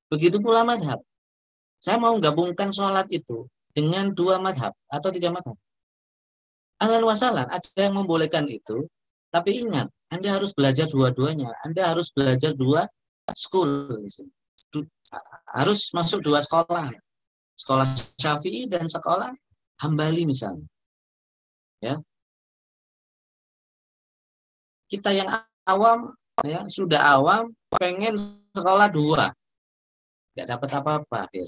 Begitu 0.09 0.41
pula 0.41 0.65
madhab. 0.65 1.05
Saya 1.77 2.01
mau 2.01 2.17
gabungkan 2.17 2.73
sholat 2.73 3.05
itu 3.13 3.45
dengan 3.77 4.09
dua 4.17 4.41
madhab 4.41 4.73
atau 4.89 5.13
tiga 5.13 5.29
madhab. 5.29 5.53
Ahlan 6.81 7.05
wasalan, 7.05 7.45
ada 7.45 7.69
yang 7.77 7.93
membolehkan 8.01 8.49
itu, 8.49 8.89
tapi 9.29 9.61
ingat, 9.61 9.93
Anda 10.09 10.41
harus 10.41 10.57
belajar 10.57 10.89
dua-duanya. 10.89 11.53
Anda 11.61 11.93
harus 11.93 12.09
belajar 12.09 12.57
dua 12.57 12.89
school. 13.37 14.01
Harus 15.53 15.93
masuk 15.93 16.25
dua 16.25 16.41
sekolah. 16.41 16.89
Sekolah 17.55 17.87
Syafi'i 18.17 18.67
dan 18.67 18.89
sekolah 18.89 19.31
Hambali 19.83 20.23
misalnya. 20.29 20.67
Ya. 21.83 22.01
Kita 24.89 25.11
yang 25.11 25.29
awam 25.67 26.15
ya 26.45 26.67
sudah 26.67 27.01
awam 27.21 27.55
pengen 27.79 28.19
sekolah 28.53 28.89
dua 28.91 29.31
nggak 30.35 30.49
dapat 30.51 30.71
apa-apa 30.83 31.21
ya. 31.31 31.47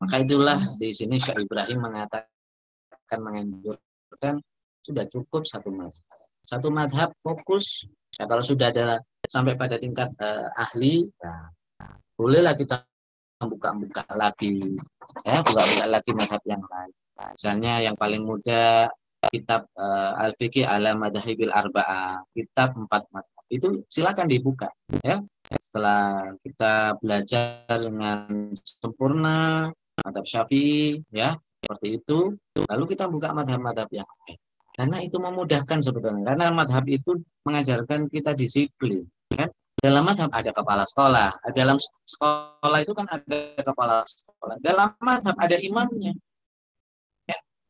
maka 0.00 0.24
itulah 0.24 0.58
di 0.80 0.88
sini 0.90 1.20
Syekh 1.20 1.44
Ibrahim 1.44 1.84
mengatakan 1.84 3.18
menganjurkan 3.20 4.40
sudah 4.80 5.04
cukup 5.12 5.44
satu 5.44 5.68
madhab 5.68 6.04
satu 6.48 6.68
madhab 6.72 7.12
fokus 7.20 7.84
ya 8.16 8.24
kalau 8.24 8.40
sudah 8.40 8.72
ada 8.72 9.04
sampai 9.28 9.56
pada 9.56 9.76
tingkat 9.76 10.08
uh, 10.20 10.48
ahli 10.56 11.08
ya, 11.20 11.34
bolehlah 12.16 12.56
kita 12.56 12.84
buka-buka 13.44 14.08
lagi 14.16 14.80
ya 15.28 15.44
buka-buka 15.44 15.84
lagi 15.84 16.10
madhab 16.16 16.40
yang 16.48 16.64
lain 16.64 16.92
misalnya 17.14 17.80
yang 17.84 17.94
paling 17.94 18.22
mudah 18.26 18.90
kitab 19.30 19.68
uh, 19.78 20.12
Al-Fiqih 20.20 20.66
ala 20.66 20.92
Madhahibil 20.98 21.52
Arba'ah 21.52 22.20
kitab 22.36 22.76
empat 22.76 23.08
madhab 23.14 23.44
itu 23.48 23.84
silakan 23.88 24.26
dibuka 24.28 24.68
ya. 25.04 25.20
Setelah 25.60 26.32
kita 26.40 26.96
belajar 26.98 27.68
dengan 27.68 28.50
sempurna 28.56 29.68
madhab 30.00 30.24
syafi'i 30.24 31.04
ya 31.12 31.36
seperti 31.64 32.02
itu 32.02 32.34
lalu 32.68 32.84
kita 32.92 33.08
buka 33.08 33.32
madhab-madhab 33.32 33.88
yang 33.92 34.08
lain. 34.24 34.38
Karena 34.74 34.98
itu 35.06 35.16
memudahkan 35.22 35.78
sebetulnya 35.86 36.34
karena 36.34 36.50
madhab 36.50 36.82
itu 36.90 37.14
mengajarkan 37.46 38.10
kita 38.10 38.34
disiplin 38.34 39.06
ya 39.30 39.46
dalam 39.78 40.02
madhab 40.02 40.32
ada 40.32 40.50
kepala 40.50 40.82
sekolah 40.88 41.30
dalam 41.52 41.76
sekolah 41.78 42.78
itu 42.82 42.92
kan 42.96 43.06
ada 43.06 43.38
kepala 43.60 44.02
sekolah 44.02 44.56
dalam 44.64 44.90
madhab 44.98 45.36
ada 45.38 45.56
imamnya. 45.60 46.10
ya. 46.10 46.33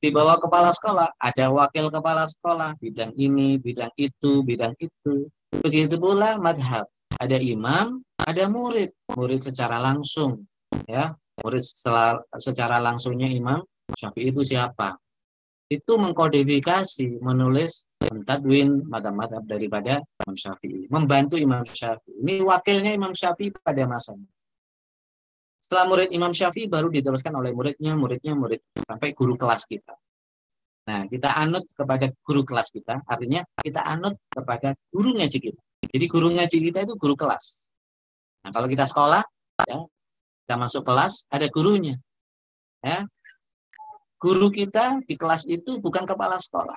Di 0.05 0.13
bawah 0.13 0.37
kepala 0.37 0.69
sekolah 0.69 1.17
ada 1.17 1.49
wakil 1.49 1.89
kepala 1.89 2.29
sekolah 2.29 2.77
bidang 2.77 3.17
ini 3.17 3.57
bidang 3.57 3.89
itu 3.97 4.45
bidang 4.45 4.77
itu 4.77 5.33
begitu 5.65 5.97
pula 5.97 6.37
madhab 6.37 6.85
ada 7.19 7.39
imam, 7.39 8.03
ada 8.19 8.45
murid. 8.51 8.91
Murid 9.15 9.41
secara 9.47 9.79
langsung, 9.79 10.47
ya. 10.89 11.15
Murid 11.43 11.65
secara 12.39 12.79
langsungnya 12.79 13.27
imam 13.27 13.63
Syafi'i 13.95 14.31
itu 14.31 14.43
siapa? 14.47 14.95
Itu 15.67 15.99
mengkodifikasi, 15.99 17.19
menulis 17.19 17.89
mentadwin 17.99 18.85
madhab-madhab 18.87 19.43
daripada 19.49 20.05
Imam 20.23 20.37
Syafi'i. 20.37 20.87
Membantu 20.93 21.41
Imam 21.41 21.65
Syafi'i. 21.65 22.23
Ini 22.23 22.35
wakilnya 22.45 22.93
Imam 22.95 23.17
Syafi'i 23.17 23.51
pada 23.51 23.83
masanya. 23.89 24.29
Setelah 25.65 25.89
murid 25.89 26.13
Imam 26.13 26.29
Syafi'i 26.29 26.69
baru 26.69 26.93
diteruskan 26.93 27.33
oleh 27.41 27.57
muridnya, 27.57 27.97
muridnya, 27.97 28.37
murid 28.37 28.61
sampai 28.85 29.17
guru 29.17 29.33
kelas 29.33 29.65
kita. 29.65 29.97
Nah, 30.85 31.09
kita 31.09 31.33
anut 31.33 31.65
kepada 31.73 32.13
guru 32.21 32.45
kelas 32.45 32.69
kita, 32.69 33.01
artinya 33.09 33.41
kita 33.65 33.81
anut 33.81 34.21
kepada 34.29 34.77
guru 34.93 35.17
ngaji 35.17 35.39
kita. 35.41 35.61
Jadi 35.89 36.05
guru 36.05 36.37
ngaji 36.37 36.59
kita 36.69 36.85
itu 36.85 37.01
guru 37.01 37.17
kelas. 37.17 37.73
Nah, 38.45 38.53
kalau 38.53 38.69
kita 38.69 38.85
sekolah, 38.85 39.25
ya, 39.65 39.89
kita 40.45 40.55
masuk 40.61 40.85
kelas, 40.85 41.25
ada 41.33 41.49
gurunya. 41.49 41.97
Ya. 42.85 43.09
Guru 44.21 44.53
kita 44.53 45.01
di 45.09 45.17
kelas 45.17 45.49
itu 45.49 45.81
bukan 45.81 46.05
kepala 46.05 46.37
sekolah. 46.37 46.77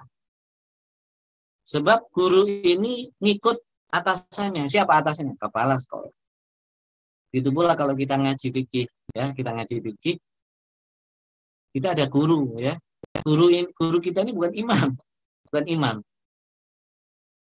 Sebab 1.68 2.08
guru 2.16 2.48
ini 2.48 3.12
ngikut 3.20 3.60
atasannya. 3.92 4.72
Siapa 4.72 5.04
atasannya? 5.04 5.36
Kepala 5.36 5.76
sekolah. 5.76 6.08
Itu 7.32 7.52
pula 7.52 7.76
kalau 7.76 7.94
kita 7.94 8.16
ngaji 8.16 8.48
fikih, 8.50 8.88
ya, 9.12 9.36
kita 9.36 9.52
ngaji 9.52 9.76
fikih, 9.84 10.16
kita 11.76 11.94
ada 11.94 12.06
guru, 12.08 12.56
ya. 12.58 12.80
Guru 13.24 13.52
guru 13.76 13.98
kita 14.00 14.24
ini 14.24 14.32
bukan 14.32 14.54
imam, 14.56 14.88
bukan 15.50 15.66
imam 15.68 15.98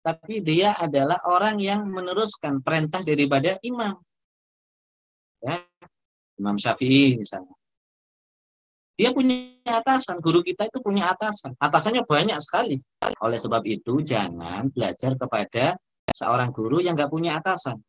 tapi 0.03 0.43
dia 0.43 0.75
adalah 0.75 1.23
orang 1.23 1.63
yang 1.63 1.87
meneruskan 1.87 2.59
perintah 2.59 2.99
daripada 2.99 3.55
imam. 3.63 3.95
Ya, 5.39 5.63
Imam 6.35 6.59
Syafi'i 6.59 7.15
misalnya. 7.15 7.55
Dia 8.99 9.09
punya 9.09 9.57
atasan, 9.65 10.21
guru 10.21 10.43
kita 10.43 10.69
itu 10.69 10.83
punya 10.83 11.09
atasan. 11.15 11.55
Atasannya 11.57 12.05
banyak 12.05 12.37
sekali. 12.43 12.77
Oleh 13.23 13.39
sebab 13.41 13.63
itu, 13.65 14.03
jangan 14.05 14.69
belajar 14.69 15.17
kepada 15.17 15.79
seorang 16.13 16.53
guru 16.53 16.83
yang 16.83 16.93
nggak 16.93 17.09
punya 17.09 17.39
atasan. 17.41 17.79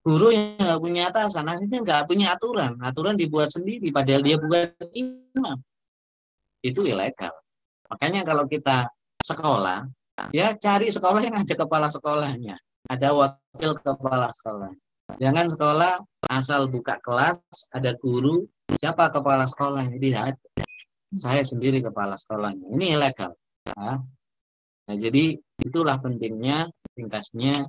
Guru 0.00 0.32
yang 0.32 0.56
nggak 0.56 0.80
punya 0.80 1.02
atasan, 1.12 1.44
akhirnya 1.44 1.78
nggak 1.84 2.02
punya 2.08 2.32
aturan. 2.32 2.80
Aturan 2.80 3.20
dibuat 3.20 3.52
sendiri, 3.52 3.92
padahal 3.92 4.24
dia 4.24 4.36
bukan 4.40 4.72
imam. 4.96 5.58
Itu 6.64 6.88
ilegal. 6.88 7.36
Makanya 7.92 8.24
kalau 8.24 8.48
kita 8.48 8.88
sekolah, 9.20 9.84
ya 10.28 10.52
cari 10.60 10.92
sekolah 10.92 11.20
yang 11.24 11.40
ada 11.40 11.54
kepala 11.56 11.88
sekolahnya 11.88 12.60
ada 12.92 13.08
wakil 13.16 13.72
kepala 13.80 14.28
sekolah 14.28 14.72
jangan 15.16 15.48
sekolah 15.48 15.92
asal 16.28 16.68
buka 16.68 17.00
kelas 17.00 17.40
ada 17.72 17.96
guru 17.96 18.44
siapa 18.76 19.08
kepala 19.08 19.48
sekolah 19.48 19.88
tidak 19.96 20.36
saya 21.16 21.40
sendiri 21.40 21.80
kepala 21.80 22.20
sekolahnya 22.20 22.68
ini 22.76 22.94
ilegal 22.94 23.32
ya. 23.64 23.98
nah 24.84 24.96
jadi 24.96 25.40
itulah 25.64 25.96
pentingnya 25.98 26.68
ringkasnya 26.94 27.66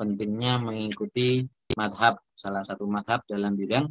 pentingnya 0.00 0.56
mengikuti 0.58 1.44
madhab 1.78 2.18
salah 2.34 2.62
satu 2.64 2.88
madhab 2.88 3.20
dalam 3.28 3.54
bidang 3.54 3.86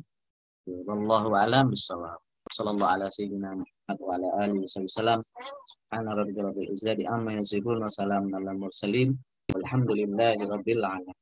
Wallahu 0.70 1.34
a'lam 1.34 1.74
bishawab. 1.74 2.22
Sallallahu 2.54 2.86
ala 2.94 3.06
sayyidina 3.10 3.58
Muhammad 3.58 3.98
wa 4.02 4.12
ala 4.18 4.28
alihi 4.46 4.70
wasallam. 4.70 5.20
Ana 5.90 6.14
rabbika 6.14 6.46
rabbil 6.46 6.70
izzati 6.70 7.10
amma 7.10 7.42
yasifun 7.42 7.82
wa 7.82 7.90
salamun 7.90 8.34
alal 8.38 8.58
mursalin. 8.58 9.18
Walhamdulillahi 9.50 10.46
rabbil 10.46 10.84
alamin. 10.86 11.18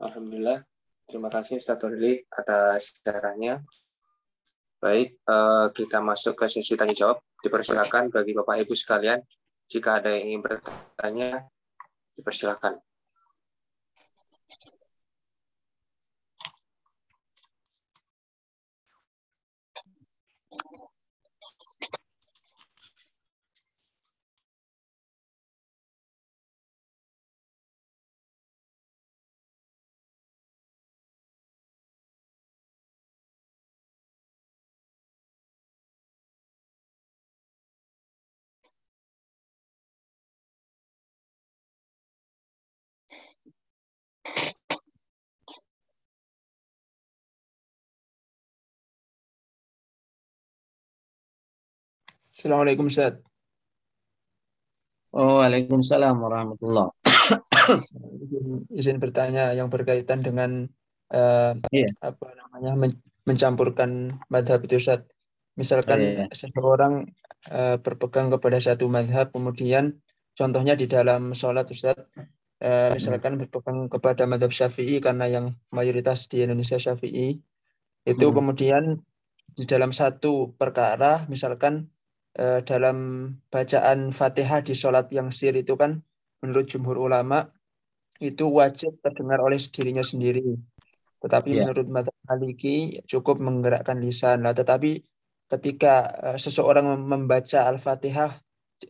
Alhamdulillah. 0.00 0.58
Terima 1.06 1.30
kasih 1.30 1.62
Ustaz 1.62 1.78
Torili 1.78 2.18
atas 2.34 2.98
caranya. 3.06 3.62
Baik, 4.80 5.20
uh, 5.28 5.68
kita 5.68 6.00
masuk 6.00 6.40
ke 6.40 6.48
sesi 6.48 6.72
tanya 6.72 6.96
jawab. 6.96 7.20
Dipersilakan 7.44 8.08
bagi 8.08 8.32
Bapak 8.32 8.64
Ibu 8.64 8.72
sekalian, 8.72 9.20
jika 9.68 10.00
ada 10.00 10.16
yang 10.16 10.32
ingin 10.32 10.40
bertanya, 10.40 11.44
dipersilakan. 12.16 12.80
Assalamualaikum 52.40 52.88
Ustaz. 52.88 53.20
Oh, 55.12 55.44
Waalaikumsalam 55.44 56.16
warahmatullah. 56.24 56.88
Izin 58.80 58.96
bertanya 58.96 59.52
yang 59.52 59.68
berkaitan 59.68 60.24
dengan 60.24 60.64
uh, 61.12 61.52
iya. 61.68 61.92
apa 62.00 62.32
namanya 62.32 62.96
mencampurkan 63.28 64.16
madhab 64.32 64.64
itu 64.64 64.80
Ustaz. 64.80 65.04
Misalkan 65.52 66.00
iya. 66.00 66.24
seseorang 66.32 67.12
uh, 67.52 67.76
berpegang 67.76 68.32
kepada 68.32 68.56
satu 68.56 68.88
madhab, 68.88 69.36
kemudian 69.36 70.00
contohnya 70.32 70.80
di 70.80 70.88
dalam 70.88 71.36
sholat 71.36 71.68
Ustaz, 71.68 72.00
uh, 72.64 72.88
misalkan 72.96 73.36
berpegang 73.36 73.92
kepada 73.92 74.24
madhab 74.24 74.48
syafi'i 74.48 74.96
karena 75.04 75.28
yang 75.28 75.60
mayoritas 75.76 76.24
di 76.24 76.40
Indonesia 76.40 76.80
syafi'i, 76.80 77.36
itu 78.08 78.26
hmm. 78.32 78.32
kemudian 78.32 78.96
di 79.52 79.68
dalam 79.68 79.92
satu 79.92 80.56
perkara, 80.56 81.28
misalkan 81.28 81.84
eh, 81.84 81.99
dalam 82.38 83.26
bacaan 83.50 84.14
Fatihah 84.14 84.62
di 84.62 84.70
sholat 84.70 85.10
yang 85.10 85.34
sir 85.34 85.50
itu 85.50 85.74
kan 85.74 85.98
menurut 86.40 86.70
jumhur 86.70 86.96
ulama 86.96 87.50
itu 88.20 88.44
wajib 88.46 89.00
terdengar 89.00 89.40
oleh 89.40 89.56
dirinya 89.56 90.04
sendiri. 90.04 90.44
Tetapi 91.20 91.48
yeah. 91.52 91.68
menurut 91.68 91.86
Mata 91.88 92.12
Maliki 92.28 93.00
cukup 93.08 93.40
menggerakkan 93.40 94.00
lisan. 94.00 94.44
Nah, 94.44 94.52
tetapi 94.56 95.00
ketika 95.50 96.08
uh, 96.32 96.38
seseorang 96.38 96.86
membaca 97.00 97.66
Al-Fatihah 97.66 98.40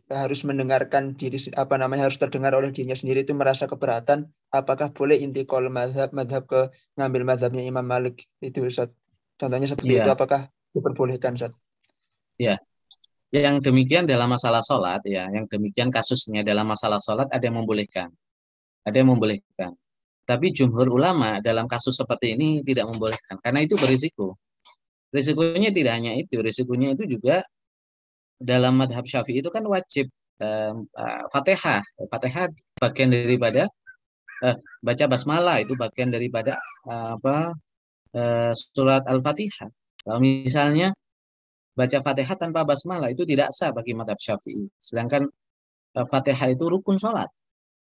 harus 0.06 0.46
mendengarkan 0.46 1.18
diri 1.18 1.34
apa 1.58 1.74
namanya 1.74 2.06
harus 2.06 2.18
terdengar 2.20 2.54
oleh 2.54 2.70
dirinya 2.70 2.94
sendiri 2.94 3.26
itu 3.26 3.34
merasa 3.34 3.66
keberatan 3.66 4.30
apakah 4.54 4.94
boleh 4.94 5.18
intikal 5.18 5.66
madhab 5.66 6.14
madhab 6.14 6.46
ke 6.46 6.70
ngambil 6.94 7.26
madhabnya 7.26 7.66
Imam 7.66 7.82
Malik 7.82 8.30
itu 8.38 8.62
Ustaz 8.62 8.94
contohnya 9.34 9.66
seperti 9.66 9.98
yeah. 9.98 10.06
itu 10.06 10.10
apakah 10.14 10.46
diperbolehkan 10.70 11.34
Ustaz 11.34 11.58
ya 12.38 12.54
yang 13.30 13.62
demikian 13.62 14.10
dalam 14.10 14.30
masalah 14.34 14.62
sholat 14.62 15.00
ya 15.06 15.30
yang 15.30 15.46
demikian 15.46 15.88
kasusnya 15.88 16.42
dalam 16.42 16.66
masalah 16.66 16.98
sholat 16.98 17.30
ada 17.30 17.44
yang 17.46 17.62
membolehkan 17.62 18.10
ada 18.82 18.96
yang 18.96 19.14
membolehkan 19.14 19.78
tapi 20.26 20.50
jumhur 20.50 20.90
ulama 20.90 21.38
dalam 21.38 21.70
kasus 21.70 21.94
seperti 21.94 22.34
ini 22.34 22.62
tidak 22.66 22.90
membolehkan 22.90 23.38
karena 23.38 23.62
itu 23.62 23.78
berisiko 23.78 24.34
risikonya 25.14 25.70
tidak 25.70 25.92
hanya 25.94 26.12
itu 26.18 26.42
risikonya 26.42 26.94
itu 26.98 27.06
juga 27.06 27.42
dalam 28.40 28.80
madhab 28.80 29.04
syafi'i 29.04 29.44
itu 29.44 29.52
kan 29.52 29.62
wajib 29.68 30.08
uh, 30.40 30.72
fatihah. 31.28 31.84
Fatihah 32.08 32.48
bagian 32.80 33.12
daripada 33.12 33.68
uh, 34.42 34.56
baca 34.80 35.04
basmalah 35.06 35.60
itu 35.60 35.76
bagian 35.76 36.08
daripada 36.08 36.56
uh, 36.88 37.20
apa 37.20 37.52
uh, 38.16 38.52
surat 38.72 39.04
al-fatihah. 39.04 39.68
Kalau 40.00 40.18
misalnya 40.18 40.96
baca 41.76 41.98
fatihah 42.02 42.36
tanpa 42.36 42.66
basmalah 42.66 43.08
itu 43.10 43.22
tidak 43.24 43.54
sah 43.54 43.70
bagi 43.70 43.92
madhab 43.94 44.18
syafi'i. 44.18 44.66
Sedangkan 44.78 45.26
uh, 45.96 46.06
fatihah 46.06 46.52
itu 46.52 46.64
rukun 46.66 46.98
sholat. 46.98 47.30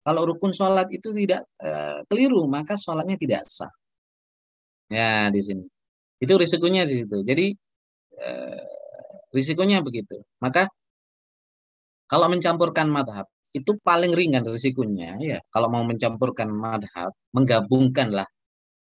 Kalau 0.02 0.26
rukun 0.26 0.54
sholat 0.54 0.90
itu 0.90 1.14
tidak 1.14 1.46
uh, 1.62 2.02
keliru, 2.10 2.46
maka 2.50 2.78
sholatnya 2.78 3.18
tidak 3.18 3.46
sah. 3.50 3.70
Ya, 4.92 5.30
di 5.32 5.42
sini. 5.42 5.66
Itu 6.22 6.38
risikonya 6.38 6.86
di 6.86 7.02
situ. 7.02 7.24
Jadi 7.24 7.56
Risikonya 9.32 9.80
begitu. 9.80 10.20
Maka 10.44 10.68
kalau 12.12 12.28
mencampurkan 12.28 12.92
madhab 12.92 13.26
itu 13.56 13.80
paling 13.80 14.12
ringan 14.12 14.44
risikonya 14.44 15.16
ya. 15.24 15.40
Kalau 15.48 15.72
mau 15.72 15.84
mencampurkan 15.88 16.52
madhab, 16.52 17.16
menggabungkanlah. 17.32 18.28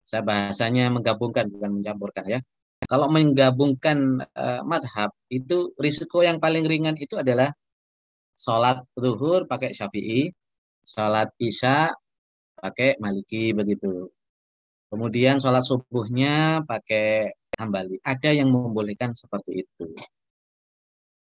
Saya 0.06 0.22
bahasanya 0.22 0.92
menggabungkan 0.92 1.48
bukan 1.48 1.80
mencampurkan 1.80 2.24
ya. 2.28 2.40
Kalau 2.84 3.08
menggabungkan 3.08 4.20
uh, 4.36 4.60
madhab 4.68 5.08
itu 5.32 5.72
risiko 5.80 6.20
yang 6.20 6.36
paling 6.36 6.68
ringan 6.68 7.00
itu 7.00 7.16
adalah 7.16 7.48
sholat 8.36 8.84
zuhur 8.92 9.48
pakai 9.48 9.72
syafi'i, 9.72 10.28
sholat 10.84 11.32
isya 11.40 11.88
pakai 12.52 13.00
maliki 13.00 13.56
begitu. 13.56 14.12
Kemudian 14.92 15.40
sholat 15.40 15.64
subuhnya 15.64 16.62
pakai 16.68 17.32
hambali. 17.56 17.96
Ada 18.04 18.36
yang 18.36 18.52
membolehkan 18.52 19.16
seperti 19.16 19.64
itu. 19.64 19.88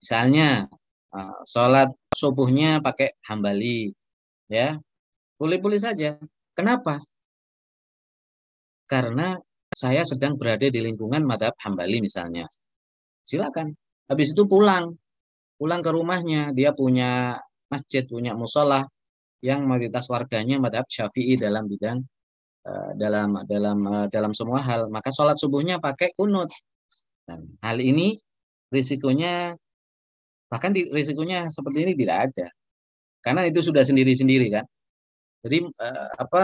Misalnya 0.02 0.66
uh, 1.14 1.40
sholat 1.46 1.92
subuhnya 2.10 2.80
pakai 2.80 3.20
hambali, 3.28 3.92
ya 4.48 4.80
boleh-boleh 5.36 5.78
saja. 5.78 6.18
Kenapa? 6.56 6.98
Karena 8.88 9.38
saya 9.82 10.06
sedang 10.06 10.38
berada 10.38 10.70
di 10.70 10.78
lingkungan 10.78 11.26
madhab 11.26 11.58
hambali 11.66 11.98
misalnya. 12.06 12.46
Silakan. 13.26 13.74
Habis 14.06 14.38
itu 14.38 14.44
pulang, 14.46 14.94
pulang 15.58 15.82
ke 15.82 15.90
rumahnya, 15.90 16.54
dia 16.54 16.70
punya 16.76 17.42
masjid, 17.72 18.04
punya 18.06 18.38
musola 18.38 18.86
yang 19.42 19.66
mayoritas 19.66 20.06
warganya 20.14 20.62
madhab 20.62 20.86
syafi'i 20.86 21.34
dalam 21.40 21.66
bidang 21.66 21.98
uh, 22.70 22.92
dalam 22.94 23.42
dalam 23.50 23.78
uh, 23.88 24.06
dalam 24.14 24.32
semua 24.38 24.62
hal. 24.62 24.92
Maka 24.94 25.10
sholat 25.10 25.42
subuhnya 25.42 25.82
pakai 25.82 26.14
kunut. 26.14 26.52
Dan 27.26 27.58
hal 27.66 27.82
ini 27.82 28.20
risikonya 28.70 29.58
Bahkan 30.52 30.72
di, 30.76 30.92
risikonya 30.92 31.48
seperti 31.48 31.88
ini 31.88 31.94
tidak 31.96 32.18
ada. 32.28 32.48
Karena 33.24 33.48
itu 33.48 33.64
sudah 33.64 33.88
sendiri-sendiri 33.88 34.52
kan. 34.52 34.68
Jadi 35.48 35.64
uh, 35.64 36.10
apa 36.20 36.44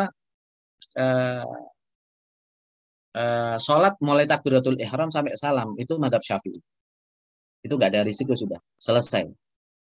uh, 3.18 3.58
sholat 3.58 3.98
mulai 4.06 4.30
takbiratul 4.30 4.78
ihram 4.78 5.10
sampai 5.10 5.34
salam 5.34 5.74
itu 5.82 5.98
madhab 5.98 6.22
syafi'i. 6.22 6.62
Itu 7.66 7.74
nggak 7.76 7.90
ada 7.98 8.02
risiko 8.06 8.38
sudah 8.38 8.62
selesai. 8.78 9.26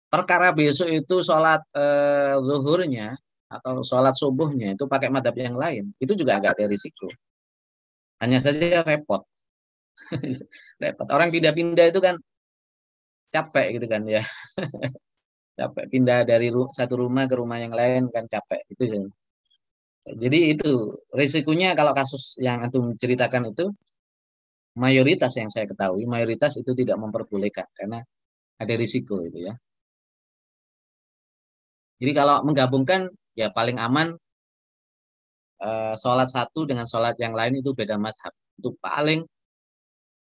Perkara 0.08 0.56
besok 0.56 0.88
itu 0.88 1.20
sholat 1.20 1.60
uh, 1.76 2.40
zuhurnya 2.40 3.12
atau 3.48 3.84
sholat 3.84 4.16
subuhnya 4.16 4.72
itu 4.76 4.84
pakai 4.88 5.08
madhab 5.08 5.36
yang 5.36 5.56
lain 5.56 5.92
itu 6.00 6.16
juga 6.16 6.40
nggak 6.40 6.56
ada 6.56 6.64
risiko. 6.64 7.12
Hanya 8.24 8.40
saja 8.40 8.80
repot. 8.82 9.22
repot. 10.82 11.06
Orang 11.12 11.28
pindah-pindah 11.28 11.92
itu 11.92 12.00
kan 12.00 12.16
capek 13.28 13.76
gitu 13.76 13.86
kan 13.92 14.02
ya 14.08 14.24
capek 15.58 15.84
pindah 15.92 16.24
dari 16.24 16.48
satu 16.72 16.94
rumah 17.04 17.28
ke 17.28 17.34
rumah 17.36 17.58
yang 17.60 17.74
lain 17.76 18.08
kan 18.08 18.24
capek 18.24 18.60
itu 18.72 18.84
sih 18.88 19.02
jadi 20.14 20.38
itu 20.54 20.94
risikonya 21.12 21.74
kalau 21.78 21.92
kasus 21.92 22.38
yang 22.40 22.64
antum 22.64 22.94
ceritakan 22.96 23.52
itu 23.52 23.68
mayoritas 24.78 25.32
yang 25.40 25.50
saya 25.50 25.66
ketahui 25.66 26.06
mayoritas 26.06 26.54
itu 26.60 26.70
tidak 26.72 26.96
memperbolehkan 27.02 27.66
karena 27.74 27.98
ada 28.62 28.74
risiko 28.78 29.22
itu 29.26 29.38
ya. 29.50 29.54
Jadi 31.98 32.12
kalau 32.14 32.46
menggabungkan 32.46 33.10
ya 33.34 33.50
paling 33.50 33.78
aman 33.82 34.14
eh, 35.62 35.94
sholat 35.98 36.28
satu 36.30 36.60
dengan 36.70 36.86
sholat 36.86 37.14
yang 37.18 37.34
lain 37.34 37.58
itu 37.60 37.70
beda 37.74 37.98
madhab. 37.98 38.30
Itu 38.58 38.74
paling 38.78 39.26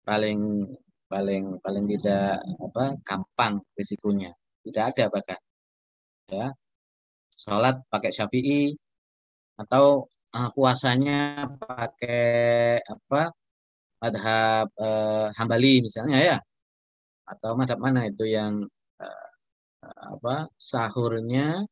paling 0.08 0.40
paling 1.12 1.44
paling 1.64 1.84
tidak 1.92 2.40
apa 2.66 2.84
gampang 3.04 3.54
risikonya. 3.76 4.32
Tidak 4.64 4.84
ada 4.90 5.04
bahkan 5.12 5.40
ya. 6.32 6.48
Sholat 7.38 7.84
pakai 7.92 8.10
syafi'i 8.16 8.74
atau 9.60 10.06
uh, 10.36 10.48
puasanya 10.54 11.50
pakai 11.58 12.78
apa 12.86 13.34
madhab 14.02 14.66
uh, 14.78 15.26
hambali 15.38 15.82
misalnya 15.86 16.18
ya 16.22 16.38
atau 17.26 17.50
madhab 17.58 17.78
mana 17.82 18.06
itu 18.06 18.24
yang 18.24 18.62
uh, 19.02 19.28
apa 20.14 20.48
sahurnya 20.56 21.66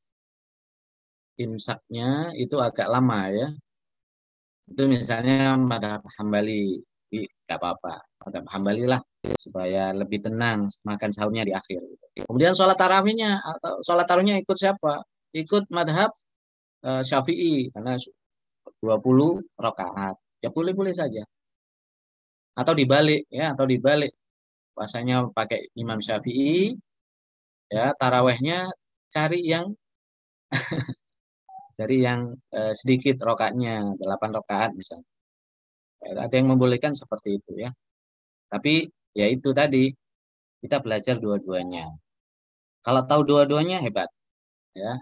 imsaknya 1.39 2.35
itu 2.35 2.57
agak 2.59 2.89
lama 2.91 3.31
ya 3.31 3.49
itu 4.67 4.83
misalnya 4.91 5.55
madhab 5.55 6.03
hambali 6.19 6.83
nggak 7.15 7.59
apa-apa 7.63 8.03
madhab 8.27 8.45
hambali 8.51 8.85
lah 8.91 9.01
supaya 9.39 9.91
lebih 9.91 10.23
tenang 10.23 10.71
makan 10.87 11.11
sahurnya 11.11 11.43
di 11.43 11.51
akhir. 11.51 11.83
Kemudian 12.15 12.55
sholat 12.55 12.79
tarawihnya 12.79 13.43
atau 13.43 13.83
sholat 13.83 14.07
tarawihnya 14.07 14.39
ikut 14.43 14.55
siapa? 14.55 15.03
Ikut 15.35 15.67
madhab 15.75 16.15
uh, 16.87 17.03
syafi'i 17.03 17.69
karena 17.75 17.99
20 18.83 19.43
rakaat. 19.59 20.17
Ya 20.43 20.49
boleh-boleh 20.55 20.95
saja. 20.95 21.23
Atau 22.57 22.73
dibalik 22.79 23.27
ya, 23.29 23.53
atau 23.53 23.67
dibalik. 23.69 24.13
Puasanya 24.77 25.33
pakai 25.33 25.73
Imam 25.81 25.99
Syafi'i, 26.05 26.77
ya 27.73 27.97
tarawehnya 27.97 28.69
cari 29.09 29.41
yang 29.49 29.73
cari 31.79 31.97
yang 32.05 32.37
uh, 32.53 32.73
sedikit 32.77 33.17
rokatnya, 33.25 33.97
8 33.97 34.37
rokaat 34.37 34.77
misalnya. 34.77 35.09
Ada 36.05 36.35
yang 36.39 36.53
membolehkan 36.55 36.93
seperti 36.93 37.41
itu 37.41 37.53
ya. 37.57 37.71
Tapi 38.53 38.85
ya 39.17 39.27
itu 39.33 39.51
tadi 39.57 39.91
kita 40.61 40.85
belajar 40.85 41.17
dua-duanya. 41.25 41.89
Kalau 42.85 43.03
tahu 43.09 43.23
dua-duanya 43.27 43.81
hebat, 43.83 44.09
ya. 44.77 45.01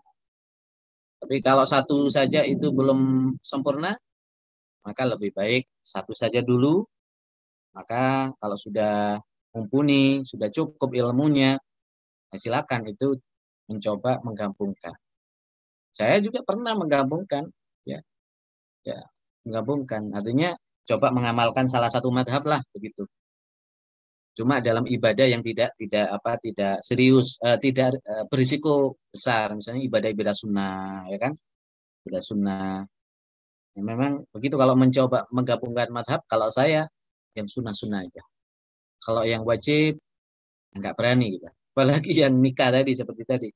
Tapi 1.24 1.40
kalau 1.40 1.64
satu 1.64 2.12
saja 2.12 2.44
itu 2.44 2.68
belum 2.68 3.32
sempurna, 3.40 3.96
maka 4.84 5.02
lebih 5.08 5.32
baik 5.32 5.64
satu 5.80 6.12
saja 6.12 6.44
dulu. 6.44 6.84
Maka 7.72 8.28
kalau 8.36 8.60
sudah 8.60 9.16
mumpuni, 9.56 10.20
sudah 10.20 10.52
cukup 10.52 10.92
ilmunya, 10.92 11.56
ya 12.28 12.36
silakan 12.36 12.92
itu 12.92 13.16
mencoba 13.72 14.20
menggabungkan. 14.20 14.92
Saya 15.96 16.20
juga 16.20 16.44
pernah 16.44 16.76
menggabungkan, 16.76 17.48
ya, 17.88 18.04
ya, 18.84 19.00
menggabungkan. 19.48 20.12
Artinya 20.12 20.52
coba 20.84 21.08
mengamalkan 21.08 21.64
salah 21.72 21.88
satu 21.88 22.12
madhab 22.12 22.44
lah 22.44 22.60
begitu 22.76 23.08
cuma 24.34 24.58
dalam 24.58 24.82
ibadah 24.84 25.30
yang 25.30 25.40
tidak 25.46 25.78
tidak 25.78 26.10
apa 26.10 26.36
tidak 26.42 26.82
serius 26.82 27.38
uh, 27.40 27.54
tidak 27.56 27.94
uh, 28.02 28.26
berisiko 28.26 28.98
besar. 29.14 29.54
Misalnya 29.54 29.82
ibadah 29.86 30.10
ibadah 30.10 30.34
sunnah 30.34 31.06
ya 31.06 31.18
kan? 31.22 31.32
Ibadah 32.04 32.22
sunnah. 32.22 32.82
Ya, 33.74 33.82
memang 33.82 34.26
begitu 34.34 34.58
kalau 34.58 34.74
mencoba 34.74 35.26
menggabungkan 35.30 35.90
madhab 35.94 36.20
kalau 36.26 36.50
saya 36.50 36.90
yang 37.38 37.46
sunnah 37.46 37.74
sunnah 37.74 38.02
aja. 38.02 38.22
Kalau 38.98 39.22
yang 39.22 39.46
wajib 39.46 40.02
nggak 40.74 40.94
berani 40.98 41.38
gitu. 41.38 41.48
Apalagi 41.74 42.12
yang 42.22 42.34
nikah 42.34 42.74
tadi 42.74 42.92
seperti 42.98 43.22
tadi. 43.22 43.50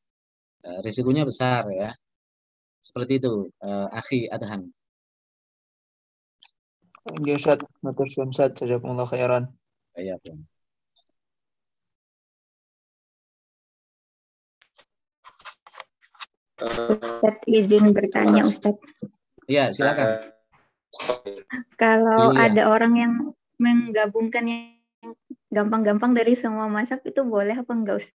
Uh, 0.63 0.79
risikonya 0.87 1.27
besar 1.27 1.67
ya. 1.75 1.91
Seperti 2.79 3.19
itu 3.19 3.51
uh, 3.63 3.91
akhi 3.91 4.31
adhan. 4.31 4.71
Ya 7.25 7.35
Ustaz, 7.41 7.65
matur 7.81 8.07
suwun 8.07 8.31
Ustaz, 8.31 8.53
jazakumullah 8.59 9.09
khairan. 9.09 9.49
Iya, 9.97 10.21
Ustaz 16.59 17.37
izin 17.47 17.95
bertanya 17.95 18.43
Ustaz. 18.43 18.75
Iya, 19.47 19.71
silakan. 19.71 20.35
Kalau 21.79 22.35
Iya. 22.35 22.51
ada 22.51 22.63
orang 22.73 22.95
yang 22.99 23.13
menggabungkan 23.63 24.45
yang 24.45 24.75
gampang-gampang 25.49 26.13
dari 26.13 26.35
semua 26.35 26.67
masak 26.67 27.07
itu 27.07 27.23
boleh 27.23 27.55
apa 27.55 27.73
enggak 27.73 28.03
Ustaz? 28.03 28.17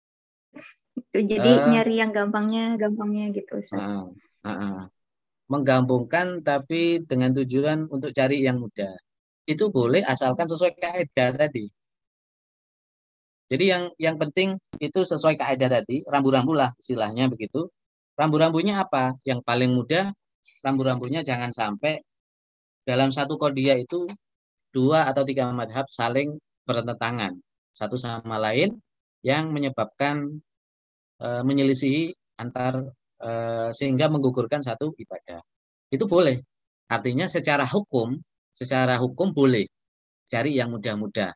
Jadi 1.14 1.50
Eh. 1.50 1.66
nyari 1.70 1.94
yang 2.00 2.10
gampangnya, 2.10 2.74
gampangnya 2.80 3.30
gitu 3.36 3.60
Ustaz. 3.60 3.78
Heeh, 3.78 4.04
heeh. 4.46 4.78
Menggabungkan 5.50 6.40
tapi 6.46 7.02
dengan 7.04 7.34
tujuan 7.34 7.90
untuk 7.90 8.14
cari 8.14 8.40
yang 8.46 8.62
mudah. 8.62 8.94
Itu 9.44 9.68
boleh 9.74 10.00
asalkan 10.06 10.46
sesuai 10.46 10.78
kaidah 10.78 11.34
tadi. 11.34 11.66
Jadi 13.50 13.64
yang 13.66 13.90
yang 13.98 14.14
penting 14.14 14.54
itu 14.78 15.02
sesuai 15.02 15.34
kaidah 15.34 15.82
tadi, 15.82 16.06
rambu-rambu 16.06 16.54
lah 16.54 16.70
istilahnya 16.78 17.26
begitu. 17.26 17.66
Rambu-rambunya 18.20 18.84
apa? 18.84 19.16
Yang 19.24 19.40
paling 19.48 19.72
mudah, 19.72 20.12
rambu-rambunya 20.60 21.24
jangan 21.24 21.56
sampai 21.56 21.96
dalam 22.84 23.08
satu 23.08 23.40
kodiah 23.40 23.80
itu 23.80 24.04
dua 24.76 25.08
atau 25.08 25.24
tiga 25.24 25.48
madhab 25.56 25.88
saling 25.88 26.36
bertentangan 26.68 27.40
satu 27.72 27.96
sama 27.96 28.36
lain 28.36 28.76
yang 29.24 29.48
menyebabkan 29.56 30.36
eh, 31.24 31.42
menyelisihi 31.48 32.12
antar 32.36 32.92
eh, 33.24 33.68
sehingga 33.72 34.12
menggugurkan 34.12 34.60
satu 34.60 34.92
ibadah. 35.00 35.40
Itu 35.88 36.04
boleh. 36.04 36.44
Artinya 36.92 37.24
secara 37.24 37.64
hukum, 37.64 38.20
secara 38.52 39.00
hukum 39.00 39.32
boleh 39.32 39.64
cari 40.28 40.60
yang 40.60 40.68
mudah-mudah. 40.76 41.32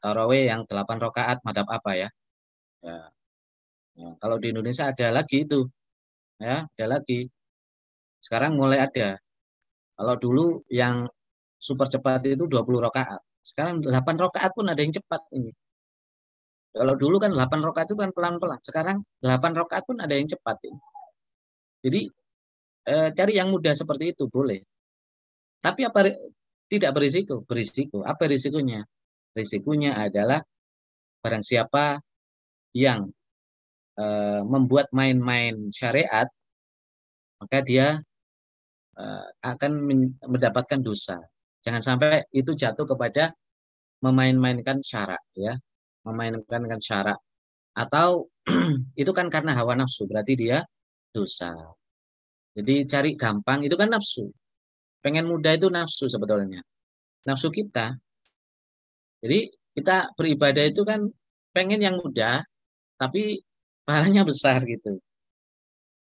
Tarawih 0.00 0.48
yang 0.48 0.64
8 0.64 1.02
rakaat 1.02 1.42
madhab 1.42 1.66
apa 1.66 1.90
ya? 1.98 2.08
Ya. 2.80 3.10
Ya, 4.00 4.16
kalau 4.16 4.40
di 4.40 4.48
Indonesia 4.54 4.88
ada 4.88 5.12
lagi 5.12 5.44
itu. 5.44 5.68
Ya, 6.40 6.64
ada 6.64 6.86
lagi. 6.88 7.28
Sekarang 8.24 8.56
mulai 8.56 8.80
ada. 8.80 9.20
Kalau 9.96 10.14
dulu 10.16 10.64
yang 10.72 11.04
super 11.60 11.86
cepat 11.92 12.24
itu 12.24 12.48
20 12.48 12.80
rakaat. 12.80 13.20
Sekarang 13.44 13.84
8 13.84 14.16
rakaat 14.16 14.52
pun 14.56 14.66
ada 14.72 14.80
yang 14.80 14.92
cepat 14.96 15.20
ini. 15.36 15.52
Kalau 16.72 16.94
dulu 16.96 17.20
kan 17.20 17.36
8 17.36 17.60
rakaat 17.60 17.92
itu 17.92 17.98
kan 18.00 18.10
pelan-pelan. 18.16 18.60
Sekarang 18.64 19.04
8 19.20 19.52
rakaat 19.60 19.84
pun 19.84 20.00
ada 20.00 20.16
yang 20.16 20.28
cepat 20.32 20.56
ini. 20.64 20.80
Jadi 21.84 22.00
eh, 22.88 23.08
cari 23.12 23.32
yang 23.36 23.52
mudah 23.52 23.76
seperti 23.76 24.16
itu 24.16 24.24
boleh. 24.32 24.60
Tapi 25.60 25.84
apa 25.84 26.08
tidak 26.72 26.90
berisiko? 26.96 27.44
Berisiko. 27.44 28.00
Apa 28.00 28.24
risikonya? 28.24 28.80
Risikonya 29.36 30.00
adalah 30.00 30.40
barang 31.20 31.44
siapa 31.44 32.00
yang 32.72 33.04
eh, 34.00 34.40
membuat 34.52 34.86
main-main 34.96 35.68
syariat, 35.70 36.28
maka 37.40 37.58
dia 37.68 37.86
eh, 39.00 39.26
akan 39.44 39.72
men- 39.86 40.16
mendapatkan 40.24 40.80
dosa. 40.80 41.20
Jangan 41.60 41.82
sampai 41.84 42.24
itu 42.32 42.56
jatuh 42.56 42.88
kepada 42.88 43.36
memain-mainkan 44.00 44.80
syarat, 44.80 45.20
ya, 45.36 45.52
memainkan 46.08 46.80
syarat. 46.80 47.20
Atau 47.76 48.32
itu 49.00 49.12
kan 49.12 49.28
karena 49.28 49.52
hawa 49.52 49.76
nafsu, 49.76 50.08
berarti 50.08 50.34
dia 50.40 50.64
dosa. 51.12 51.52
Jadi 52.56 52.88
cari 52.88 53.10
gampang 53.14 53.62
itu 53.62 53.76
kan 53.76 53.92
nafsu. 53.92 54.26
Pengen 55.04 55.28
mudah 55.28 55.54
itu 55.56 55.68
nafsu 55.70 56.10
sebetulnya. 56.10 56.60
Nafsu 57.28 57.48
kita. 57.52 57.96
Jadi 59.20 59.52
kita 59.76 60.12
beribadah 60.16 60.64
itu 60.66 60.82
kan 60.82 61.06
pengen 61.52 61.80
yang 61.84 62.00
mudah, 62.00 62.42
tapi 62.96 63.44
pahalanya 63.90 64.22
besar 64.22 64.62
gitu. 64.62 65.02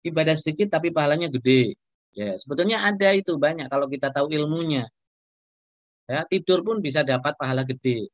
Ibadah 0.05 0.37
sedikit 0.37 0.77
tapi 0.77 0.93
pahalanya 0.93 1.33
gede. 1.33 1.73
Ya, 2.13 2.37
sebetulnya 2.37 2.85
ada 2.85 3.17
itu 3.17 3.41
banyak 3.41 3.73
kalau 3.73 3.89
kita 3.89 4.13
tahu 4.13 4.29
ilmunya. 4.29 4.85
Ya, 6.05 6.29
tidur 6.29 6.61
pun 6.61 6.85
bisa 6.85 7.01
dapat 7.01 7.33
pahala 7.41 7.65
gede. 7.65 8.13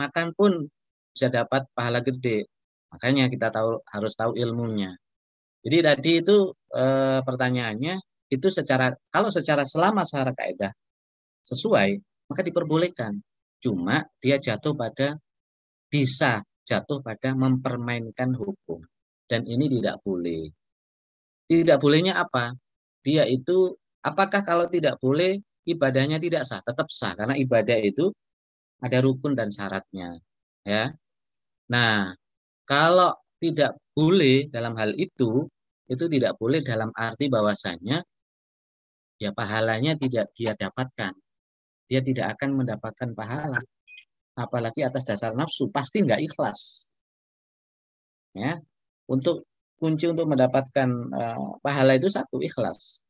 Makan 0.00 0.32
pun 0.32 0.64
bisa 1.12 1.28
dapat 1.28 1.68
pahala 1.76 2.00
gede. 2.00 2.48
Makanya 2.88 3.28
kita 3.28 3.52
tahu 3.52 3.84
harus 3.84 4.16
tahu 4.16 4.32
ilmunya. 4.32 4.96
Jadi 5.60 5.78
tadi 5.84 6.12
itu 6.24 6.48
eh, 6.72 7.20
pertanyaannya 7.20 7.94
itu 8.32 8.48
secara 8.48 8.96
kalau 9.12 9.28
secara 9.28 9.62
selama 9.68 10.08
secara 10.08 10.32
kaidah 10.32 10.72
sesuai 11.44 12.00
maka 12.32 12.40
diperbolehkan. 12.40 13.20
Cuma 13.60 14.08
dia 14.18 14.40
jatuh 14.40 14.72
pada 14.72 15.20
bisa 15.92 16.40
jatuh 16.64 17.04
pada 17.04 17.36
mempermainkan 17.36 18.32
hukum 18.34 18.82
dan 19.30 19.46
ini 19.46 19.66
tidak 19.70 20.00
boleh. 20.02 20.50
Tidak 21.46 21.76
bolehnya 21.78 22.18
apa? 22.22 22.54
Dia 23.02 23.26
itu 23.26 23.74
apakah 24.02 24.42
kalau 24.46 24.66
tidak 24.70 24.98
boleh 25.02 25.38
ibadahnya 25.66 26.18
tidak 26.22 26.46
sah? 26.48 26.62
Tetap 26.62 26.88
sah 26.88 27.12
karena 27.18 27.34
ibadah 27.38 27.78
itu 27.78 28.10
ada 28.82 28.98
rukun 28.98 29.38
dan 29.38 29.54
syaratnya, 29.54 30.18
ya. 30.66 30.90
Nah, 31.70 32.10
kalau 32.66 33.14
tidak 33.38 33.78
boleh 33.94 34.50
dalam 34.50 34.74
hal 34.74 34.90
itu, 34.98 35.46
itu 35.86 36.04
tidak 36.10 36.34
boleh 36.34 36.62
dalam 36.66 36.90
arti 36.94 37.30
bahwasanya 37.30 38.02
ya 39.22 39.30
pahalanya 39.30 39.94
tidak 39.94 40.34
dia 40.34 40.58
dapatkan. 40.58 41.14
Dia 41.86 42.00
tidak 42.02 42.34
akan 42.38 42.58
mendapatkan 42.58 43.10
pahala. 43.14 43.62
Apalagi 44.34 44.82
atas 44.82 45.04
dasar 45.04 45.36
nafsu, 45.36 45.68
pasti 45.68 46.02
nggak 46.02 46.24
ikhlas. 46.24 46.90
Ya, 48.32 48.58
untuk 49.08 49.46
kunci 49.82 50.06
untuk 50.06 50.30
mendapatkan 50.30 50.88
uh, 51.10 51.58
pahala 51.58 51.98
itu 51.98 52.06
satu 52.06 52.38
ikhlas. 52.38 53.02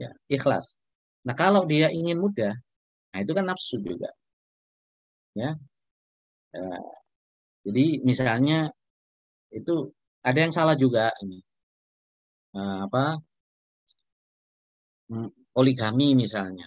Ya, 0.00 0.10
ikhlas. 0.32 0.80
Nah, 1.28 1.36
kalau 1.36 1.68
dia 1.68 1.92
ingin 1.92 2.18
mudah, 2.18 2.56
nah 3.12 3.18
itu 3.20 3.32
kan 3.36 3.44
nafsu 3.44 3.76
juga. 3.84 4.08
Ya. 5.36 5.56
Uh, 6.56 6.92
jadi 7.64 8.00
misalnya 8.02 8.72
itu 9.52 9.92
ada 10.24 10.38
yang 10.38 10.52
salah 10.52 10.76
juga 10.76 11.12
ini. 11.22 11.38
Uh, 12.56 12.88
apa? 12.88 13.20
Poligami 15.52 16.16
misalnya. 16.16 16.64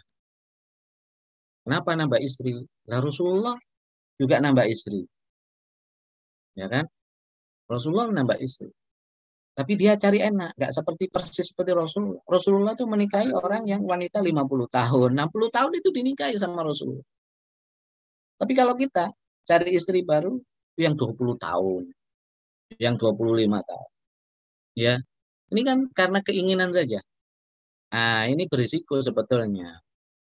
Kenapa 1.65 1.97
nambah 1.97 2.21
istri? 2.21 2.61
Lah 2.85 3.01
Rasulullah 3.01 3.57
juga 4.21 4.37
nambah 4.37 4.69
istri. 4.69 5.01
Ya 6.53 6.69
kan? 6.69 6.85
Rasulullah 7.65 8.09
nambah 8.13 8.37
istri. 8.41 8.69
Tapi 9.55 9.71
dia 9.79 9.95
cari 9.95 10.19
enak, 10.19 10.59
nggak 10.59 10.73
seperti 10.75 11.07
persis 11.07 11.47
seperti 11.47 11.71
Rasulullah. 11.71 12.19
Rasulullah 12.27 12.73
itu 12.75 12.83
menikahi 12.83 13.31
orang 13.31 13.63
yang 13.63 13.87
wanita 13.87 14.19
50 14.19 14.67
tahun, 14.67 15.09
60 15.15 15.31
tahun 15.55 15.71
itu 15.79 15.89
dinikahi 15.95 16.35
sama 16.35 16.59
Rasulullah. 16.59 17.07
Tapi 18.35 18.51
kalau 18.51 18.75
kita 18.75 19.15
cari 19.47 19.71
istri 19.71 20.03
baru 20.03 20.35
yang 20.75 20.99
20 20.99 21.39
tahun, 21.39 21.87
yang 22.75 22.99
25 22.99 23.63
tahun. 23.63 23.89
Ya. 24.75 24.99
Ini 25.55 25.61
kan 25.63 25.77
karena 25.95 26.19
keinginan 26.19 26.75
saja. 26.75 26.99
Nah, 27.95 28.27
ini 28.27 28.43
berisiko 28.51 28.99
sebetulnya. 28.99 29.79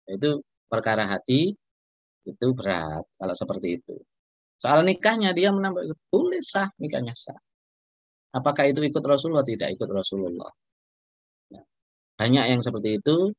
Itu 0.09 0.41
perkara 0.65 1.05
hati 1.05 1.53
itu 2.25 2.47
berat 2.57 3.05
kalau 3.13 3.35
seperti 3.37 3.77
itu. 3.77 3.93
Soal 4.59 4.83
nikahnya 4.83 5.31
dia 5.31 5.49
menambah 5.55 5.87
boleh 6.11 6.43
sah 6.43 6.67
nikahnya 6.77 7.15
sah. 7.15 7.39
Apakah 8.35 8.69
itu 8.69 8.83
ikut 8.85 9.01
Rasulullah? 9.01 9.47
Tidak 9.47 9.69
ikut 9.73 9.89
Rasulullah. 9.89 10.51
Nah, 11.55 11.63
banyak 12.19 12.45
yang 12.51 12.61
seperti 12.61 12.99
itu 13.01 13.31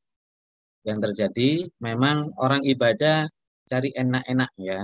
yang 0.83 0.99
terjadi. 0.99 1.69
Memang 1.79 2.33
orang 2.41 2.65
ibadah 2.65 3.29
cari 3.69 3.89
enak-enak 3.95 4.51
ya. 4.59 4.83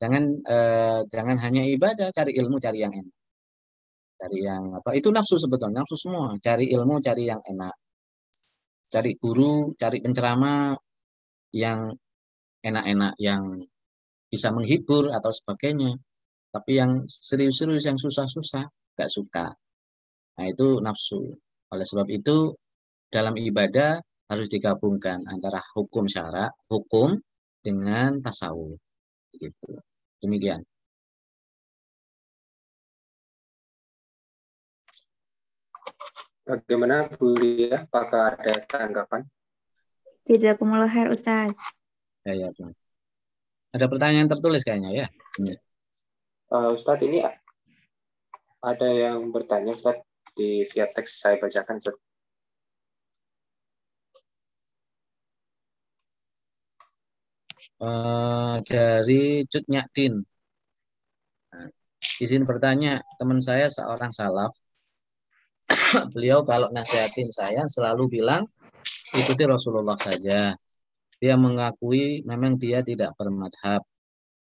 Jangan 0.00 0.24
eh, 0.48 1.00
jangan 1.12 1.36
hanya 1.44 1.62
ibadah, 1.68 2.08
cari 2.16 2.32
ilmu, 2.40 2.56
cari 2.56 2.78
yang 2.80 2.92
enak. 2.96 3.16
Cari 4.20 4.38
yang 4.44 4.64
apa? 4.80 4.90
Itu 4.96 5.08
nafsu 5.12 5.36
sebetulnya, 5.36 5.84
nafsu 5.84 5.96
semua. 5.96 6.36
Cari 6.40 6.72
ilmu, 6.72 6.98
cari 7.04 7.28
yang 7.28 7.40
enak. 7.44 7.74
Cari 8.90 9.12
guru, 9.20 9.76
cari 9.76 10.02
penceramah 10.02 10.74
yang 11.54 11.92
enak-enak, 12.64 13.14
yang 13.20 13.42
bisa 14.30 14.54
menghibur 14.54 15.10
atau 15.10 15.34
sebagainya. 15.34 15.98
Tapi 16.50 16.78
yang 16.78 17.04
serius-serius, 17.06 17.84
yang 17.86 17.98
susah-susah, 17.98 18.64
nggak 18.94 19.10
suka. 19.10 19.50
Nah 20.38 20.46
itu 20.46 20.78
nafsu. 20.78 21.34
Oleh 21.70 21.86
sebab 21.86 22.06
itu 22.10 22.54
dalam 23.10 23.34
ibadah 23.34 23.98
harus 24.30 24.46
digabungkan 24.46 25.26
antara 25.26 25.58
hukum 25.74 26.06
syarak, 26.06 26.54
hukum 26.70 27.18
dengan 27.58 28.22
tasawuf. 28.22 28.78
Gitu. 29.34 29.70
Demikian. 30.22 30.62
Bagaimana 36.46 37.06
Bu 37.14 37.30
Lia? 37.38 37.86
Apakah 37.86 38.34
ada 38.34 38.54
tanggapan? 38.66 39.22
Jazakumullah 40.26 40.90
khair 40.90 41.14
Ustaz. 41.14 41.54
Ya, 42.26 42.34
ya. 42.34 42.50
Ada 43.70 43.86
pertanyaan 43.86 44.26
tertulis 44.26 44.66
kayaknya 44.66 44.90
ya. 44.90 45.06
Uh, 46.50 46.74
Ustadz 46.74 47.06
ini 47.06 47.22
ada 48.60 48.88
yang 48.90 49.30
bertanya 49.30 49.78
Ustadz 49.78 50.02
di 50.34 50.66
via 50.66 50.90
teks 50.90 51.22
saya 51.22 51.38
bacakan 51.38 51.78
Ustadz. 51.78 52.02
Uh, 57.80 58.60
dari 58.68 59.48
Cut 59.48 59.64
Nyakdin. 59.64 60.20
Nah, 61.54 61.68
izin 62.20 62.44
bertanya, 62.44 63.00
teman 63.16 63.40
saya 63.40 63.72
seorang 63.72 64.12
salaf. 64.12 64.52
Beliau 66.12 66.44
kalau 66.44 66.68
nasihatin 66.74 67.32
saya 67.32 67.64
selalu 67.70 68.20
bilang 68.20 68.44
ikuti 69.16 69.48
Rasulullah 69.48 69.96
saja. 69.96 70.52
Dia 71.20 71.36
mengakui 71.36 72.24
memang 72.24 72.56
dia 72.56 72.80
tidak 72.80 73.12
bermadhab. 73.20 73.84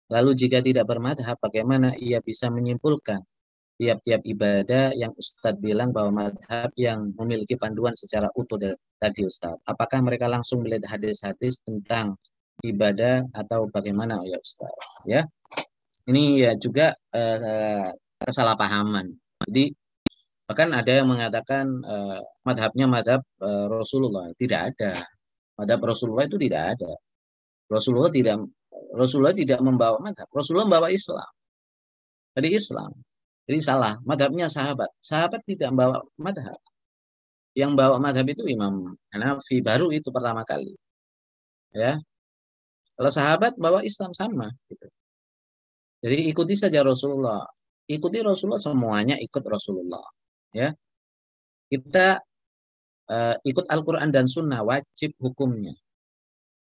Lalu 0.09 0.31
jika 0.37 0.65
tidak 0.65 0.89
bermadhab, 0.89 1.37
bagaimana 1.41 1.93
ia 2.01 2.21
bisa 2.25 2.49
menyimpulkan 2.49 3.21
tiap-tiap 3.75 4.23
ibadah 4.23 4.95
yang 4.95 5.11
Ustadz 5.19 5.59
bilang 5.59 5.91
bahwa 5.91 6.31
madhab 6.31 6.71
yang 6.79 7.11
memiliki 7.19 7.59
panduan 7.59 7.93
secara 7.99 8.31
utuh 8.39 8.57
dari 8.57 8.77
tadi 9.03 9.27
Ustadz. 9.27 9.61
Apakah 9.67 10.01
mereka 10.01 10.31
langsung 10.31 10.63
melihat 10.63 10.95
hadis-hadis 10.95 11.59
tentang 11.67 12.15
ibadah 12.63 13.27
atau 13.35 13.67
bagaimana 13.69 14.23
ya 14.25 14.39
Ustadz? 14.39 15.11
Ya, 15.11 15.27
ini 16.07 16.45
ya 16.45 16.55
juga 16.55 16.95
eh, 17.13 17.91
kesalahpahaman. 18.23 19.11
Jadi 19.51 19.75
bahkan 20.47 20.71
ada 20.71 20.93
yang 20.93 21.09
mengatakan 21.11 21.65
eh, 21.83 22.21
madhabnya 22.47 22.87
madhab 22.87 23.21
eh, 23.43 23.67
Rasulullah 23.69 24.31
tidak 24.39 24.75
ada 24.75 24.93
Madhab 25.55 25.81
Rasulullah 25.87 26.27
itu 26.27 26.39
tidak 26.39 26.79
ada. 26.79 26.93
Rasulullah 27.71 28.11
tidak 28.11 28.37
Rasulullah 28.95 29.35
tidak 29.35 29.59
membawa 29.63 29.99
madhab. 29.99 30.31
Rasulullah 30.31 30.67
membawa 30.71 30.89
Islam. 30.91 31.31
Jadi 32.35 32.49
Islam. 32.55 32.91
Jadi 33.45 33.59
salah. 33.61 33.99
Madhabnya 34.07 34.47
sahabat. 34.47 34.91
Sahabat 35.03 35.43
tidak 35.47 35.75
membawa 35.75 36.03
madhab. 36.19 36.59
Yang 37.55 37.73
bawa 37.79 37.97
madhab 38.03 38.27
itu 38.31 38.47
Imam 38.47 38.95
Hanafi. 39.11 39.63
Baru 39.63 39.91
itu 39.91 40.11
pertama 40.11 40.47
kali. 40.47 40.75
Ya. 41.75 41.99
Kalau 42.95 43.11
sahabat 43.11 43.59
bawa 43.59 43.83
Islam 43.83 44.15
sama. 44.15 44.51
Gitu. 44.71 44.87
Jadi 46.03 46.17
ikuti 46.31 46.55
saja 46.55 46.83
Rasulullah. 46.83 47.43
Ikuti 47.91 48.23
Rasulullah 48.23 48.63
semuanya 48.63 49.19
ikut 49.19 49.43
Rasulullah. 49.43 50.07
Ya. 50.55 50.71
Kita 51.67 52.23
uh, 53.11 53.37
ikut 53.45 53.67
Al-Quran 53.69 54.09
dan 54.15 54.25
Sunnah 54.31 54.63
wajib 54.65 55.17
hukumnya. 55.21 55.75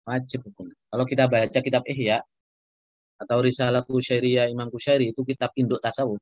Wajib 0.09 0.47
hukum. 0.49 0.73
Kalau 0.91 1.05
kita 1.05 1.29
baca 1.29 1.59
kitab 1.61 1.85
Ihya 1.87 2.19
atau 3.21 3.39
Risalah 3.45 3.85
Kusyairiyah 3.85 4.49
Imam 4.49 4.73
Kusyairi 4.73 5.13
itu 5.13 5.21
kitab 5.23 5.53
induk 5.55 5.79
tasawuf. 5.85 6.19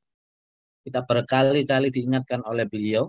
Kita 0.83 1.03
berkali-kali 1.07 1.91
diingatkan 1.91 2.43
oleh 2.43 2.67
beliau 2.67 3.07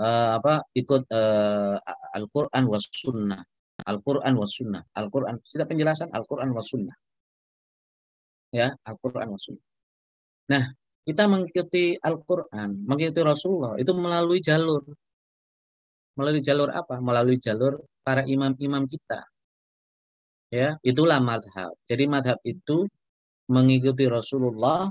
uh, 0.00 0.30
apa 0.38 0.68
ikut 0.76 1.08
uh, 1.08 1.76
Al-Quran 2.16 2.64
was 2.68 2.86
Sunnah. 2.92 3.42
Al-Quran 3.88 4.34
was 4.36 4.52
Sunnah. 4.52 4.82
Al-Quran 4.94 5.40
sudah 5.42 5.64
penjelasan 5.64 6.12
Al-Quran 6.12 6.50
was 6.52 6.66
Sunnah. 6.68 6.96
Ya, 8.52 8.72
Al-Quran 8.84 9.28
was 9.32 9.42
Sunnah. 9.44 9.66
Nah, 10.48 10.64
kita 11.04 11.24
mengikuti 11.28 11.96
Al-Quran, 11.96 12.84
mengikuti 12.84 13.20
Rasulullah 13.24 13.76
itu 13.80 13.92
melalui 13.96 14.40
jalur 14.44 14.84
Melalui 16.18 16.42
jalur 16.42 16.74
apa? 16.74 16.98
Melalui 16.98 17.38
jalur 17.38 17.78
para 18.02 18.26
imam-imam 18.26 18.90
kita. 18.90 19.22
Ya, 20.50 20.74
itulah 20.82 21.22
madhab. 21.22 21.78
Jadi 21.86 22.10
madhab 22.10 22.42
itu 22.42 22.90
mengikuti 23.46 24.10
Rasulullah 24.10 24.90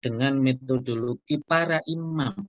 dengan 0.00 0.40
metodologi 0.40 1.44
para 1.44 1.76
imam. 1.84 2.40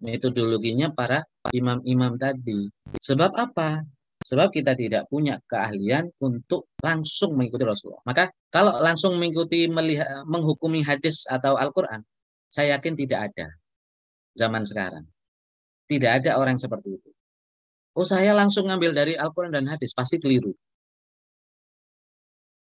Metodologinya 0.00 0.88
para 0.96 1.20
imam-imam 1.52 2.16
tadi. 2.16 2.64
Sebab 2.96 3.36
apa? 3.36 3.84
Sebab 4.24 4.48
kita 4.48 4.72
tidak 4.72 5.04
punya 5.12 5.36
keahlian 5.44 6.08
untuk 6.24 6.72
langsung 6.80 7.36
mengikuti 7.36 7.68
Rasulullah. 7.68 8.04
Maka 8.08 8.32
kalau 8.48 8.80
langsung 8.80 9.20
mengikuti 9.20 9.68
melihat, 9.68 10.24
menghukumi 10.24 10.80
hadis 10.80 11.28
atau 11.28 11.60
Al-Quran, 11.60 12.00
saya 12.48 12.80
yakin 12.80 12.94
tidak 12.96 13.20
ada 13.32 13.52
zaman 14.34 14.66
sekarang. 14.66 15.06
Tidak 15.88 16.10
ada 16.22 16.36
orang 16.36 16.58
seperti 16.58 16.98
itu. 16.98 17.10
Oh 17.94 18.02
saya 18.06 18.34
langsung 18.34 18.66
ngambil 18.66 18.90
dari 18.90 19.14
Al-Quran 19.14 19.54
dan 19.54 19.66
hadis, 19.70 19.94
pasti 19.94 20.18
keliru. 20.18 20.50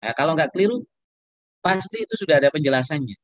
Nah, 0.03 0.11
kalau 0.11 0.35
nggak 0.35 0.51
keliru, 0.51 0.83
pasti 1.63 2.03
itu 2.03 2.19
sudah 2.19 2.43
ada 2.43 2.51
penjelasannya. 2.51 3.15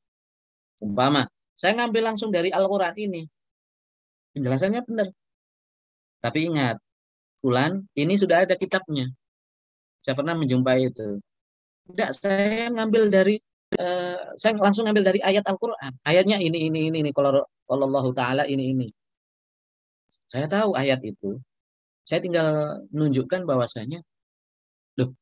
Umpama, 0.79 1.27
saya 1.59 1.75
ngambil 1.75 2.15
langsung 2.15 2.31
dari 2.31 2.55
Al-Quran 2.55 2.95
ini. 2.95 3.21
Penjelasannya 4.31 4.81
benar. 4.87 5.07
Tapi 6.23 6.39
ingat, 6.47 6.79
Fulan, 7.43 7.83
ini 7.99 8.15
sudah 8.15 8.47
ada 8.47 8.55
kitabnya. 8.55 9.11
Saya 9.99 10.15
pernah 10.15 10.39
menjumpai 10.39 10.87
itu. 10.87 11.19
Tidak, 11.91 12.09
saya 12.15 12.71
ngambil 12.71 13.11
dari 13.11 13.35
uh, 13.77 14.33
saya 14.39 14.53
langsung 14.57 14.89
ngambil 14.89 15.13
dari 15.13 15.19
ayat 15.21 15.45
Al-Qur'an. 15.45 15.93
Ayatnya 16.01 16.41
ini 16.41 16.71
ini 16.71 16.89
ini 16.89 16.97
ini 17.05 17.11
kalau 17.13 17.45
Allah 17.69 18.05
taala 18.15 18.43
ini 18.49 18.73
ini. 18.73 18.87
Saya 20.25 20.49
tahu 20.49 20.73
ayat 20.73 21.03
itu. 21.05 21.37
Saya 22.07 22.23
tinggal 22.23 22.81
menunjukkan 22.89 23.45
bahwasanya 23.45 24.01
loh 24.97 25.13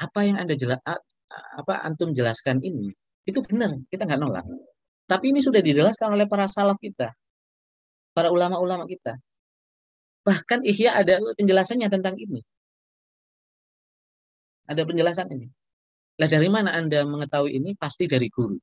apa 0.00 0.20
yang 0.24 0.40
Anda 0.40 0.56
jelas 0.56 0.80
apa 0.80 1.74
antum 1.84 2.16
jelaskan 2.16 2.64
ini 2.64 2.88
itu 3.24 3.40
benar, 3.40 3.72
kita 3.88 4.04
nggak 4.04 4.20
nolak. 4.20 4.44
Tapi 5.08 5.32
ini 5.32 5.40
sudah 5.40 5.60
dijelaskan 5.64 6.16
oleh 6.16 6.28
para 6.28 6.44
salaf 6.48 6.76
kita. 6.80 7.12
Para 8.12 8.28
ulama-ulama 8.28 8.84
kita. 8.84 9.16
Bahkan 10.24 10.64
Ihya 10.64 10.96
ada 10.96 11.20
penjelasannya 11.36 11.88
tentang 11.88 12.16
ini. 12.20 12.40
Ada 14.68 14.84
penjelasan 14.88 15.28
ini. 15.32 15.48
Lah 16.14 16.28
dari 16.30 16.46
mana 16.46 16.70
Anda 16.78 17.02
mengetahui 17.02 17.58
ini? 17.58 17.74
Pasti 17.74 18.06
dari 18.06 18.30
guru. 18.30 18.54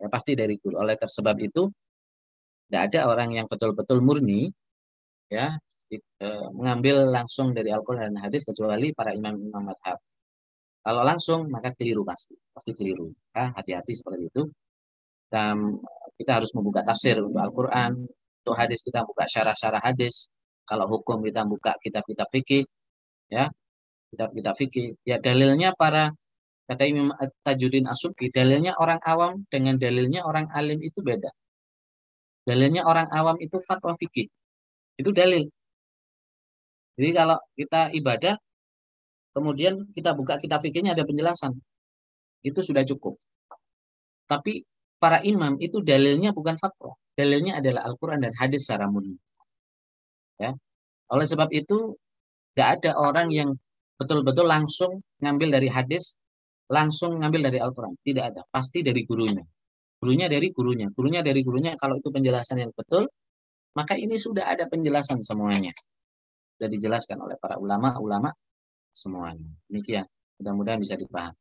Ya, 0.00 0.08
pasti 0.08 0.32
dari 0.32 0.56
guru. 0.56 0.80
Oleh 0.80 0.96
sebab 0.96 1.36
itu, 1.44 1.68
tidak 2.68 2.82
ada 2.92 3.00
orang 3.12 3.32
yang 3.36 3.46
betul-betul 3.48 4.04
murni 4.04 4.52
ya 5.28 5.56
e, 5.92 6.28
mengambil 6.56 7.08
langsung 7.08 7.52
dari 7.56 7.72
Al-Quran 7.72 8.12
dan 8.12 8.20
hadis 8.28 8.44
kecuali 8.44 8.92
para 8.96 9.12
imam-imam 9.12 9.72
madhab. 9.72 10.00
Kalau 10.84 11.02
langsung 11.04 11.52
maka 11.52 11.76
keliru 11.76 12.00
pasti, 12.04 12.32
pasti 12.52 12.72
keliru. 12.72 13.12
Ya, 13.36 13.52
hati-hati 13.52 13.92
seperti 13.92 14.32
itu. 14.32 14.42
Dan 15.28 15.76
kita 16.16 16.40
harus 16.40 16.48
membuka 16.56 16.80
tafsir 16.80 17.20
untuk 17.20 17.40
Al-Quran, 17.44 18.08
untuk 18.40 18.56
hadis 18.56 18.80
kita 18.80 19.04
buka 19.04 19.28
syarah-syarah 19.28 19.84
hadis. 19.84 20.32
Kalau 20.64 20.88
hukum 20.88 21.20
kita 21.20 21.44
buka 21.44 21.76
kitab-kitab 21.80 22.28
fikih, 22.32 22.64
ya 23.28 23.52
kitab-kitab 24.12 24.54
fikih. 24.56 24.96
Ya 25.04 25.20
dalilnya 25.20 25.76
para 25.76 26.16
Kata 26.68 26.84
Imam 26.84 27.16
Tajuddin 27.40 27.88
Asubki, 27.88 28.28
dalilnya 28.28 28.76
orang 28.76 29.00
awam 29.00 29.40
dengan 29.48 29.80
dalilnya 29.80 30.20
orang 30.28 30.52
alim 30.52 30.76
itu 30.84 31.00
beda. 31.00 31.32
Dalilnya 32.44 32.84
orang 32.84 33.08
awam 33.08 33.40
itu 33.40 33.56
fatwa 33.64 33.96
fikih. 33.96 34.28
Itu 35.00 35.08
dalil. 35.16 35.48
Jadi 37.00 37.10
kalau 37.16 37.40
kita 37.56 37.88
ibadah, 37.96 38.36
kemudian 39.32 39.88
kita 39.96 40.12
buka 40.12 40.36
kitab 40.36 40.60
fikihnya 40.60 40.92
ada 40.92 41.08
penjelasan. 41.08 41.56
Itu 42.44 42.60
sudah 42.60 42.84
cukup. 42.84 43.16
Tapi 44.28 44.60
para 45.00 45.24
imam 45.24 45.56
itu 45.64 45.80
dalilnya 45.80 46.36
bukan 46.36 46.60
fatwa. 46.60 46.92
Dalilnya 47.16 47.64
adalah 47.64 47.88
Al-Quran 47.88 48.20
dan 48.20 48.36
hadis 48.36 48.68
secara 48.68 48.92
murni. 48.92 49.16
Ya. 50.36 50.52
Oleh 51.08 51.24
sebab 51.24 51.48
itu, 51.48 51.96
tidak 52.52 52.68
ada 52.84 52.90
orang 53.00 53.32
yang 53.32 53.56
betul-betul 53.96 54.44
langsung 54.44 55.00
ngambil 55.24 55.58
dari 55.58 55.72
hadis 55.72 56.18
langsung 56.68 57.16
ngambil 57.16 57.52
dari 57.52 57.58
Al-Quran. 57.58 57.96
Tidak 58.00 58.24
ada. 58.24 58.42
Pasti 58.44 58.84
dari 58.84 59.02
gurunya. 59.08 59.42
Gurunya 59.98 60.28
dari 60.30 60.52
gurunya. 60.52 60.86
Gurunya 60.92 61.20
dari 61.24 61.40
gurunya. 61.42 61.74
Kalau 61.74 61.98
itu 61.98 62.12
penjelasan 62.12 62.62
yang 62.62 62.72
betul, 62.76 63.08
maka 63.74 63.96
ini 63.96 64.20
sudah 64.20 64.46
ada 64.46 64.68
penjelasan 64.68 65.24
semuanya. 65.24 65.72
Sudah 66.54 66.68
dijelaskan 66.70 67.18
oleh 67.24 67.36
para 67.40 67.58
ulama-ulama 67.58 68.30
semuanya. 68.92 69.48
Demikian. 69.66 70.06
Mudah-mudahan 70.38 70.78
bisa 70.78 70.94
dipahami. 70.94 71.34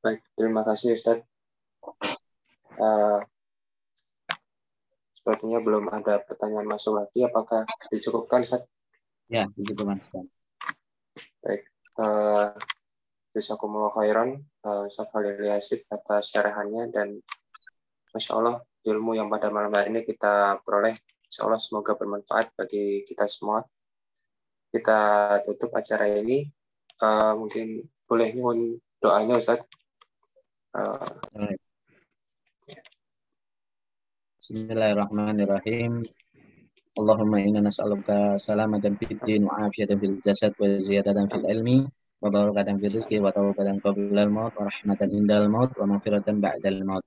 Baik, 0.00 0.24
terima 0.32 0.64
kasih 0.64 0.96
Ustaz. 0.96 1.20
Uh, 2.80 3.20
sepertinya 5.12 5.60
belum 5.60 5.92
ada 5.92 6.24
pertanyaan 6.24 6.64
masuk 6.64 6.96
lagi. 6.96 7.28
Apakah 7.28 7.68
dicukupkan 7.92 8.40
Ustaz? 8.40 8.64
Ya, 9.30 9.46
puji 9.46 9.78
Tuhan 9.78 10.02
Baik. 11.46 11.62
Uh, 11.94 12.50
Jazakumullah 13.30 13.94
khairan 13.94 14.42
uh, 14.66 14.90
Ustaz 14.90 15.14
Yasif 15.22 15.86
atas 15.86 16.34
syarahannya 16.34 16.90
dan 16.90 17.22
Masya 18.10 18.32
Allah 18.42 18.58
ilmu 18.82 19.14
yang 19.14 19.30
pada 19.30 19.54
malam 19.54 19.70
hari 19.70 19.94
ini 19.94 20.02
kita 20.02 20.58
peroleh. 20.66 20.98
Insya 21.30 21.46
Allah 21.46 21.62
semoga 21.62 21.94
bermanfaat 21.94 22.58
bagi 22.58 23.06
kita 23.06 23.30
semua. 23.30 23.62
Kita 24.74 24.98
tutup 25.46 25.70
acara 25.78 26.10
ini. 26.10 26.50
Uh, 26.98 27.38
mungkin 27.38 27.86
boleh 28.10 28.34
nyuwun 28.34 28.82
doanya 28.98 29.38
Ustaz. 29.38 29.62
Uh, 30.74 31.54
Bismillahirrahmanirrahim. 34.42 36.02
اللهم 37.00 37.34
إنا 37.34 37.60
نسألك 37.60 38.08
سلامة 38.36 38.80
في 38.98 39.04
الدين 39.10 39.44
وعافية 39.44 39.86
في 39.86 40.06
الجسد 40.06 40.52
وزيادة 40.60 41.26
في 41.26 41.34
العلم 41.34 41.88
وبركة 42.22 42.68
في 42.78 42.86
الرزق 42.86 43.12
وتوبة 43.24 43.68
قبل 43.84 44.18
الموت 44.18 44.52
ورحمة 44.60 44.98
عند 45.02 45.30
الموت 45.30 45.70
ومغفرة 45.78 46.24
بعد 46.28 46.66
الموت. 46.66 47.04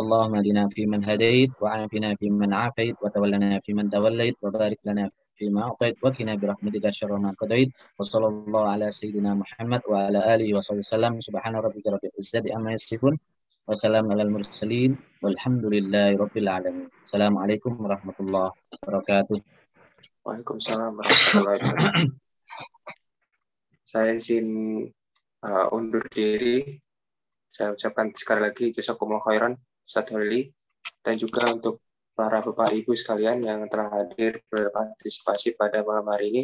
اللهم 0.00 0.34
اهدنا 0.34 0.68
فيمن 0.68 1.04
هديت 1.04 1.50
وعافنا 1.60 2.14
فيمن 2.14 2.52
عافيت 2.54 2.96
وتولنا 3.02 3.60
فيمن 3.60 3.90
توليت 3.90 4.36
وبارك 4.42 4.78
لنا 4.86 5.10
فيما 5.36 5.62
أعطيت 5.62 5.96
وقنا 6.02 6.34
برحمتك 6.34 6.90
شر 6.90 7.16
ما 7.18 7.30
قضيت 7.40 7.68
وصلى 7.98 8.26
الله 8.26 8.64
على 8.68 8.90
سيدنا 8.90 9.34
محمد 9.34 9.80
وعلى 9.90 10.34
آله 10.34 10.48
وصحبه 10.56 10.78
وسلم. 10.78 11.20
سبحان 11.20 11.54
ربك 11.56 11.86
رب 11.86 12.04
العزة 12.04 12.54
عما 12.54 12.72
يصفون. 12.72 13.18
Wassalamualaikum. 13.68 14.40
Assalamualaikum 17.04 17.72
warahmatullahi 17.76 18.56
wabarakatuh. 18.80 19.36
Waalaikumsalam 20.24 20.92
warahmatullahi 20.96 21.58
wabarakatuh. 21.60 22.08
Saya 23.84 24.16
izin 24.16 24.46
uh, 25.44 25.76
undur 25.76 26.06
diri. 26.08 26.80
Saya 27.52 27.76
ucapkan 27.76 28.14
sekali 28.16 28.48
lagi 28.48 28.72
jazakumullah 28.72 29.20
khairan 29.28 29.52
Ustaz 29.84 30.08
Holili 30.14 30.48
dan 31.04 31.20
juga 31.20 31.50
untuk 31.52 31.84
para 32.16 32.40
Bapak 32.40 32.72
Ibu 32.72 32.96
sekalian 32.96 33.44
yang 33.44 33.68
telah 33.68 33.90
hadir 33.92 34.40
berpartisipasi 34.48 35.60
pada 35.60 35.84
malam 35.84 36.08
hari 36.08 36.32
ini. 36.32 36.42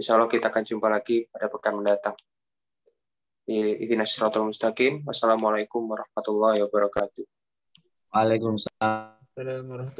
Insya 0.00 0.16
Allah 0.16 0.32
kita 0.32 0.48
akan 0.48 0.64
jumpa 0.64 0.88
lagi 0.88 1.28
pada 1.28 1.52
pekan 1.52 1.76
mendatang. 1.80 2.16
Ihdinas 3.48 4.16
siratal 4.16 4.48
mustaqim. 4.48 5.04
Wassalamualaikum 5.04 5.84
warahmatullahi 5.84 6.64
wabarakatuh. 6.64 7.24
Waalaikumsalam. 8.14 9.20